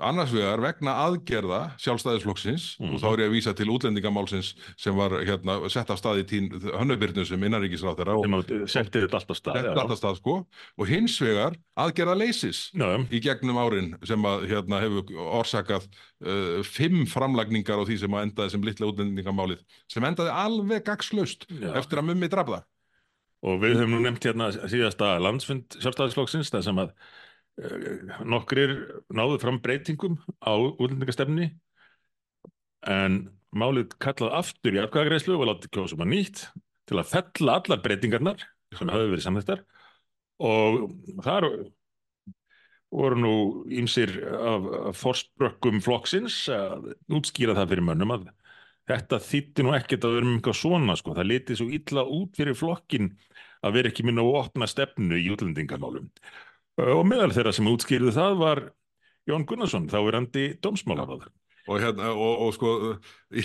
annars 0.02 0.32
vegar 0.34 0.58
vegna 0.60 0.92
aðgerða 1.06 1.58
sjálfstæðisflokksins 1.78 2.76
Mhm. 2.80 2.94
og 2.94 3.00
þá 3.00 3.06
er 3.12 3.20
ég 3.22 3.28
að 3.28 3.34
vísa 3.36 3.52
til 3.54 3.66
útlendingamálsins 3.70 4.48
sem 4.76 4.94
var 4.96 5.10
hérna, 5.24 5.56
sett 5.70 5.90
af 5.90 5.98
stað 6.00 6.22
í 6.22 6.24
tín 6.26 6.48
hönnubyrnu 6.50 7.24
sem 7.24 7.38
innanríkisráþara 7.40 8.16
og 8.18 8.24
sem 8.26 8.34
að 8.34 8.66
setti 8.68 9.00
þetta 9.04 9.14
allt 9.20 9.30
á 9.30 9.34
stað 9.38 9.68
alltaf 9.78 9.98
stað 10.00 10.16
sko 10.18 10.34
og 10.78 10.86
hins 10.90 11.18
vegar 11.22 11.54
aðgerða 11.78 12.18
leysis 12.18 12.70
í 13.12 13.20
gegnum 13.22 13.56
árin 13.62 13.94
sem 14.04 14.22
að 14.22 14.48
hérna 14.50 14.80
hefur 14.82 15.06
orsakað 15.38 15.86
uh, 16.26 16.62
fimm 16.66 17.06
framlagningar 17.06 17.78
á 17.78 17.84
því 17.86 17.98
sem 17.98 18.10
að 18.18 18.22
endaði 18.26 18.50
sem 18.50 18.62
litla 18.62 18.86
útlendingamálið 18.90 19.62
sem 19.88 20.02
endaði 20.04 20.30
alveg 20.34 20.84
gagslaust 20.84 21.46
eftir 21.74 21.98
að 22.02 22.10
mummi 22.10 22.28
drafða. 22.28 22.62
Og 23.42 23.58
við 23.62 23.76
höfum 23.80 23.96
nú 23.96 24.00
nefnt 24.04 24.28
hérna 24.28 24.50
síðasta 24.54 25.16
landsfund 25.22 25.76
sjálfstæðisflokksins 25.82 26.52
þar 26.54 26.64
sem 26.68 26.80
að 26.82 26.94
uh, 26.94 28.16
nokkrir 28.28 28.74
náðu 29.12 29.40
fram 29.42 29.60
breytingum 29.64 30.18
á 30.42 30.52
útlendingastefni 30.54 31.50
en 32.88 33.22
málið 33.52 33.94
kallað 34.02 34.38
aftur 34.40 34.78
í 34.78 34.82
atkvæðagreislu 34.82 35.36
og 35.36 35.48
látið 35.50 35.74
kjósum 35.76 36.02
að 36.04 36.12
nýtt 36.14 36.46
til 36.88 36.98
að 36.98 37.12
fella 37.12 37.58
allar 37.60 37.82
breytingarnar 37.84 38.46
sem 38.72 38.90
höfðu 38.90 39.12
verið 39.12 39.26
samþettar 39.26 39.64
og 40.42 40.86
þar 41.22 41.48
voru 42.92 43.18
nú 43.18 43.34
ýmsir 43.72 44.12
af, 44.36 44.66
forsprökkum 45.00 45.80
flokksins 45.84 46.44
að 46.52 46.92
útskýra 47.12 47.56
það 47.56 47.70
fyrir 47.72 47.86
mönnum 47.88 48.14
að 48.16 48.26
þetta 48.92 49.20
þýtti 49.26 49.66
nú 49.66 49.74
ekkert 49.76 50.06
að 50.06 50.16
vera 50.16 50.28
um 50.28 50.36
eitthvað 50.36 50.60
svona 50.60 50.96
sko, 51.00 51.16
það 51.16 51.30
litið 51.32 51.60
svo 51.60 51.68
illa 51.80 52.06
út 52.20 52.38
fyrir 52.38 52.58
flokkin 52.58 53.10
að 53.62 53.76
vera 53.78 53.92
ekki 53.92 54.06
minna 54.06 54.24
að 54.24 54.38
opna 54.42 54.68
stefnu 54.70 55.18
í 55.18 55.28
útlendingamálum 55.32 56.08
og 56.80 57.04
meðal 57.04 57.32
þeirra 57.34 57.52
sem 57.52 57.68
útskýrðu 57.68 58.14
það 58.16 58.38
var 58.40 58.62
Jón 59.28 59.46
Gunnarsson, 59.46 59.86
þá 59.90 59.98
er 60.00 60.18
andi 60.18 60.44
dómsmálaráður. 60.64 61.30
Og, 61.70 61.76
hérna, 61.78 62.08
og, 62.10 62.40
og 62.48 62.54
sko 62.56 62.70
í, 63.38 63.44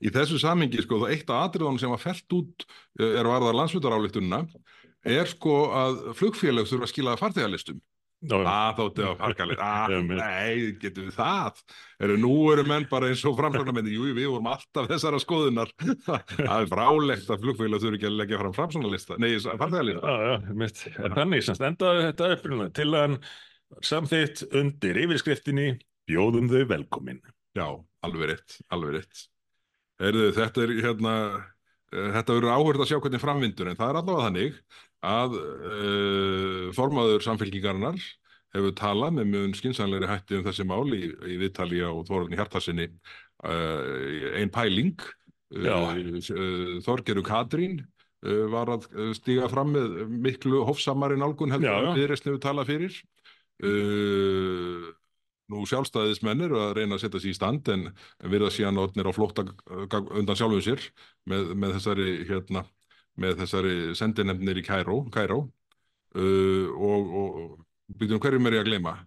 í 0.00 0.12
þessu 0.14 0.38
samingi 0.40 0.80
sko 0.84 1.02
það 1.02 1.12
eitt 1.12 1.32
af 1.32 1.48
atriðunum 1.50 1.80
sem 1.82 1.92
var 1.92 2.00
felt 2.00 2.36
út 2.38 2.64
eh, 2.64 3.18
er 3.20 3.28
varðar 3.28 3.58
landsfjöldarálíktununa 3.58 4.40
er 5.08 5.28
sko 5.28 5.58
að 5.76 5.98
flugfélag 6.16 6.68
þurfa 6.70 6.88
að 6.88 6.92
skila 6.94 7.18
farþegalistum. 7.20 7.82
Það 8.18 8.70
þótti 8.80 9.04
að. 9.06 9.20
Ah, 9.62 9.84
Einmitt. 9.94 10.18
nei, 10.18 10.72
getum 10.82 11.06
við 11.06 11.14
það? 11.14 11.60
Eru, 12.02 12.16
nú 12.18 12.32
eru 12.50 12.64
menn 12.66 12.86
bara 12.90 13.10
eins 13.12 13.22
og 13.28 13.36
framsóknarmenni. 13.38 13.94
Jú, 13.94 14.08
við 14.16 14.30
vorum 14.32 14.48
alltaf 14.50 14.88
þessara 14.90 15.20
skoðunar. 15.22 15.70
það 16.08 16.54
er 16.56 16.70
frálegt 16.72 17.30
að 17.30 17.44
flugfélag 17.46 17.84
þurfa 17.84 18.00
ekki 18.00 18.08
að 18.10 18.16
leggja 18.22 18.40
fram 18.42 18.56
framsóknarlista. 18.56 19.18
Nei. 19.22 19.36
En 20.98 21.14
þannig 21.14 21.46
semst 21.46 21.68
endaði 21.70 22.08
þetta 22.08 22.32
upprunalega 22.34 22.74
til 22.80 22.88
að 22.90 23.04
hann 23.04 23.20
samþýtt 23.86 24.48
undir 24.58 24.98
yfirskriftinni 25.04 25.68
Bjóðum 26.08 26.48
þau 26.48 26.62
velkomin. 26.70 27.20
Já, 27.56 27.66
alveg 28.06 28.30
rétt, 28.32 28.58
alveg 28.72 28.94
rétt. 28.96 29.24
Heyrðu, 30.00 30.28
þetta 30.36 30.62
er 30.64 30.72
hérna, 30.78 31.14
uh, 31.92 32.06
þetta 32.16 32.36
verður 32.36 32.54
áhverð 32.54 32.84
að 32.84 32.90
sjá 32.92 33.00
hvernig 33.02 33.22
framvindur, 33.22 33.68
en 33.68 33.78
það 33.78 33.90
er 33.90 33.98
allavega 34.00 34.28
þannig 34.28 34.60
að 35.06 35.36
uh, 35.38 36.64
formaður 36.74 37.22
samfélkingarinnar 37.26 37.98
hefur 38.56 38.74
talað 38.76 39.18
með 39.18 39.30
mjög 39.32 39.58
skynsannlegri 39.60 40.08
hætti 40.08 40.38
um 40.38 40.46
þessi 40.46 40.66
mál 40.66 40.86
í, 40.96 41.04
í 41.06 41.36
viðtali 41.40 41.82
á 41.84 41.92
Þorðin 42.08 42.38
Hjartarsinni 42.38 42.88
uh, 42.88 44.34
ein 44.40 44.52
pæling. 44.54 44.96
Já. 45.52 45.76
Uh, 45.76 46.78
Þorgeru 46.84 47.24
Katrín 47.26 47.82
uh, 47.82 48.46
var 48.52 48.72
að 48.74 48.88
stíga 49.18 49.50
fram 49.52 49.74
með 49.76 50.00
miklu 50.08 50.64
hofsamari 50.68 51.18
nálgun 51.20 51.54
heldur 51.54 51.92
viðreistni 51.96 52.32
hefur 52.32 52.46
talað 52.48 52.72
fyrir. 52.72 53.02
Nú 55.48 55.64
sjálfstæðismenn 55.64 56.44
eru 56.44 56.58
að 56.60 56.74
reyna 56.76 56.98
að 56.98 57.06
setja 57.06 57.20
sér 57.22 57.32
í 57.32 57.36
stand 57.36 57.68
en, 57.72 57.86
virða 58.30 58.50
síðan 58.52 58.80
orðnir 58.82 59.08
á 59.08 59.12
flótta 59.16 59.46
undan 59.48 60.36
sjálfum 60.36 60.60
sér 60.62 60.84
með, 61.26 61.54
með 61.56 61.72
þessari 61.78 62.08
hérna, 62.28 62.62
með 63.20 63.42
þessari 63.42 63.76
sendinemnir 63.98 64.60
í 64.60 64.66
Kæró, 64.66 65.02
Kæró. 65.14 65.44
Uh, 66.16 66.72
og, 66.72 67.14
og, 67.20 67.38
og 67.42 67.96
byrjum 68.00 68.22
hverjum 68.22 68.48
er 68.48 68.58
ég 68.58 68.64
að 68.64 68.70
gleyma? 68.72 68.98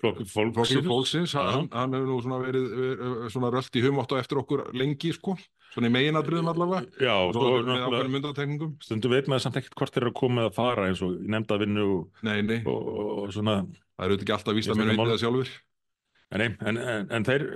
Flokkur 0.00 0.24
Flokkur 0.24 0.54
fólksins. 0.56 0.86
fólksins, 0.88 1.32
hann, 1.36 1.66
hann 1.72 1.92
hefur 1.92 2.08
nú 2.08 2.16
svona 2.24 2.38
verið, 2.40 2.66
verið 2.80 3.26
svona 3.34 3.50
rölt 3.52 3.76
í 3.76 3.82
humáttu 3.84 4.16
eftir 4.16 4.40
okkur 4.40 4.62
lengi 4.76 5.10
sko, 5.12 5.34
svona 5.74 5.90
í 5.90 5.92
meginadriðum 5.92 6.48
allavega. 6.52 6.86
Já, 6.96 7.12
og 7.12 7.34
svo 7.36 7.50
svo 7.50 7.58
með 7.66 7.82
ákveðnum 7.84 8.16
myndatekningum 8.16 8.70
stundum 8.84 9.12
veit 9.12 9.28
maður 9.28 9.44
samt 9.44 9.58
ekkert 9.60 9.76
hvort 9.76 9.92
þeir 9.92 10.06
eru 10.06 10.12
að 10.14 10.18
koma 10.22 10.46
eða 10.46 10.54
fara 10.56 10.86
eins 10.88 11.02
og 11.04 11.18
nefnda 11.20 11.60
vinnu 11.60 11.86
og, 11.92 12.22
Nei, 12.24 12.38
nei, 12.48 12.58
og, 12.64 12.88
og 13.26 13.34
svona 13.36 13.58
það 13.66 14.06
er 14.06 14.14
auðvitað 14.14 14.26
ekki 14.26 14.36
alltaf 14.38 14.56
víst 14.56 14.72
að 14.72 14.80
snakka 14.80 14.96
veit 14.96 15.12
það 15.12 15.22
sjálfur 15.24 15.52
en, 15.52 16.40
nei, 16.40 16.48
en, 16.56 16.80
en, 16.94 17.08
en 17.18 17.28
þeir 17.28 17.46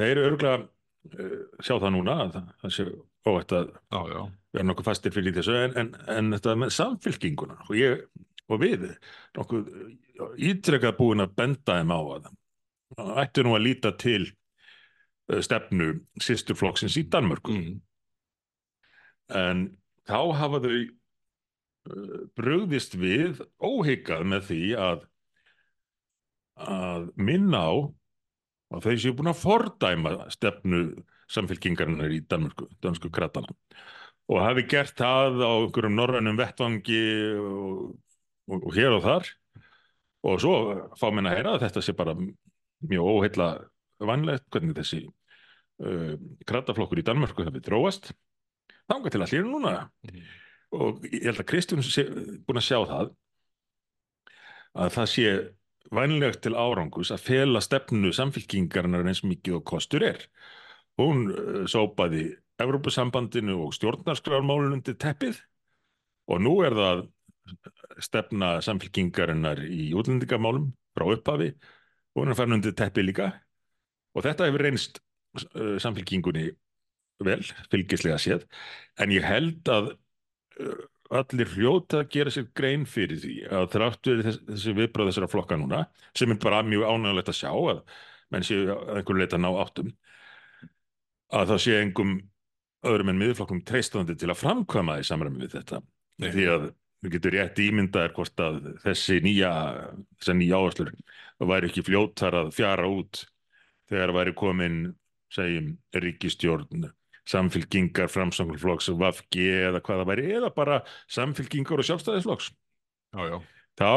þeir 0.00 0.22
örgulega 0.24 0.56
uh, 0.64 1.36
sjá 1.60 1.76
það 1.76 1.94
núna 1.94 2.18
að 2.24 2.34
það, 2.34 2.50
það 2.64 2.74
sé 2.78 2.88
óvægt 3.30 3.54
að 3.60 3.70
Já, 3.78 4.00
já, 4.10 4.22
vera 4.54 4.66
nokkuð 4.68 4.86
fastir 4.86 5.14
fyrir 5.14 5.34
þessu 5.34 5.56
en, 5.58 5.74
en, 5.80 5.90
en 6.14 6.30
þetta 6.36 6.56
með 6.62 6.72
samfylkinguna. 6.76 7.58
Og 7.68 7.78
ég 7.78 8.04
og 8.52 8.60
við 8.60 8.88
nokkuð 9.36 9.70
ítrekkað 10.50 10.98
búin 10.98 11.24
að 11.24 11.36
benda 11.38 11.78
þeim 11.78 11.94
á 11.94 12.00
að 12.00 12.28
það 12.94 13.22
ættu 13.24 13.44
nú 13.44 13.54
að 13.56 13.64
líta 13.64 13.94
til 13.98 14.20
uh, 14.28 15.40
stefnu 15.44 15.88
sýsturflokksins 16.22 16.98
í 17.00 17.06
Danmörku. 17.10 17.56
Mm. 17.56 17.80
en 19.34 19.64
þá 20.04 20.20
hafa 20.36 20.60
þau 20.60 20.76
uh, 20.76 22.20
brugðist 22.36 22.98
við 23.00 23.40
óhyggað 23.58 24.28
með 24.28 24.48
því 24.50 24.62
að 24.78 25.10
að 26.54 27.08
minna 27.18 27.64
á 27.66 27.72
að 28.74 28.84
þau 28.84 28.94
séu 29.02 29.14
búin 29.16 29.32
að 29.32 29.40
fordæma 29.40 30.12
stefnu 30.30 30.84
samfélkingarinnar 31.32 32.12
í 32.14 32.20
Danmörku, 32.28 32.68
dansku 32.84 33.10
kratana 33.10 33.50
og 34.30 34.40
hafi 34.40 34.64
gert 34.68 34.96
það 34.96 35.42
á 35.44 35.52
einhverjum 35.52 35.96
norrænum 35.98 36.38
vettvangi 36.40 37.00
og, 37.40 37.80
og, 38.48 38.58
og 38.60 38.70
hér 38.76 38.96
og 38.96 39.04
þar 39.04 39.32
og 40.24 40.40
svo 40.40 40.54
fá 40.96 41.10
mér 41.12 41.28
að 41.28 41.36
heyra 41.36 41.56
að 41.56 41.66
þetta 41.66 41.82
sé 41.84 41.96
bara 41.96 42.16
mjög 42.16 43.10
óheilla 43.10 43.48
vanlegt 44.04 44.46
hvernig 44.52 44.76
þessi 44.78 45.02
uh, 45.04 46.14
krataflokkur 46.48 47.02
í 47.02 47.04
Danmörku 47.06 47.44
hefði 47.44 47.64
dróast 47.66 48.14
þángar 48.88 49.14
til 49.14 49.24
allir 49.26 49.46
núna 49.48 49.76
Mm. 50.04 50.24
og 50.76 51.04
ég 51.08 51.28
held 51.28 51.40
að 51.40 51.48
Kristján 51.48 51.84
sé 51.84 52.02
búin 52.44 52.58
að 52.60 52.66
sjá 52.66 52.78
það 52.88 53.12
að 54.74 54.90
það 54.96 55.08
sé 55.12 55.28
vænlegt 55.94 56.42
til 56.44 56.56
árangus 56.56 57.12
að 57.14 57.24
fela 57.28 57.60
stefnu 57.62 58.10
samfélkingarinnar 58.16 59.06
eins 59.06 59.22
mikið 59.24 59.58
og 59.60 59.64
kostur 59.68 60.04
er. 60.06 60.22
Hún 60.98 61.28
uh, 61.30 61.64
sópaði 61.70 62.34
Evrópusambandinu 62.62 63.58
og 63.64 63.74
stjórnarskrármálun 63.74 64.76
undir 64.78 64.96
teppið. 65.00 65.40
Og 66.30 66.40
nú 66.40 66.54
er 66.64 66.76
það 66.76 67.02
stefna 68.02 68.56
samfélkingarinnar 68.64 69.60
í 69.66 69.90
útlendingamálum 69.96 70.70
frá 70.94 71.08
upphafi. 71.10 71.50
Og 72.14 72.22
hún 72.22 72.32
er 72.32 72.38
farin 72.38 72.58
undir 72.58 72.76
teppið 72.78 73.08
líka. 73.10 73.28
Og 74.14 74.24
þetta 74.24 74.48
hefur 74.48 74.64
reynst 74.64 75.02
uh, 75.42 75.76
samfélkingunni 75.82 76.48
vel, 77.24 77.42
fylgislega 77.72 78.18
séð. 78.22 78.46
En 79.02 79.12
ég 79.14 79.26
held 79.26 79.68
að 79.70 79.94
uh, 80.62 80.84
allir 81.14 81.50
hljóta 81.52 82.02
að 82.02 82.10
gera 82.14 82.32
sér 82.32 82.48
grein 82.56 82.86
fyrir 82.88 83.20
því 83.22 83.34
að 83.50 83.66
þráttu 83.74 84.16
þess, 84.22 84.40
þessi 84.48 84.74
viðbröð 84.78 85.10
þessara 85.10 85.30
flokka 85.30 85.58
núna 85.60 85.84
sem 86.16 86.32
er 86.32 86.40
bara 86.42 86.62
mjög 86.66 86.86
ánægulegt 86.88 87.30
að 87.30 87.38
sjá 87.38 87.50
að 87.52 87.82
menn 88.32 88.46
séu 88.46 88.70
að 88.72 89.00
einhverju 89.00 89.20
leita 89.20 89.40
ná 89.40 89.50
áttum 89.52 89.90
að 91.34 91.52
það 91.52 91.60
sé 91.66 91.76
engum 91.82 92.14
öðrum 92.84 93.12
en 93.12 93.20
miðurflokkum 93.20 93.62
treystandi 93.66 94.16
til 94.18 94.30
að 94.30 94.40
framkvæma 94.40 94.98
í 95.00 95.06
samræmi 95.06 95.44
við 95.44 95.58
þetta 95.58 95.80
Nei. 96.22 96.30
því 96.30 96.48
að 96.54 96.66
við 97.04 97.14
getum 97.16 97.34
rétt 97.34 97.62
ímyndaðir 97.64 98.12
hvort 98.16 98.42
að 98.44 98.58
þessi 98.84 99.20
nýja 99.24 99.52
nýja 100.32 100.60
áherslur 100.60 100.92
væri 101.44 101.70
ekki 101.70 101.84
fljótar 101.84 102.36
að 102.38 102.52
fjara 102.56 102.88
út 102.88 103.24
þegar 103.90 104.14
væri 104.16 104.36
komin 104.38 104.78
segjum 105.34 105.74
ríkistjórn 105.96 106.88
samfylkingar, 107.28 108.10
framsangulflokks 108.12 108.90
VFG 108.92 109.44
eða 109.70 109.80
hvað 109.84 110.00
það 110.02 110.08
væri, 110.10 110.24
eða 110.38 110.50
bara 110.52 110.80
samfylkingar 111.12 111.80
og 111.80 111.88
sjálfstæðisflokks 111.88 112.50
Já, 113.14 113.22
já. 113.30 113.36
þá 113.80 113.90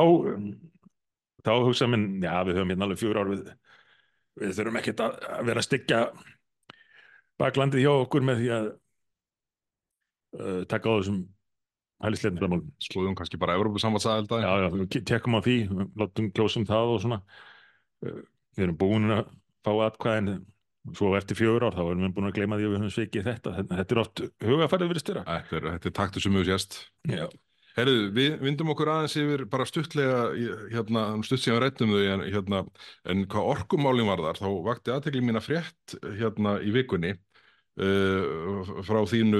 þá 1.43 1.53
hugsa 1.65 1.87
minn, 1.91 2.21
já 2.23 2.37
við 2.47 2.59
höfum 2.59 2.71
hérna 2.71 2.87
alveg 2.87 3.01
fjögur 3.01 3.19
ár 3.19 3.31
við, 3.33 3.51
við 4.39 4.55
þurfum 4.57 4.79
ekkert 4.81 5.03
að 5.03 5.17
vera 5.49 5.63
að 5.63 5.67
styggja 5.67 6.01
baklandið 7.41 7.83
hjá 7.85 7.91
okkur 7.93 8.25
með 8.27 8.41
því 8.41 8.51
að 8.57 8.67
uh, 10.37 10.61
taka 10.69 10.93
á 10.93 10.97
þessum 10.99 11.23
hælisleitindamálum 12.03 12.67
Skoðum 12.83 13.15
kannski 13.17 13.39
bara 13.41 13.55
Evrópusambandsæðelda. 13.57 14.41
já, 14.43 14.51
já, 14.63 14.67
við 14.75 14.99
tekum 15.09 15.37
á 15.37 15.41
því, 15.45 15.57
látum 15.97 16.29
klósum 16.35 16.67
það 16.69 16.93
og 16.93 17.01
svona. 17.05 17.21
Uh, 18.05 18.21
við 18.57 18.67
erum 18.67 18.79
búin 18.83 19.17
að 19.17 19.25
fá 19.65 19.73
atkvæðin 19.87 20.45
svo 20.95 21.11
eftir 21.17 21.35
fjögur 21.35 21.67
ár 21.67 21.75
þá 21.75 21.83
erum 21.83 22.05
við 22.05 22.13
búin 22.15 22.29
að 22.29 22.37
gleyma 22.37 22.59
því 22.59 22.67
að 22.67 22.71
við 22.71 22.79
höfum 22.79 22.95
svikið 22.95 23.27
þetta. 23.27 23.55
Þetta 23.57 23.81
þetta 23.81 23.95
er 23.95 24.01
oft 24.03 24.23
hugafærið 24.45 24.93
verið 24.93 25.03
styrir 25.03 25.27
Þetta 25.27 25.59
er, 25.59 25.67
er 25.75 25.95
taktu 25.97 26.23
sem 26.23 26.37
við 26.37 26.49
sést. 26.53 26.77
já, 27.11 27.25
Herðu, 27.77 28.07
við 28.15 28.39
vindum 28.41 28.71
okkur 28.73 28.89
aðeins 28.89 29.15
yfir 29.21 29.43
bara 29.51 29.65
stuttlega, 29.69 30.21
hérna, 30.71 31.03
stutt 31.27 31.43
sem 31.43 31.53
við 31.53 31.59
rættum 31.61 31.91
þau, 31.93 31.99
en, 32.15 32.23
hérna, 32.33 32.61
en 33.13 33.25
hvað 33.29 33.49
orkumálin 33.51 34.09
var 34.09 34.23
þar, 34.25 34.39
þá 34.41 34.47
vakti 34.65 34.93
aðtekli 34.95 35.21
mína 35.27 35.43
frétt 35.45 35.93
hérna 36.17 36.55
í 36.65 36.73
vikunni 36.73 37.11
frá 37.77 38.99
þínu 39.05 39.39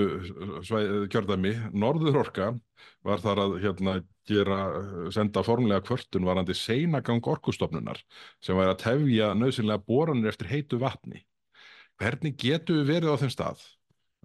svæ- 0.68 1.08
kjördæmi, 1.10 1.54
Norður 1.74 2.20
Orka 2.22 2.52
var 3.06 3.22
þar 3.24 3.42
að 3.46 3.56
hérna, 3.64 3.96
gera, 4.28 4.58
senda 5.16 5.42
formlega 5.46 5.82
kvörtun 5.88 6.26
varandi 6.28 6.54
seinagang 6.58 7.22
orkustofnunar 7.24 7.98
sem 8.44 8.58
væri 8.60 8.74
að 8.76 8.82
tefja 8.84 9.32
nöðsynlega 9.40 9.82
boranir 9.88 10.30
eftir 10.34 10.50
heitu 10.52 10.78
vatni. 10.82 11.24
Hvernig 11.98 12.36
getum 12.38 12.82
við 12.84 12.92
verið 12.92 13.14
á 13.16 13.22
þeim 13.24 13.34
stað 13.34 13.64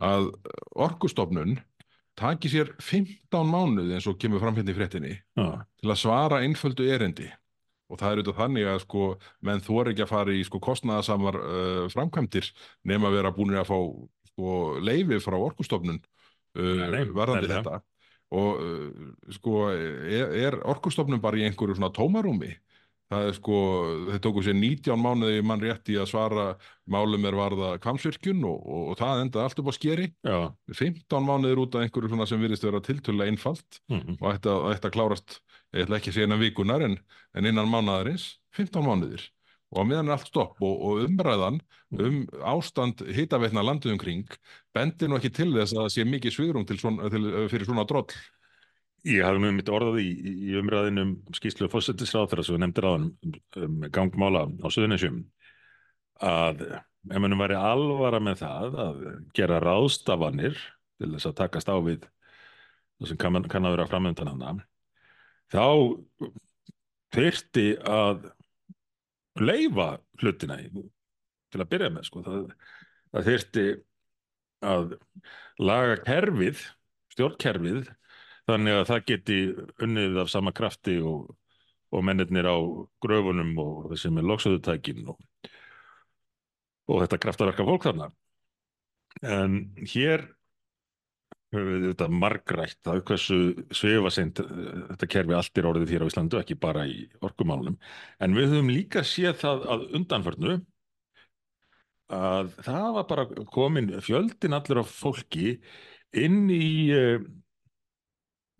að 0.02 0.32
orkustofnun 0.76 1.60
taki 2.18 2.50
sér 2.52 2.74
15 2.82 3.46
mánuði 3.48 3.94
eins 3.96 4.08
og 4.10 4.18
kemur 4.20 4.42
fram 4.42 4.56
hérna 4.58 4.74
í 4.74 4.76
fréttinni 4.76 5.14
já, 5.16 5.46
til 5.80 5.88
að 5.88 6.00
svara 6.02 6.42
einföldu 6.44 6.84
erindi 6.92 7.30
og 7.93 8.01
það 8.01 8.09
er 8.09 8.20
auðvitað 8.22 8.40
þannig 8.40 8.68
að 8.72 8.80
sko 8.86 9.05
menn 9.45 9.62
þor 9.62 9.93
ekki 9.93 10.05
að 10.07 10.12
fara 10.14 10.34
í 10.34 10.43
sko 10.49 10.61
kostnaðasamar 10.64 11.38
uh, 11.38 11.84
framkvæmdir 11.93 12.49
nema 12.88 13.11
að 13.11 13.18
vera 13.18 13.32
búin 13.36 13.57
að 13.61 13.68
fá 13.68 13.78
sko 14.32 14.59
leifi 14.80 15.20
frá 15.20 15.36
orkustofnun 15.36 16.01
uh, 16.01 16.84
varðandi 17.12 17.53
þetta. 17.53 17.82
Og 18.32 18.62
uh, 18.64 19.09
sko 19.36 19.66
er, 19.76 20.32
er 20.47 20.61
orkustofnun 20.72 21.20
bara 21.20 21.36
í 21.36 21.45
einhverju 21.49 21.76
svona 21.76 21.93
tómarúmi 21.93 22.55
það 23.12 23.28
er 23.28 23.36
sko, 23.36 23.58
þeir 24.08 24.22
tóku 24.24 24.44
sér 24.44 24.56
19 24.58 25.02
mánuði 25.02 25.42
mann 25.46 25.62
rétt 25.62 25.90
í 25.92 25.98
að 26.00 26.08
svara 26.10 26.46
málum 26.90 27.28
er 27.28 27.36
varða 27.36 27.74
kvamsvirkjun 27.82 28.40
og, 28.48 28.62
og, 28.62 28.86
og 28.92 28.98
það 29.00 29.24
endaði 29.26 29.44
allt 29.48 29.62
upp 29.62 29.70
á 29.70 29.74
skeri. 29.76 30.08
Já. 30.26 30.38
15 30.72 31.28
mánuðir 31.28 31.62
út 31.64 31.76
af 31.76 31.84
einhverju 31.84 32.12
svona 32.12 32.28
sem 32.30 32.42
virðist 32.42 32.66
vera 32.66 32.82
tiltölulega 32.84 33.34
einfalt 33.34 33.80
mm, 33.92 34.16
og 34.18 34.26
ætti 34.32 34.52
að, 34.52 34.66
ætti 34.72 34.90
að 34.90 34.96
klárast, 34.96 35.38
ég 35.76 35.86
ætla 35.86 36.00
ekki 36.00 36.12
að 36.12 36.18
segja 36.18 36.30
innan 36.30 36.42
vikunar 36.42 36.86
en, 36.88 36.98
en 37.36 37.52
innan 37.52 37.70
mánaðarins 37.70 38.26
15 38.58 38.88
mánuðir. 38.88 39.28
Og 39.72 39.80
á 39.80 39.88
meðan 39.88 40.10
er 40.10 40.18
allt 40.18 40.28
stopp 40.28 40.60
og, 40.60 40.74
og 40.84 41.06
umræðan 41.06 41.62
um 42.02 42.22
ástand 42.48 43.00
hitaveitna 43.12 43.64
landið 43.64 43.94
umkring 43.94 44.36
bendir 44.76 45.08
nú 45.08 45.16
ekki 45.18 45.32
til 45.32 45.50
þess 45.54 45.74
að 45.74 45.82
það 45.84 45.94
sé 45.94 46.04
mikið 46.08 46.34
svigrum 46.36 46.66
til 46.68 46.78
svona, 46.80 47.08
til, 47.12 47.24
fyrir 47.52 47.68
svona 47.68 47.84
droll 47.88 48.08
Ég 49.03 49.24
hafði 49.26 49.42
nú 49.42 49.50
mitt 49.57 49.70
orðað 49.72 49.98
í, 50.05 50.11
í 50.53 50.57
umræðinu 50.61 51.03
um 51.03 51.12
skýslu 51.34 51.66
fósettisráþara 51.72 52.44
sem 52.46 52.55
við 52.55 52.62
nefndir 52.62 52.86
á 52.86 52.92
um, 52.94 53.09
um 53.59 53.86
gangmála 53.90 54.44
á 54.46 54.66
Suðunisjum 54.70 55.24
að 56.22 56.62
ef 57.11 57.18
mannum 57.18 57.42
væri 57.42 57.59
alvara 57.59 58.20
með 58.22 58.44
það 58.44 58.76
að 58.84 59.00
gera 59.34 59.59
ráðstafanir 59.62 60.55
til 61.03 61.11
þess 61.16 61.30
að 61.32 61.38
takast 61.40 61.72
á 61.72 61.76
við 61.82 62.05
það 62.07 63.11
sem 63.11 63.18
kann, 63.18 63.42
kann 63.50 63.66
að 63.66 63.74
vera 63.76 63.88
framöndan 63.90 64.30
hana 64.30 64.53
þá 65.50 65.66
þyrfti 67.12 67.66
að 67.82 68.28
leifa 69.42 69.88
hlutina 70.22 70.61
í, 70.62 70.68
til 71.50 71.61
að 71.61 71.70
byrja 71.72 71.90
með 71.92 72.07
sko. 72.07 72.22
það, 72.26 72.46
það 73.11 73.28
þyrfti 73.30 73.66
að 74.62 74.94
laga 75.59 75.98
kerfið 76.07 76.62
stjórnkerfið 77.16 77.90
þannig 78.53 78.78
að 78.78 78.88
það 78.90 79.07
geti 79.11 79.38
unnið 79.86 80.20
af 80.22 80.32
sama 80.32 80.53
krafti 80.57 80.98
og, 81.03 81.32
og 81.92 82.05
mennirnir 82.07 82.48
á 82.48 82.57
gröfunum 83.05 83.53
og 83.62 83.90
þessi 83.92 84.12
með 84.12 84.28
loksöðutækin 84.30 85.09
og, 85.12 85.18
og 86.88 87.03
þetta 87.05 87.20
kraftaverka 87.24 87.66
fólk 87.68 87.88
þarna. 87.88 88.12
En 89.22 89.59
hér 89.92 90.24
höfum 91.53 91.68
við 91.68 91.88
þetta 91.90 92.09
margrætt 92.16 92.78
það 92.86 93.03
hversu 93.09 93.38
svefaseint 93.76 94.40
þetta 94.40 95.09
kerfi 95.14 95.36
allt 95.36 95.59
er 95.61 95.68
orðið 95.68 95.94
hér 95.94 96.05
á 96.05 96.09
Íslandu 96.09 96.40
ekki 96.40 96.57
bara 96.61 96.86
í 96.88 97.05
orkumálunum. 97.20 97.76
En 98.24 98.36
við 98.36 98.55
höfum 98.55 98.72
líka 98.72 99.05
séð 99.05 99.36
það 99.42 99.66
að 99.74 99.86
undanförnu 99.98 100.59
að 102.12 102.53
það 102.64 102.88
var 102.96 103.07
bara 103.09 103.26
komin 103.53 103.92
fjöldin 104.05 104.57
allur 104.57 104.82
af 104.82 104.92
fólki 104.92 105.57
inn 106.12 106.48
í 106.53 106.66
uh, 106.92 107.20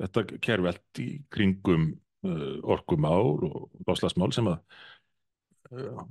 þetta 0.03 0.24
kerfi 0.44 0.72
allt 0.72 1.03
í 1.03 1.11
kringum 1.32 1.92
uh, 2.26 2.57
orkumál 2.74 3.36
og 3.48 3.86
loslasmál 3.88 4.32
sem 4.34 4.50
að 4.50 4.59
uh, 5.72 6.03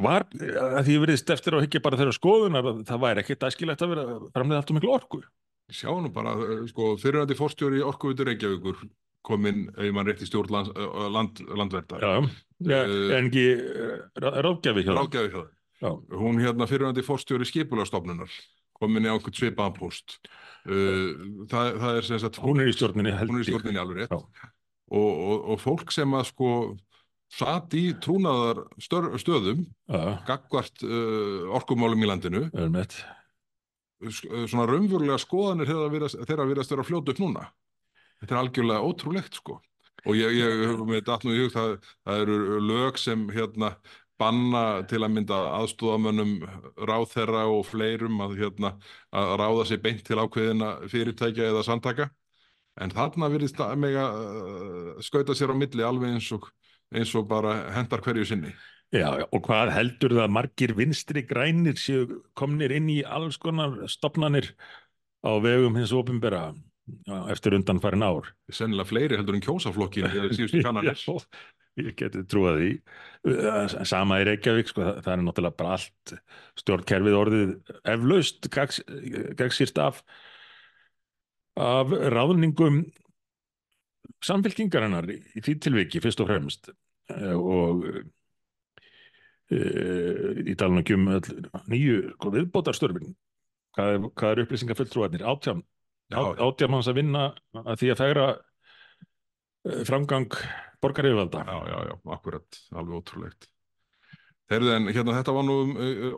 var 0.00 0.26
að 0.32 0.84
því 0.86 0.98
veriðist 1.02 1.32
eftir 1.34 1.56
að 1.56 1.66
higgja 1.66 1.84
bara 1.84 1.98
þeirra 2.00 2.16
skoðunar 2.16 2.68
að 2.70 2.84
það 2.88 3.02
væri 3.04 3.24
ekkert 3.24 3.48
æskilegt 3.50 3.84
að 3.84 3.94
vera 3.94 4.06
framlega 4.30 4.62
allt 4.62 4.72
um 4.72 4.78
miklu 4.80 4.94
orku 4.94 5.24
Sjá 5.72 5.88
nú 5.96 6.10
bara, 6.12 6.34
eh, 6.36 6.66
sko, 6.68 6.94
fyrirhandi 7.00 7.36
fórstjóri 7.38 7.80
Orkuvitur 7.80 8.28
Reykjavíkur 8.28 8.82
kominn, 9.24 9.70
ef 9.72 9.92
mann 9.96 10.06
rétt 10.06 10.20
í 10.20 10.28
stjórn 10.28 10.52
land, 10.52 10.68
land, 11.08 11.40
landverðar. 11.48 12.02
Já, 12.04 12.28
ja, 12.68 12.80
en 13.16 13.30
ekki 13.30 13.46
ráðgjafi 14.20 14.84
hjá 14.84 14.90
það 14.90 14.98
Ráðgjafi 14.98 15.30
hjá 15.32 15.38
það. 15.80 16.02
Hún 16.20 16.42
hérna 16.42 16.68
fyrirhandi 16.68 17.04
fórstjóri 17.04 17.48
skipulastofnunar 17.48 18.36
komin 18.78 19.06
í 19.06 19.10
einhvern 19.12 19.36
svipaðan 19.38 19.76
post. 19.78 20.18
Uh, 20.64 21.44
það, 21.50 21.70
það 21.82 21.98
er 22.00 22.06
sem 22.08 22.20
sagt, 22.22 22.40
hún 22.40 22.62
er 22.62 22.70
í 22.70 22.74
stjórninni 22.76 23.12
hún 23.18 23.38
er 23.38 23.44
í 23.44 23.48
stjórninni 23.50 23.80
alveg 23.82 24.02
rétt. 24.04 24.14
Og, 24.94 25.10
og, 25.10 25.44
og 25.54 25.60
fólk 25.62 25.92
sem 25.94 26.12
að 26.16 26.26
sko 26.30 26.50
satt 27.34 27.72
í 27.74 27.86
trúnaðar 28.04 28.62
stöðum, 28.84 29.64
Já, 29.90 30.02
gagvart 30.28 30.84
uh, 30.86 31.50
orkumálum 31.56 32.04
í 32.04 32.08
landinu, 32.08 32.44
sk- 34.04 34.28
uh, 34.30 34.44
svona 34.50 34.66
raunverulega 34.70 35.18
skoðanir 35.22 35.70
þeirra 35.70 35.90
virðast, 35.92 36.20
þeirra 36.28 36.46
virðast 36.50 36.74
vera 36.74 36.84
að 36.84 36.90
fljóta 36.90 37.14
upp 37.14 37.22
núna. 37.24 37.46
Þetta 38.22 38.36
er 38.36 38.40
algjörlega 38.44 38.86
ótrúlegt 38.88 39.40
sko. 39.40 39.58
Og 40.04 40.16
ég, 40.18 40.34
ég 40.36 40.80
með 40.84 41.02
datt 41.06 41.24
nú 41.24 41.32
í 41.32 41.40
hug 41.42 41.52
það, 41.54 41.74
það 42.04 42.22
eru 42.26 42.58
lög 42.68 42.98
sem 43.00 43.22
hérna 43.32 43.70
banna 44.20 44.84
til 44.90 45.00
að 45.02 45.14
mynda 45.16 45.38
aðstóðamönnum 45.58 46.34
ráðherra 46.88 47.46
og 47.50 47.64
fleirum 47.66 48.20
að, 48.24 48.36
hérna, 48.42 48.74
að 49.14 49.32
ráða 49.40 49.64
sér 49.70 49.82
beint 49.84 50.04
til 50.06 50.20
ákveðina 50.20 50.74
fyrirtækja 50.90 51.48
eða 51.50 51.64
samtaka. 51.66 52.10
En 52.82 52.90
þarna 52.94 53.30
virðist 53.30 53.58
það 53.58 53.80
mega 53.82 54.04
uh, 54.10 54.94
skauta 55.04 55.34
sér 55.38 55.54
á 55.54 55.56
milli 55.58 55.84
alveg 55.86 56.16
eins 56.16 56.30
og, 56.34 56.48
eins 56.94 57.14
og 57.18 57.28
bara 57.30 57.56
hendar 57.74 58.02
hverju 58.02 58.26
sinni. 58.30 58.54
Já, 58.94 59.08
og 59.24 59.40
hvað 59.46 59.72
heldur 59.74 60.14
það 60.14 60.26
að 60.26 60.34
margir 60.36 60.74
vinstri 60.78 61.24
grænir 61.26 61.78
séu 61.80 62.20
komnir 62.38 62.74
inn 62.76 62.90
í 62.92 63.00
alls 63.02 63.38
konar 63.42 63.80
stopnanir 63.90 64.52
á 65.26 65.34
vegum 65.42 65.74
hins 65.78 65.94
ofinbera 65.96 66.52
eftir 67.32 67.56
undan 67.56 67.80
farin 67.82 68.04
ár? 68.04 68.30
Sennilega 68.52 68.88
fleiri 68.88 69.18
heldur 69.18 69.38
en 69.38 69.44
kjósaflokkin 69.44 70.08
eða 70.08 70.32
síðustu 70.36 70.62
kannanir. 70.66 71.04
Ég 71.80 71.96
geti 71.98 72.22
trúað 72.30 72.60
því. 72.60 72.72
Sama 73.88 74.20
í 74.22 74.26
Reykjavík, 74.28 74.68
sko, 74.70 74.84
það, 74.84 74.98
það 75.02 75.14
er 75.14 75.22
náttúrulega 75.26 75.58
bara 75.58 75.72
allt 75.74 76.14
stjórnkerfið 76.60 77.16
orðið 77.18 77.54
eflaust 77.94 78.50
gegnsýrst 78.54 79.80
af, 79.82 80.04
af 81.58 81.94
ráðningum 82.14 82.84
samfélkingarinnar 84.24 85.08
í, 85.10 85.18
í 85.34 85.42
því 85.42 85.56
tilviki 85.66 86.02
fyrst 86.04 86.22
og 86.22 86.30
fremst 86.30 86.70
og 87.34 87.88
í 89.54 90.54
talunum 90.56 91.10
um 91.10 91.66
nýju 91.68 92.14
viðbótarstörfin 92.22 93.12
hvað 93.74 93.92
er, 93.92 94.04
hvað 94.14 94.32
er 94.32 94.42
upplýsingar 94.44 94.78
fulltrúarnir 94.78 95.24
átján, 95.26 95.62
átján 96.12 96.72
manns 96.72 96.90
að 96.90 97.00
vinna 97.00 97.24
að 97.64 97.80
því 97.80 97.90
að 97.94 98.00
fegra 98.02 98.28
framgang 99.88 100.36
borgaríðvalda 100.84 101.44
Já, 101.48 101.56
já, 101.70 101.78
já, 101.88 101.94
akkurat, 102.12 102.60
alveg 102.76 103.00
ótrúlegt 103.00 103.48
Þeirðu 104.52 104.72
en 104.74 104.88
hérna 104.92 105.14
þetta 105.16 105.32
var 105.32 105.46
nú 105.48 105.54
um 105.62 105.70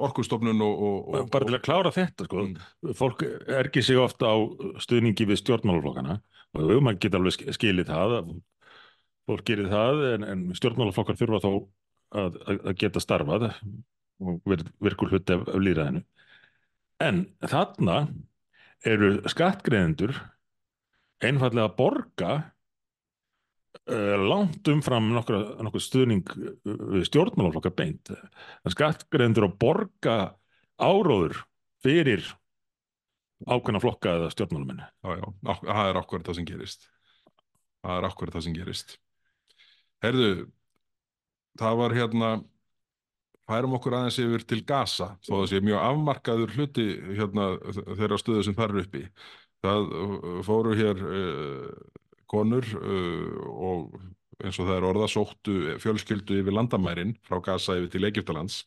orkustofnun 0.02 0.62
og, 0.66 0.80
og, 0.82 0.96
og 1.14 1.28
bara 1.30 1.46
til 1.46 1.54
að 1.54 1.62
klára 1.62 1.92
þetta 1.94 2.26
sko, 2.26 2.42
mm. 2.42 2.94
fólk 2.98 3.22
ergir 3.54 3.86
sig 3.86 4.00
ofta 4.02 4.32
á 4.34 4.36
stuðningi 4.82 5.28
við 5.30 5.44
stjórnmálaflokkana 5.44 6.18
og 6.56 6.72
maður 6.82 6.98
geta 7.04 7.20
alveg 7.20 7.54
skilið 7.54 7.92
það 7.92 8.16
fólk 9.30 9.46
gerir 9.46 9.70
það 9.70 10.02
en, 10.10 10.26
en 10.26 10.44
stjórnmálaflokkar 10.58 11.18
þurfa 11.18 11.42
þó 11.44 11.52
að, 12.16 12.40
að 12.56 12.74
geta 12.82 13.02
starfað 13.02 13.48
og 14.22 14.54
virkur 14.82 15.12
hluti 15.12 15.34
af, 15.34 15.46
af 15.50 15.62
líraðinu. 15.62 16.02
En 17.02 17.26
þarna 17.44 17.96
eru 18.84 19.16
skattgreðendur 19.30 20.16
einfallega 21.24 21.68
að 21.70 21.76
borga 21.78 22.32
uh, 23.88 24.16
langt 24.20 24.68
umfram 24.68 25.12
nokkur 25.14 25.82
stuðning 25.82 26.26
við 26.64 27.06
stjórnmálaflokka 27.08 27.72
beint. 27.76 28.12
Skattgreðendur 28.68 29.48
að 29.48 29.56
borga 29.62 30.18
áróður 30.76 31.40
fyrir 31.84 32.26
ákveðna 33.46 33.80
flokka 33.82 34.14
eða 34.16 34.32
stjórnmálamenni. 34.32 34.84
Já, 35.04 35.16
já, 35.20 35.56
það 35.62 35.90
er 35.90 36.00
okkur 36.00 36.26
það 36.26 36.38
sem 36.38 36.48
gerist. 36.48 36.86
Það 37.84 37.98
er 37.98 38.08
okkur 38.10 38.32
það 38.34 38.46
sem 38.46 38.56
gerist. 38.56 38.94
Herðu, 40.04 40.30
það 41.60 41.80
var 41.80 41.96
hérna 41.96 42.30
færum 43.46 43.76
okkur 43.78 43.96
aðeins 43.98 44.18
yfir 44.22 44.46
til 44.48 44.62
Gaza 44.66 45.12
þó 45.26 45.32
það 45.32 45.46
sé 45.52 45.62
mjög 45.64 45.84
afmarkaður 45.90 46.54
hluti 46.56 46.86
hérna 47.18 47.48
þeirra 47.86 48.20
stöðu 48.20 48.46
sem 48.46 48.56
þar 48.58 48.74
er 48.74 48.82
uppi. 48.84 49.04
Það 49.66 49.88
fóru 50.46 50.74
hér 50.78 51.02
uh, 51.06 51.70
konur 52.30 52.66
uh, 52.78 53.46
og 53.70 53.96
eins 54.44 54.58
og 54.60 54.68
það 54.68 54.76
er 54.76 54.86
orða 54.90 55.06
sóttu 55.08 55.54
fjölskyldu 55.80 56.40
yfir 56.42 56.52
landamærin 56.52 57.14
frá 57.24 57.38
Gaza 57.44 57.76
yfir 57.78 57.92
til 57.94 58.08
Egiptalands 58.08 58.58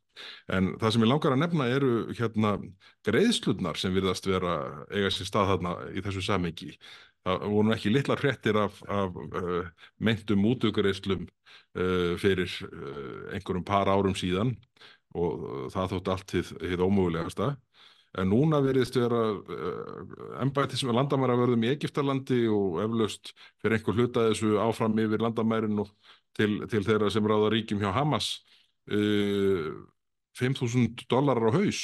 en 0.49 0.71
það 0.81 0.95
sem 0.95 1.05
ég 1.05 1.11
langar 1.11 1.35
að 1.35 1.43
nefna 1.43 1.67
eru 1.69 1.91
hérna 2.17 2.55
greiðslutnar 3.05 3.77
sem 3.77 3.93
virðast 3.93 4.25
vera 4.29 4.55
eiga 4.89 5.11
sér 5.13 5.29
stað 5.29 5.51
þarna 5.53 5.75
í 5.93 6.03
þessu 6.05 6.25
samengi 6.25 6.71
það 7.27 7.45
voru 7.53 7.73
ekki 7.75 7.91
litlar 7.93 8.19
hrettir 8.21 8.55
af, 8.59 8.73
af 8.87 9.09
uh, 9.15 9.65
meintum 10.03 10.45
útugreislum 10.49 11.21
uh, 11.25 12.13
fyrir 12.21 12.49
uh, 12.67 13.33
einhverjum 13.35 13.65
par 13.67 13.87
árum 13.91 14.15
síðan 14.17 14.49
og 15.17 15.31
það 15.73 15.91
þótt 15.95 16.11
allt 16.13 16.29
hitt 16.37 16.85
ómögulegasta. 16.85 17.47
En 18.17 18.27
núna 18.29 18.57
veriðist 18.61 18.95
vera 18.97 19.21
ennbættis 20.41 20.83
með 20.85 20.95
landamæravörðum 20.99 21.63
í 21.65 21.71
Egiptalandi 21.71 22.47
og 22.49 22.79
eflaust 22.83 23.23
fyrir 23.61 23.75
einhver 23.77 23.95
hluta 23.97 24.27
þessu 24.27 24.49
áfram 24.61 24.99
yfir 25.01 25.19
landamærin 25.21 25.81
og 25.81 25.89
til, 26.37 26.51
til 26.69 26.83
þeirra 26.85 27.09
sem 27.13 27.25
ráða 27.25 27.49
ríkjum 27.55 27.81
hjá 27.81 27.91
Hamas 27.93 28.27
5.000 28.89 31.05
dólarar 31.09 31.49
á 31.49 31.51
haus. 31.57 31.81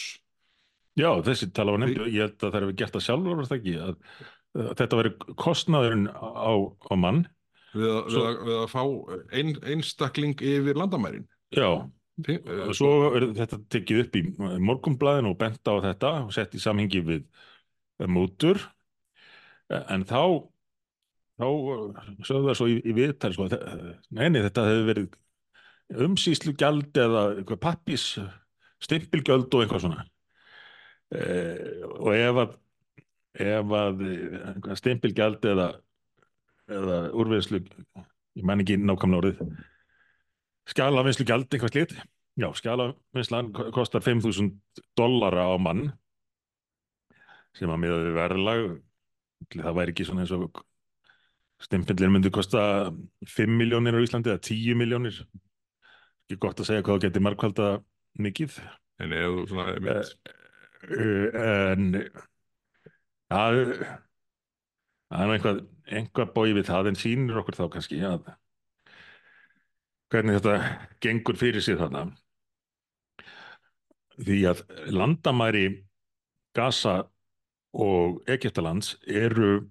Já, 0.96 1.12
þessi 1.28 1.52
tala 1.52 1.76
var 1.76 1.82
nefnd, 1.84 2.08
ég 2.08 2.24
held 2.24 2.40
að 2.40 2.54
það 2.54 2.62
hefur 2.62 2.80
gert 2.80 2.94
það 2.96 3.06
sjálfur, 3.10 3.36
var 3.36 3.48
það 3.50 3.58
ekki, 3.58 3.76
að 3.84 3.96
þetta 4.56 5.00
veri 5.02 5.14
kostnaðurinn 5.42 6.08
á, 6.12 6.54
á 6.64 6.94
mann. 7.00 7.26
Við 7.76 7.92
að, 7.92 8.02
svo, 8.14 8.24
við 8.24 8.30
að, 8.30 8.40
við 8.48 8.58
að 8.62 8.68
fá 8.72 8.84
ein, 9.36 9.54
einstakling 9.74 10.46
yfir 10.54 10.80
landamærin. 10.80 11.28
Já. 11.56 11.70
Og 12.16 12.72
svo 12.78 12.92
er 13.18 13.28
þetta 13.36 13.60
tekið 13.76 14.06
upp 14.06 14.16
í 14.16 14.22
morgumblæðin 14.64 15.28
og 15.28 15.40
bent 15.42 15.68
á 15.68 15.76
þetta 15.84 16.12
og 16.24 16.32
sett 16.36 16.56
í 16.56 16.62
samhengi 16.64 17.02
við 17.04 17.26
mútur. 18.08 18.62
En 19.68 20.06
þá 20.08 20.46
þá 21.36 21.48
sögðu 22.24 22.48
það 22.48 22.58
svo 22.60 22.68
í, 22.72 22.76
í 22.80 22.96
viðtæri 22.96 23.36
sko, 23.36 23.48
neini 24.16 24.44
þetta 24.46 24.68
hefur 24.70 24.90
verið 24.90 26.06
umsýslu 26.06 26.56
gjald 26.58 26.98
eða 26.98 27.58
pappis 27.62 28.14
stimpilgjöld 28.84 29.52
og 29.52 29.64
eitthvað 29.64 29.84
svona. 29.84 30.06
E, 31.14 31.26
og 32.00 32.16
ef 32.16 32.40
að 32.46 32.56
ef 33.42 33.74
að 33.80 34.04
stimpilgjald 34.80 35.46
eða, 35.52 35.70
eða 36.72 37.00
úrvinnslu 37.16 37.62
ég 37.66 38.46
menn 38.48 38.64
ekki 38.64 38.78
nákvæmlega 38.82 39.22
orðið. 39.22 39.56
Skjalavinnslu 40.72 41.28
gjald 41.28 41.48
eitthvað 41.50 41.74
slít 41.74 41.96
já, 42.36 42.48
skjalavinnslan 42.60 43.52
kostar 43.76 44.04
5.000 44.04 44.52
dollara 44.98 45.48
á 45.52 45.56
mann 45.62 45.90
sem 47.56 47.72
að 47.72 47.82
miða 47.84 48.00
við 48.04 48.18
verðlag 48.20 48.64
það 49.54 49.78
væri 49.78 49.94
ekki 49.94 50.08
svona 50.08 50.26
eins 50.26 50.34
og 50.36 50.64
stimpillin 51.64 52.12
myndi 52.12 52.32
kosta 52.34 52.92
5 53.36 53.58
miljónir 53.60 53.96
á 53.96 54.04
Íslandi 54.04 54.34
eða 54.34 54.44
10 54.44 54.80
miljónir 54.80 55.22
ekki 56.26 56.40
gott 56.42 56.60
að 56.60 56.72
segja 56.72 56.84
hvað 56.84 56.98
það 56.98 57.06
getur 57.06 57.26
markvælda 57.26 57.68
mikið. 58.26 58.58
En 59.04 59.14
eða 59.16 59.46
svona 59.50 59.66
en 61.46 61.86
það 63.36 63.60
er 63.62 63.86
einhvað, 65.16 65.62
einhvað 65.92 66.34
bói 66.36 66.56
við 66.56 66.68
það 66.72 66.92
en 66.92 67.00
sínir 67.00 67.40
okkur 67.42 67.60
þá 67.60 67.66
kannski 67.76 68.02
að 68.08 68.34
hvernig 70.14 70.38
þetta 70.40 70.56
gengur 71.04 71.38
fyrir 71.40 71.64
sig 71.64 71.78
þarna. 71.80 72.06
Því 74.16 74.38
að 74.48 74.62
landamæri 74.96 75.66
Gaza 76.56 77.02
og 77.76 78.22
Egiptalands 78.32 78.94
eru 79.04 79.66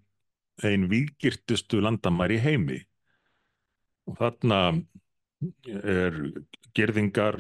einn 0.63 0.89
výgirtustu 0.91 1.81
landamæri 1.81 2.37
heimi. 2.45 2.83
Og 4.05 4.19
þarna 4.21 4.59
er 5.81 6.19
gerðingar 6.77 7.39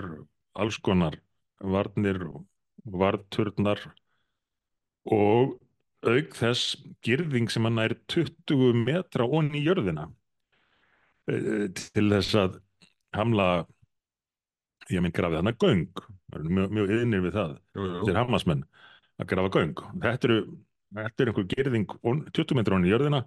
alls 0.57 0.79
konar 0.81 1.18
varnir 1.61 2.22
og 2.31 2.47
varturnar 2.85 3.83
og 5.05 5.59
auk 6.11 6.36
þess 6.38 6.74
girðing 7.07 7.50
sem 7.52 7.66
hann 7.68 7.80
er 7.82 7.96
20 8.12 8.84
metra 8.84 9.26
onni 9.26 9.61
í 9.61 9.66
jörðina 9.66 10.09
e, 11.30 11.68
til 11.70 12.07
þess 12.12 12.36
að 12.40 12.59
hamla 13.14 13.48
að 13.55 15.00
minn 15.00 15.14
grafið 15.16 15.40
hann 15.40 15.52
að 15.52 15.61
göng 15.64 16.05
mjög, 16.34 16.70
mjög 16.74 16.94
yðnir 16.98 17.24
við 17.24 17.36
það 17.38 17.57
þetta 17.74 18.12
er 18.12 18.20
hamasmenn 18.20 18.64
að 19.20 19.28
grafa 19.30 19.52
göng. 19.55 19.82
Þetta 20.02 20.28
eru, 20.28 20.38
þetta 20.98 21.22
er 21.22 21.30
einhver 21.30 21.50
girðing 21.50 21.98
20 22.05 22.59
metra 22.59 22.78
onni 22.78 22.90
í 22.90 22.94
jörðina 22.94 23.22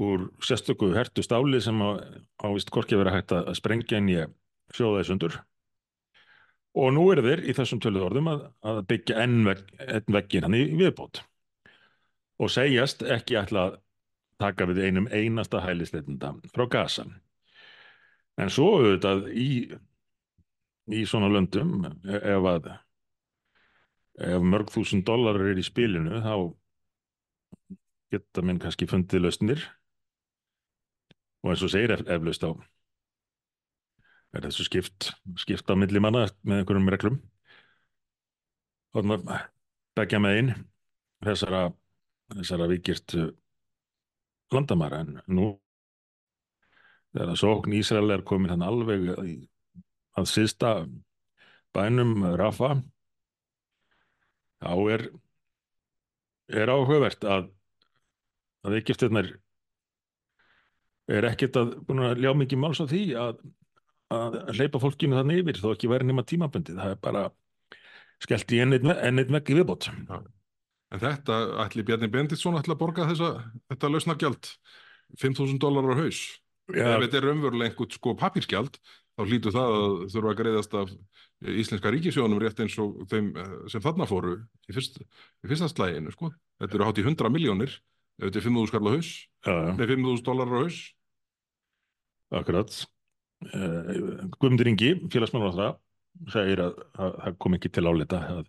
úr 0.00 0.28
sérstöku 0.44 0.92
hertu 0.94 1.24
stáli 1.24 1.60
sem 1.62 1.80
ávist 1.82 2.70
korki 2.72 2.96
að 2.96 3.04
vera 3.04 3.14
hægt 3.16 3.34
að 3.34 3.54
sprengja 3.58 3.98
inn 3.98 4.12
í 4.12 4.18
sjóðæðisundur 4.76 5.40
og 6.78 6.92
nú 6.94 7.08
er 7.10 7.22
þeir 7.24 7.42
í 7.50 7.56
þessum 7.56 7.80
töluð 7.82 8.06
orðum 8.06 8.30
að, 8.30 8.44
að 8.62 8.84
byggja 8.92 9.24
enn 9.24 9.40
veg, 9.48 9.64
veggin 10.06 10.46
hann 10.46 10.56
í 10.56 10.62
viðbót 10.78 11.24
og 12.40 12.52
segjast 12.52 13.04
ekki 13.04 13.38
ætla 13.40 13.66
að 13.68 13.78
taka 14.40 14.66
við 14.70 14.84
einum 14.86 15.08
einasta 15.12 15.60
hælisleitunda 15.60 16.32
frá 16.54 16.66
Gaza. 16.72 17.04
En 18.40 18.52
svo 18.52 18.70
auðvitað 18.78 19.26
í, 19.36 19.50
í 20.96 21.02
svona 21.08 21.28
löndum 21.28 21.84
ef 22.08 22.48
að 22.54 22.70
ef 24.20 24.42
mörg 24.44 24.72
þúsund 24.72 25.04
dólarar 25.08 25.52
er 25.52 25.60
í 25.60 25.64
spilinu 25.64 26.22
þá 26.24 26.34
geta 28.10 28.42
minn 28.42 28.58
kannski 28.60 28.88
fundið 28.90 29.26
lausnir 29.26 29.62
og 31.44 31.52
eins 31.52 31.64
og 31.64 31.72
segir 31.72 31.94
eflaust 32.00 32.44
á 32.44 32.50
er 34.36 34.46
þessu 34.46 34.66
skipt, 34.66 35.10
skipt 35.40 35.70
á 35.70 35.74
milli 35.78 36.02
manna 36.02 36.26
með 36.46 36.62
einhverjum 36.62 36.90
reglum. 36.94 37.16
Þannig 38.94 39.24
að 39.26 39.46
begja 39.98 40.20
með 40.22 40.38
inn 40.40 40.52
þessara, 41.26 41.62
þessara 42.34 42.68
vikirtu 42.70 43.30
landamæra 44.54 45.02
en 45.04 45.20
nú 45.30 45.50
þegar 47.14 47.32
að 47.32 47.40
sókn 47.42 47.76
Ísrael 47.78 48.14
er 48.14 48.26
komin 48.26 48.52
hann 48.52 48.66
alveg 48.66 49.06
í, 49.26 49.36
að 50.18 50.30
síðsta 50.30 50.74
bænum 51.74 52.24
Rafa 52.38 52.76
þá 54.60 54.74
er 54.94 55.06
er 56.50 56.72
áhugavert 56.74 57.24
að 57.24 57.50
að 58.66 58.76
Egyptirnar 58.80 59.30
er 61.10 61.26
ekkert 61.30 61.56
að 61.56 61.76
að 62.04 62.20
ljá 62.22 62.32
mikið 62.36 62.60
máls 62.60 62.82
á 62.82 62.86
því 62.90 63.04
að, 63.18 63.38
að 64.14 64.40
hleypa 64.58 64.82
fólkinu 64.82 65.16
þannig 65.18 65.42
yfir 65.42 65.62
þó 65.62 65.70
ekki 65.72 65.90
væri 65.90 66.10
nema 66.10 66.26
tímabundið 66.26 66.82
það 66.82 66.94
er 66.94 67.00
bara 67.06 67.24
skellt 68.20 68.52
í 68.52 68.60
ennit 68.60 69.32
veggi 69.32 69.56
viðbót 69.56 69.88
Já. 69.88 70.20
En 70.90 71.02
þetta, 71.02 71.36
ætli 71.64 71.84
Bjarni 71.86 72.10
Benditsson 72.10 72.58
ætla 72.58 72.74
að 72.74 72.80
borga 72.80 73.06
þessa, 73.10 73.30
þetta 73.70 73.90
lausnagjald 73.92 74.48
5.000 75.20 75.60
dólar 75.62 75.92
á 75.94 76.02
haus. 76.02 76.22
Já. 76.70 76.86
ef 76.86 77.02
þetta 77.02 77.18
er 77.18 77.28
umverulega 77.32 77.70
einhvern 77.70 77.90
sko 77.90 78.12
papírskjald 78.18 78.76
þá 79.18 79.22
hlýtur 79.26 79.54
það 79.54 79.72
að 79.76 79.94
þurfa 80.12 80.30
að 80.30 80.38
greiðast 80.38 80.76
af 80.78 80.92
íslenska 81.50 81.90
ríkisjónum 81.90 82.40
rétt 82.40 82.62
eins 82.62 82.76
og 82.82 83.00
þeim 83.10 83.32
eh, 83.34 83.56
sem 83.72 83.82
þarna 83.82 84.06
fóru 84.06 84.36
í, 84.68 84.74
fyrst, 84.76 85.00
í 85.00 85.50
fyrsta 85.50 85.70
slæginu 85.72 86.14
sko. 86.14 86.30
Þetta 86.60 86.78
eru 86.78 86.86
hátt 86.86 87.00
í 87.00 87.06
100 87.06 87.32
miljónir 87.34 87.74
þetta 88.20 88.40
er 88.40 88.46
5.000 88.46 88.70
skall 88.70 88.86
á 88.86 88.90
haus. 88.94 89.10
Já, 89.46 89.56
nei 89.74 89.86
5.000 89.88 90.24
dólar 90.26 90.52
á 90.52 90.56
haus. 90.60 90.80
Akkurat. 92.40 92.80
Uh, 93.50 94.28
Guðmundur 94.36 94.68
Ingi, 94.70 94.94
félagsmálaráðherra 95.10 95.72
segir 96.30 96.60
að 96.60 96.82
að 97.00 97.14
það 97.24 97.38
kom 97.40 97.56
ekki 97.56 97.70
til 97.72 97.86
álita 97.88 98.20
að 98.34 98.42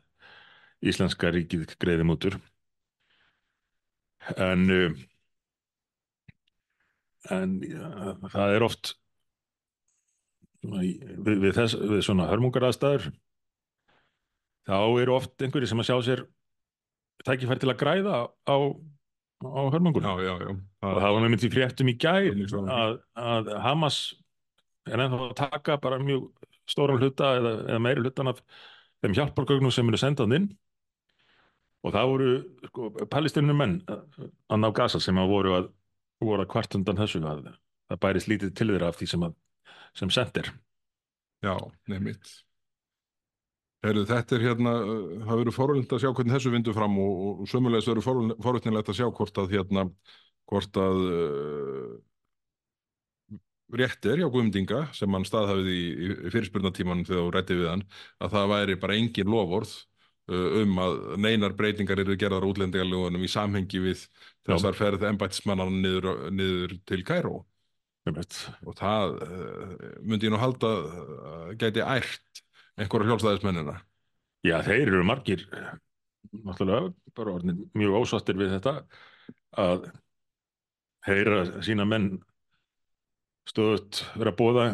íslenska 0.82 1.32
ríkið 1.34 1.76
greiði 1.82 2.08
mútur. 2.08 2.38
En 4.38 4.68
uh, 4.70 4.98
en 7.30 7.58
ja, 7.66 8.16
það 8.32 8.56
er 8.56 8.66
oft 8.66 8.94
við, 10.62 11.02
við, 11.28 11.52
þess, 11.58 11.78
við 11.78 12.04
svona 12.06 12.30
hörmungaraðstæður 12.32 13.12
þá 14.70 14.78
eru 15.02 15.18
oft 15.18 15.44
einhverjir 15.44 15.70
sem 15.70 15.84
að 15.84 15.90
sjá 15.90 15.98
sér 16.08 16.24
tækifæri 17.28 17.62
til 17.62 17.72
að 17.74 17.80
græða 17.82 18.18
á, 18.26 18.56
á 19.46 19.62
hörmungunum 19.74 20.22
Já, 20.22 20.26
já, 20.26 20.34
já. 20.48 20.52
Og 20.82 20.98
það 21.04 21.16
var 21.18 21.38
í 21.38 21.52
fréttum 21.54 21.92
í 21.92 21.98
svo? 22.50 22.66
að, 22.66 22.98
að 23.14 23.54
Hamas 23.62 24.02
er 24.90 25.04
ennþá 25.04 25.22
að 25.28 25.38
taka 25.38 25.78
bara 25.82 26.02
mjög 26.02 26.32
stóran 26.70 27.02
hluta 27.02 27.36
eða, 27.38 27.54
eða 27.70 27.84
meiri 27.86 28.06
hlutan 28.06 28.32
af 28.32 28.42
þeim 29.02 29.18
hjálpargögnum 29.18 29.74
sem 29.74 29.90
eru 29.90 30.02
sendað 30.02 30.38
inn 30.40 30.50
og 31.82 31.94
það 31.96 32.10
voru 32.12 32.32
sko, 32.70 32.90
palestinum 33.12 33.58
menn 33.58 33.78
að 33.90 34.60
ná 34.62 34.70
gasa 34.76 35.02
sem 35.02 35.18
að 35.18 35.32
voru 35.32 35.56
að, 35.58 35.70
voru 36.22 36.46
að 36.46 36.52
kvart 36.54 36.78
undan 36.78 37.00
þessu 37.00 37.24
að 37.26 37.48
það 37.92 38.04
bærist 38.06 38.30
lítið 38.32 38.54
til 38.58 38.70
þeirra 38.72 38.92
af 38.92 39.00
því 39.00 39.10
sem, 39.14 39.26
að, 39.28 39.38
sem 39.98 40.14
sendir 40.14 40.52
Já, 41.42 41.56
nefnitt. 41.90 42.30
Heyrðu, 43.82 44.04
þetta 44.12 44.36
er 44.38 44.44
hérna, 44.46 44.72
uh, 44.86 45.14
það 45.26 45.40
verður 45.40 45.56
forvöld 45.56 45.94
að 45.96 46.04
sjá 46.04 46.12
hvernig 46.12 46.36
þessu 46.36 46.52
vindur 46.54 46.76
fram 46.78 47.00
og, 47.02 47.22
og 47.32 47.48
sömulegis 47.50 47.88
verður 47.90 48.06
forvöldnilegt 48.46 48.92
að 48.94 48.98
sjá 49.00 49.08
hvort 49.10 49.40
að 49.42 49.56
hérna, 49.56 49.86
hvort 50.52 50.78
að 50.78 51.00
uh, 51.08 51.96
rétt 53.82 54.06
er 54.06 54.22
hjá 54.22 54.28
Guðmundinga 54.28 54.84
sem 54.94 55.18
hann 55.18 55.26
staðhafið 55.26 55.72
í, 55.74 55.82
í, 55.90 56.12
fyrirspurnatímanum 56.30 57.08
þegar 57.08 57.26
þú 57.26 57.34
rætti 57.34 57.58
við 57.58 57.72
hann 57.72 57.84
að 58.22 58.36
það 58.36 58.54
væri 58.54 58.78
bara 58.84 59.00
engin 59.00 59.34
lofórð 59.34 59.74
um 60.30 60.78
að 60.80 60.98
neinar 61.20 61.56
breytingar 61.58 62.00
eru 62.04 62.18
gerðar 62.20 62.46
útlendingarlegunum 62.48 63.24
í 63.26 63.32
samhengi 63.32 63.82
við 63.84 64.04
þessar 64.48 64.78
ferð 64.78 65.08
embættismannan 65.10 65.82
niður, 65.82 66.10
niður 66.32 66.76
til 66.88 67.02
Kæró 67.08 67.42
og 68.10 68.76
það 68.80 69.18
uh, 69.26 69.74
myndi 70.02 70.30
ég 70.30 70.34
nú 70.34 70.40
halda 70.42 70.72
uh, 70.82 71.50
gæti 71.60 71.84
ært 71.86 72.44
einhverja 72.80 73.12
hjálpstæðismennina 73.12 73.76
Já, 74.42 74.58
þeir 74.66 74.88
eru 74.88 75.04
margir 75.06 75.44
náttúrulega 76.32 76.94
bara 77.18 77.36
orðin 77.38 77.66
mjög 77.78 78.00
ósáttir 78.02 78.40
við 78.40 78.56
þetta 78.56 78.74
að 79.62 79.92
heyra 81.06 81.44
sína 81.66 81.86
menn 81.86 82.16
stöðut 83.50 84.02
vera 84.16 84.34
að 84.34 84.40
bóða 84.40 84.66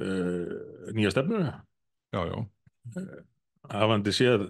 uh, 0.00 0.50
nýja 0.94 1.12
stefnu. 1.14 1.40
Já, 2.14 2.20
já, 2.30 2.36
hafandi 3.72 4.14
séð 4.14 4.46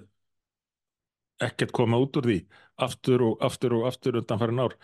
ekkert 1.44 1.72
koma 1.74 1.98
út 2.02 2.16
úr 2.20 2.28
því 2.30 2.38
aftur 2.84 3.24
og 3.28 3.42
aftur 3.44 3.78
og 3.78 3.88
aftur 3.90 4.20
undan 4.20 4.40
farin 4.40 4.62
ár. 4.62 4.76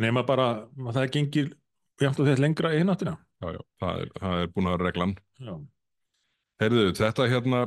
Nema 0.00 0.24
bara 0.28 0.48
að 0.64 0.96
það 0.96 1.12
gengir 1.16 1.52
jæmt 2.00 2.18
og 2.18 2.26
þetta 2.28 2.42
lengra 2.42 2.72
í 2.72 2.80
hináttina 2.80 3.16
já, 3.42 3.52
já, 3.56 3.60
það 3.82 4.02
það 4.18 4.42
er 4.42 4.50
búin 4.54 4.68
að 4.68 4.76
vera 4.76 4.88
reglan. 4.88 5.14
Já, 5.42 5.54
Heyrðu, 6.62 6.84
þetta 6.96 7.28
hérna 7.30 7.62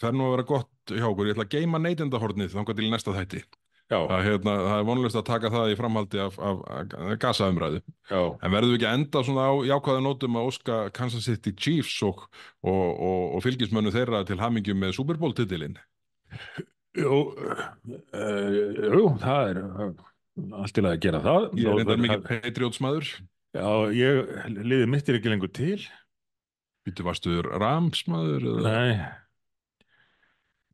fer 0.00 0.14
nú 0.16 0.28
að 0.28 0.34
vera 0.36 0.48
gott 0.48 0.92
hjá 0.94 1.06
okkur, 1.10 1.28
ég 1.28 1.36
ætla 1.36 1.46
að 1.46 1.54
geima 1.56 1.80
neytendahornið 1.82 2.54
þangað 2.54 2.78
til 2.78 2.86
í 2.86 2.92
næsta 2.92 3.14
þætti 3.16 3.42
það, 3.88 4.24
hérna, 4.26 4.54
það 4.64 4.80
er 4.80 4.88
vonlust 4.88 5.18
að 5.18 5.26
taka 5.28 5.52
það 5.54 5.72
í 5.72 5.76
framhaldi 5.78 6.22
af, 6.24 6.38
af, 6.50 6.58
af 6.68 7.14
gasaumræðu 7.22 7.80
já. 7.80 8.20
en 8.20 8.52
verðum 8.54 8.74
við 8.74 8.78
ekki 8.78 8.88
að 8.90 8.98
enda 8.98 9.22
svona 9.28 9.46
á 9.48 9.54
jákvæða 9.70 10.04
nótum 10.04 10.40
að 10.40 10.50
óska 10.50 10.80
Kansas 10.98 11.28
City 11.28 11.54
Chiefs 11.56 11.96
og, 12.06 12.26
og, 12.60 12.84
og, 12.92 13.22
og 13.38 13.46
fylgismönnu 13.46 13.94
þeirra 13.94 14.24
til 14.28 14.40
hamingju 14.42 14.76
með 14.76 14.98
Super 14.98 15.20
Bowl 15.20 15.36
titilinn 15.36 15.78
Jú, 16.98 17.16
uh, 17.32 18.68
jú, 18.92 19.02
það 19.22 19.50
er 19.52 19.64
uh, 19.64 20.06
allt 20.58 20.74
til 20.74 20.86
að 20.88 21.00
gera 21.04 21.20
það. 21.24 21.50
ég 21.60 21.68
er 21.68 21.80
reyndar 21.80 22.00
mikið 22.04 22.24
Patriots-maður 22.28 23.12
Já, 23.56 23.88
ég 23.96 24.28
liði 24.52 24.88
mitt 24.90 25.08
er 25.08 25.16
ekki 25.18 25.30
lengur 25.32 25.50
til. 25.56 25.80
Býttu 26.84 27.04
varstu 27.06 27.38
Rams-maður 27.46 28.44
eða? 28.52 28.72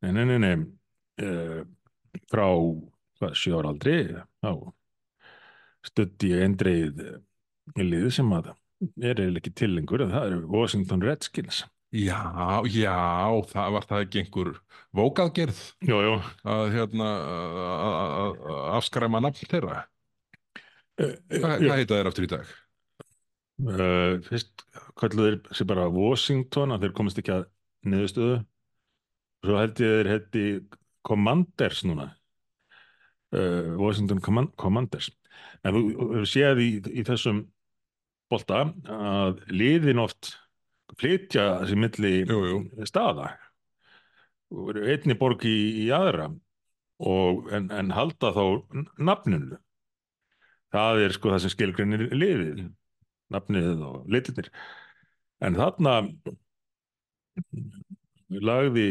Nei, 0.03 0.11
nei, 0.11 0.11
nei, 0.11 0.25
nei, 0.27 0.39
nei. 0.43 0.55
Uh, 1.23 1.61
frá 2.31 2.45
hvað, 3.19 3.37
sjö 3.39 3.59
ára 3.59 3.71
aldri, 3.73 3.95
þá 4.43 4.51
stöddi 5.85 6.33
ég 6.33 6.45
eindreið 6.45 7.01
í 7.75 7.85
liði 7.85 8.11
sem 8.17 8.33
að 8.35 8.51
er 8.99 9.21
eiginlega 9.21 9.41
ekki 9.41 9.53
til 9.55 9.71
lengur, 9.75 10.03
en 10.03 10.13
það 10.13 10.27
eru 10.29 10.43
Washington 10.51 11.03
Redskins. 11.05 11.63
Já, 11.95 12.19
já, 12.67 12.95
það 13.51 13.75
var 13.75 13.85
það 13.87 14.03
ekki 14.03 14.21
einhver 14.23 14.49
vókaðgerð? 14.97 15.59
Jú, 15.87 15.99
jú. 16.03 16.15
að 16.51 16.63
hérna 16.73 17.09
afskræma 18.75 19.21
nafn 19.23 19.51
þeirra? 19.51 19.85
Uh, 20.95 21.15
Hvað, 21.27 21.63
hvað 21.63 21.79
heita 21.79 21.97
þeir 21.97 22.09
aftur 22.09 22.25
í 22.27 22.31
dag? 22.31 22.51
Uh, 23.65 24.17
fyrst 24.25 24.65
kalluðu 24.99 25.37
þeir 25.37 25.57
sér 25.59 25.69
bara 25.71 25.87
Washington 25.91 26.75
að 26.75 26.85
þeir 26.85 26.95
komist 26.99 27.21
ekki 27.21 27.35
að 27.35 27.47
niðurstöðu. 27.87 28.37
Svo 29.45 29.57
held 29.61 29.81
ég 29.83 29.97
þeir 29.99 30.11
heiti 30.11 30.45
Commanders 31.05 31.83
núna 31.87 32.09
uh, 33.33 33.75
Washington 33.79 34.21
Command 34.23 34.53
Commanders. 34.61 35.09
En 35.65 35.75
þú 35.75 36.23
séð 36.29 36.61
í, 36.63 36.69
í 37.01 37.05
þessum 37.07 37.45
bolta 38.31 38.65
að 38.89 39.41
liðin 39.53 40.01
oft 40.01 40.35
flytja 40.99 41.61
þessi 41.63 41.77
milli 41.79 42.13
Jú, 42.23 42.39
jú. 42.49 42.61
staða. 42.87 43.33
Einni 44.53 45.17
borg 45.17 45.43
í, 45.47 45.57
í 45.85 45.89
aðra 45.93 46.29
og, 47.01 47.47
en, 47.53 47.69
en 47.73 47.93
halda 47.95 48.31
þá 48.35 48.43
nafninu. 49.01 49.59
Það 50.75 51.05
er 51.05 51.15
sko 51.15 51.31
það 51.31 51.43
sem 51.43 51.53
skilgreinir 51.53 52.09
liðið 52.13 52.65
nafnið 53.33 53.83
og 53.85 54.09
litirnir. 54.11 54.49
En 55.43 55.57
þarna 55.57 55.95
lagði 58.29 58.87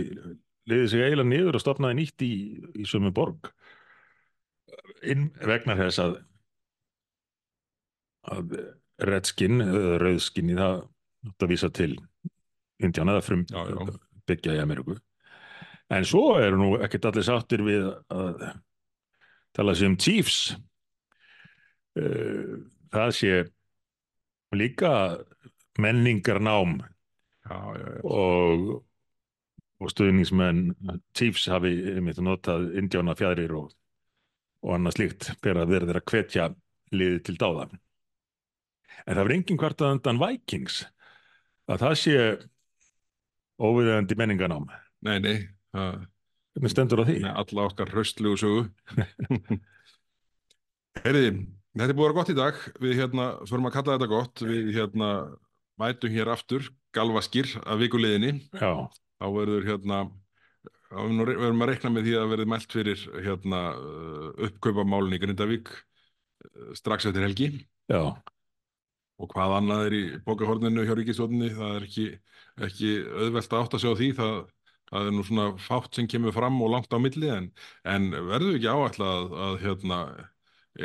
liðið 0.71 0.89
sig 0.91 1.05
eiginlega 1.05 1.31
niður 1.31 1.59
og 1.59 1.65
stopnaði 1.65 1.99
nýtt 2.01 2.25
í, 2.25 2.33
í 2.81 2.87
sömu 2.89 3.13
borg 3.15 3.51
inn 5.13 5.29
vegna 5.41 5.77
þess 5.79 6.01
að 6.03 6.19
að 8.35 8.55
redskin 9.05 9.61
eða 9.65 9.99
rauðskinni 10.01 10.57
það 10.59 10.77
átt 11.29 11.45
að 11.45 11.51
vísa 11.51 11.71
til 11.75 11.93
Indiana 12.85 13.17
eða 13.17 13.25
frum 13.27 13.43
Já, 13.51 13.61
já. 13.69 13.99
byggja 14.25 14.55
í 14.57 14.63
Ameríku. 14.63 14.97
En 15.93 16.07
svo 16.09 16.39
eru 16.41 16.57
nú 16.61 16.69
ekkert 16.81 17.11
allir 17.11 17.27
sáttir 17.27 17.65
við 17.65 17.91
að 18.09 18.47
tala 19.55 19.75
sig 19.77 19.91
um 19.91 19.99
Chiefs. 20.01 20.55
Eh, 22.01 22.57
það 22.95 23.13
sé 23.19 23.35
líka 24.57 24.95
menningarnám 25.79 26.81
Já, 27.45 27.59
og, 28.09 28.85
og 29.77 29.91
stuðningsmenn 29.93 30.71
Chiefs 31.13 31.45
hafi 31.53 31.75
einmitt 31.93 32.17
notað 32.25 32.71
indjána 32.81 33.13
fjæðrir 33.19 33.53
og, 33.59 33.75
og 34.65 34.75
annað 34.79 34.97
slíkt 34.97 35.29
þegar 35.43 35.61
að 35.63 35.73
verður 35.75 36.01
að 36.01 36.07
hvetja 36.11 36.49
liðið 36.95 37.21
til 37.27 37.37
dáða. 37.41 37.67
En 39.05 39.17
það 39.19 39.23
var 39.27 39.35
engin 39.37 39.61
hvart 39.61 39.85
að 39.85 39.95
undan 39.99 40.21
Vikings 40.23 40.81
að 41.69 41.83
það 41.85 41.95
sé 42.01 42.17
óviðeigandi 43.65 44.17
menninganám. 44.19 44.67
Nei, 45.05 45.17
nei, 45.21 45.37
það 45.75 46.03
Hvernig 46.55 46.71
stendur 46.71 47.01
á 47.03 47.05
því? 47.09 47.15
með 47.25 47.39
alla 47.43 47.63
okkar 47.67 47.91
hraustlugu 47.91 48.39
sögu. 48.39 48.61
Heyriði, 51.03 51.31
þetta 51.75 51.89
er 51.91 51.97
búið 51.99 52.05
að 52.05 52.13
vera 52.13 52.17
gott 52.21 52.31
í 52.31 52.37
dag. 52.39 52.61
Við 52.85 52.93
hérna, 53.01 53.25
förum 53.51 53.67
að 53.69 53.75
kalla 53.75 53.97
þetta 53.97 54.09
gott. 54.13 54.43
Við 54.47 54.69
hérna 54.77 55.09
mætum 55.83 56.15
hér 56.15 56.31
aftur, 56.31 56.69
galvaskir 56.95 57.51
af 57.67 57.81
vikuleginni. 57.83 58.37
Já, 58.55 58.87
Þá 59.19 59.27
verður 59.35 59.67
hérna, 59.67 59.99
við 60.95 61.41
verðum 61.43 61.65
að 61.65 61.73
reikna 61.73 61.91
með 61.95 62.07
því 62.09 62.15
að 62.21 62.31
verði 62.35 62.47
mælt 62.53 62.77
fyrir 62.77 63.05
hérna 63.25 63.61
uppkaupamálun 64.49 65.17
í 65.17 65.21
Grindavík 65.23 65.73
eh, 65.75 66.71
strax 66.79 67.11
eftir 67.11 67.27
helgi. 67.27 67.51
já, 67.91 68.03
Og 69.23 69.31
hvað 69.31 69.57
annað 69.61 69.87
er 69.87 69.95
í 69.95 70.03
bókahorninu 70.27 70.85
hjá 70.87 70.95
ríkistóninni, 70.99 71.53
það 71.55 71.77
er 71.79 71.87
ekki, 71.87 72.07
ekki 72.67 72.93
auðvelt 73.15 73.53
að 73.55 73.61
átta 73.63 73.79
sig 73.79 73.95
á 73.95 73.99
því, 74.01 74.09
það, 74.19 74.39
það 74.91 75.09
er 75.09 75.15
nú 75.15 75.27
svona 75.29 75.45
fátt 75.63 75.99
sem 75.99 76.09
kemur 76.11 76.35
fram 76.35 76.59
og 76.67 76.73
langt 76.73 76.91
á 76.91 76.99
milli, 76.99 77.31
en, 77.31 77.47
en 77.87 78.09
verður 78.11 78.59
ekki 78.59 78.73
áætla 78.75 79.11
að, 79.21 79.37
að 79.47 79.59
hérna, 79.63 80.01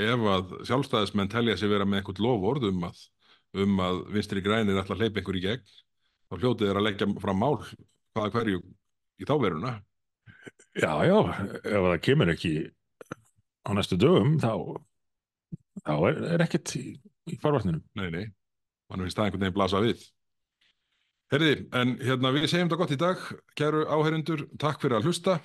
ef 0.06 0.28
að 0.36 0.54
sjálfstæðismenn 0.70 1.34
telja 1.34 1.58
sig 1.58 1.74
vera 1.74 1.90
með 1.90 2.04
einhvern 2.04 2.26
lofórð 2.28 2.70
um 2.70 2.86
að, 2.92 3.02
um 3.66 3.82
að 3.88 4.04
vinstri 4.14 4.46
grænir 4.46 4.78
ætla 4.78 4.98
að 4.98 5.04
hleypa 5.04 5.24
einhver 5.24 5.40
í 5.42 5.46
gegn, 5.48 5.76
þá 6.30 6.38
hljótið 6.38 6.70
er 6.70 6.82
að 6.82 6.86
leggja 6.86 7.10
fram 7.26 7.42
mál 7.42 7.56
hvaða 7.66 8.34
hverju 8.36 8.62
í 9.18 9.26
þá 9.26 9.36
veruna. 9.42 9.74
Já, 10.80 10.92
já, 11.08 11.18
ef 11.60 11.88
það 11.88 11.98
kemur 12.06 12.32
ekki 12.34 12.54
á 13.66 13.70
næstu 13.76 13.98
dögum, 14.00 14.38
þá, 14.42 14.54
þá 15.86 15.96
er, 16.12 16.22
er 16.36 16.46
ekkert 16.46 16.76
í, 16.80 16.86
í 17.30 17.40
farvartninum. 17.42 17.84
Nei, 18.00 18.08
nei, 18.14 18.24
mann 18.90 19.06
finnst 19.06 19.20
það 19.20 19.30
einhvern 19.30 19.46
veginn 19.46 19.58
blasa 19.58 19.84
við. 19.84 20.08
Herði, 21.30 21.52
en 21.78 21.92
hérna 22.02 22.32
við 22.34 22.48
segjum 22.50 22.70
þetta 22.72 22.80
gott 22.80 22.94
í 22.96 22.98
dag, 22.98 23.26
kæru 23.60 23.84
áherindur, 23.86 24.48
takk 24.62 24.82
fyrir 24.82 24.98
að 24.98 25.10
hlusta. 25.10 25.36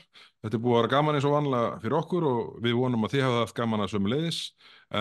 Þetta 0.41 0.57
er 0.57 0.63
búið 0.65 0.79
að 0.79 0.81
vera 0.81 0.93
gaman 0.95 1.19
eins 1.19 1.27
og 1.29 1.35
vanlega 1.35 1.75
fyrir 1.83 1.99
okkur 1.99 2.29
og 2.31 2.55
við 2.65 2.79
vonum 2.79 3.05
að 3.05 3.17
þið 3.17 3.27
hafa 3.27 3.43
haft 3.43 3.59
gaman 3.59 3.85
að 3.85 3.93
sömu 3.93 4.15
leiðis, 4.15 4.39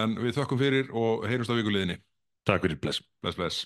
en 0.02 0.18
við 0.20 0.36
þökkum 0.42 0.60
fyrir 0.60 0.92
og 0.92 1.24
heyrumst 1.30 1.56
á 1.56 1.60
vikuleiðinni. 1.62 2.02
Takk 2.44 2.68
fyrir, 2.68 2.82
bless. 2.84 3.00
Bless, 3.24 3.40
bless. 3.40 3.64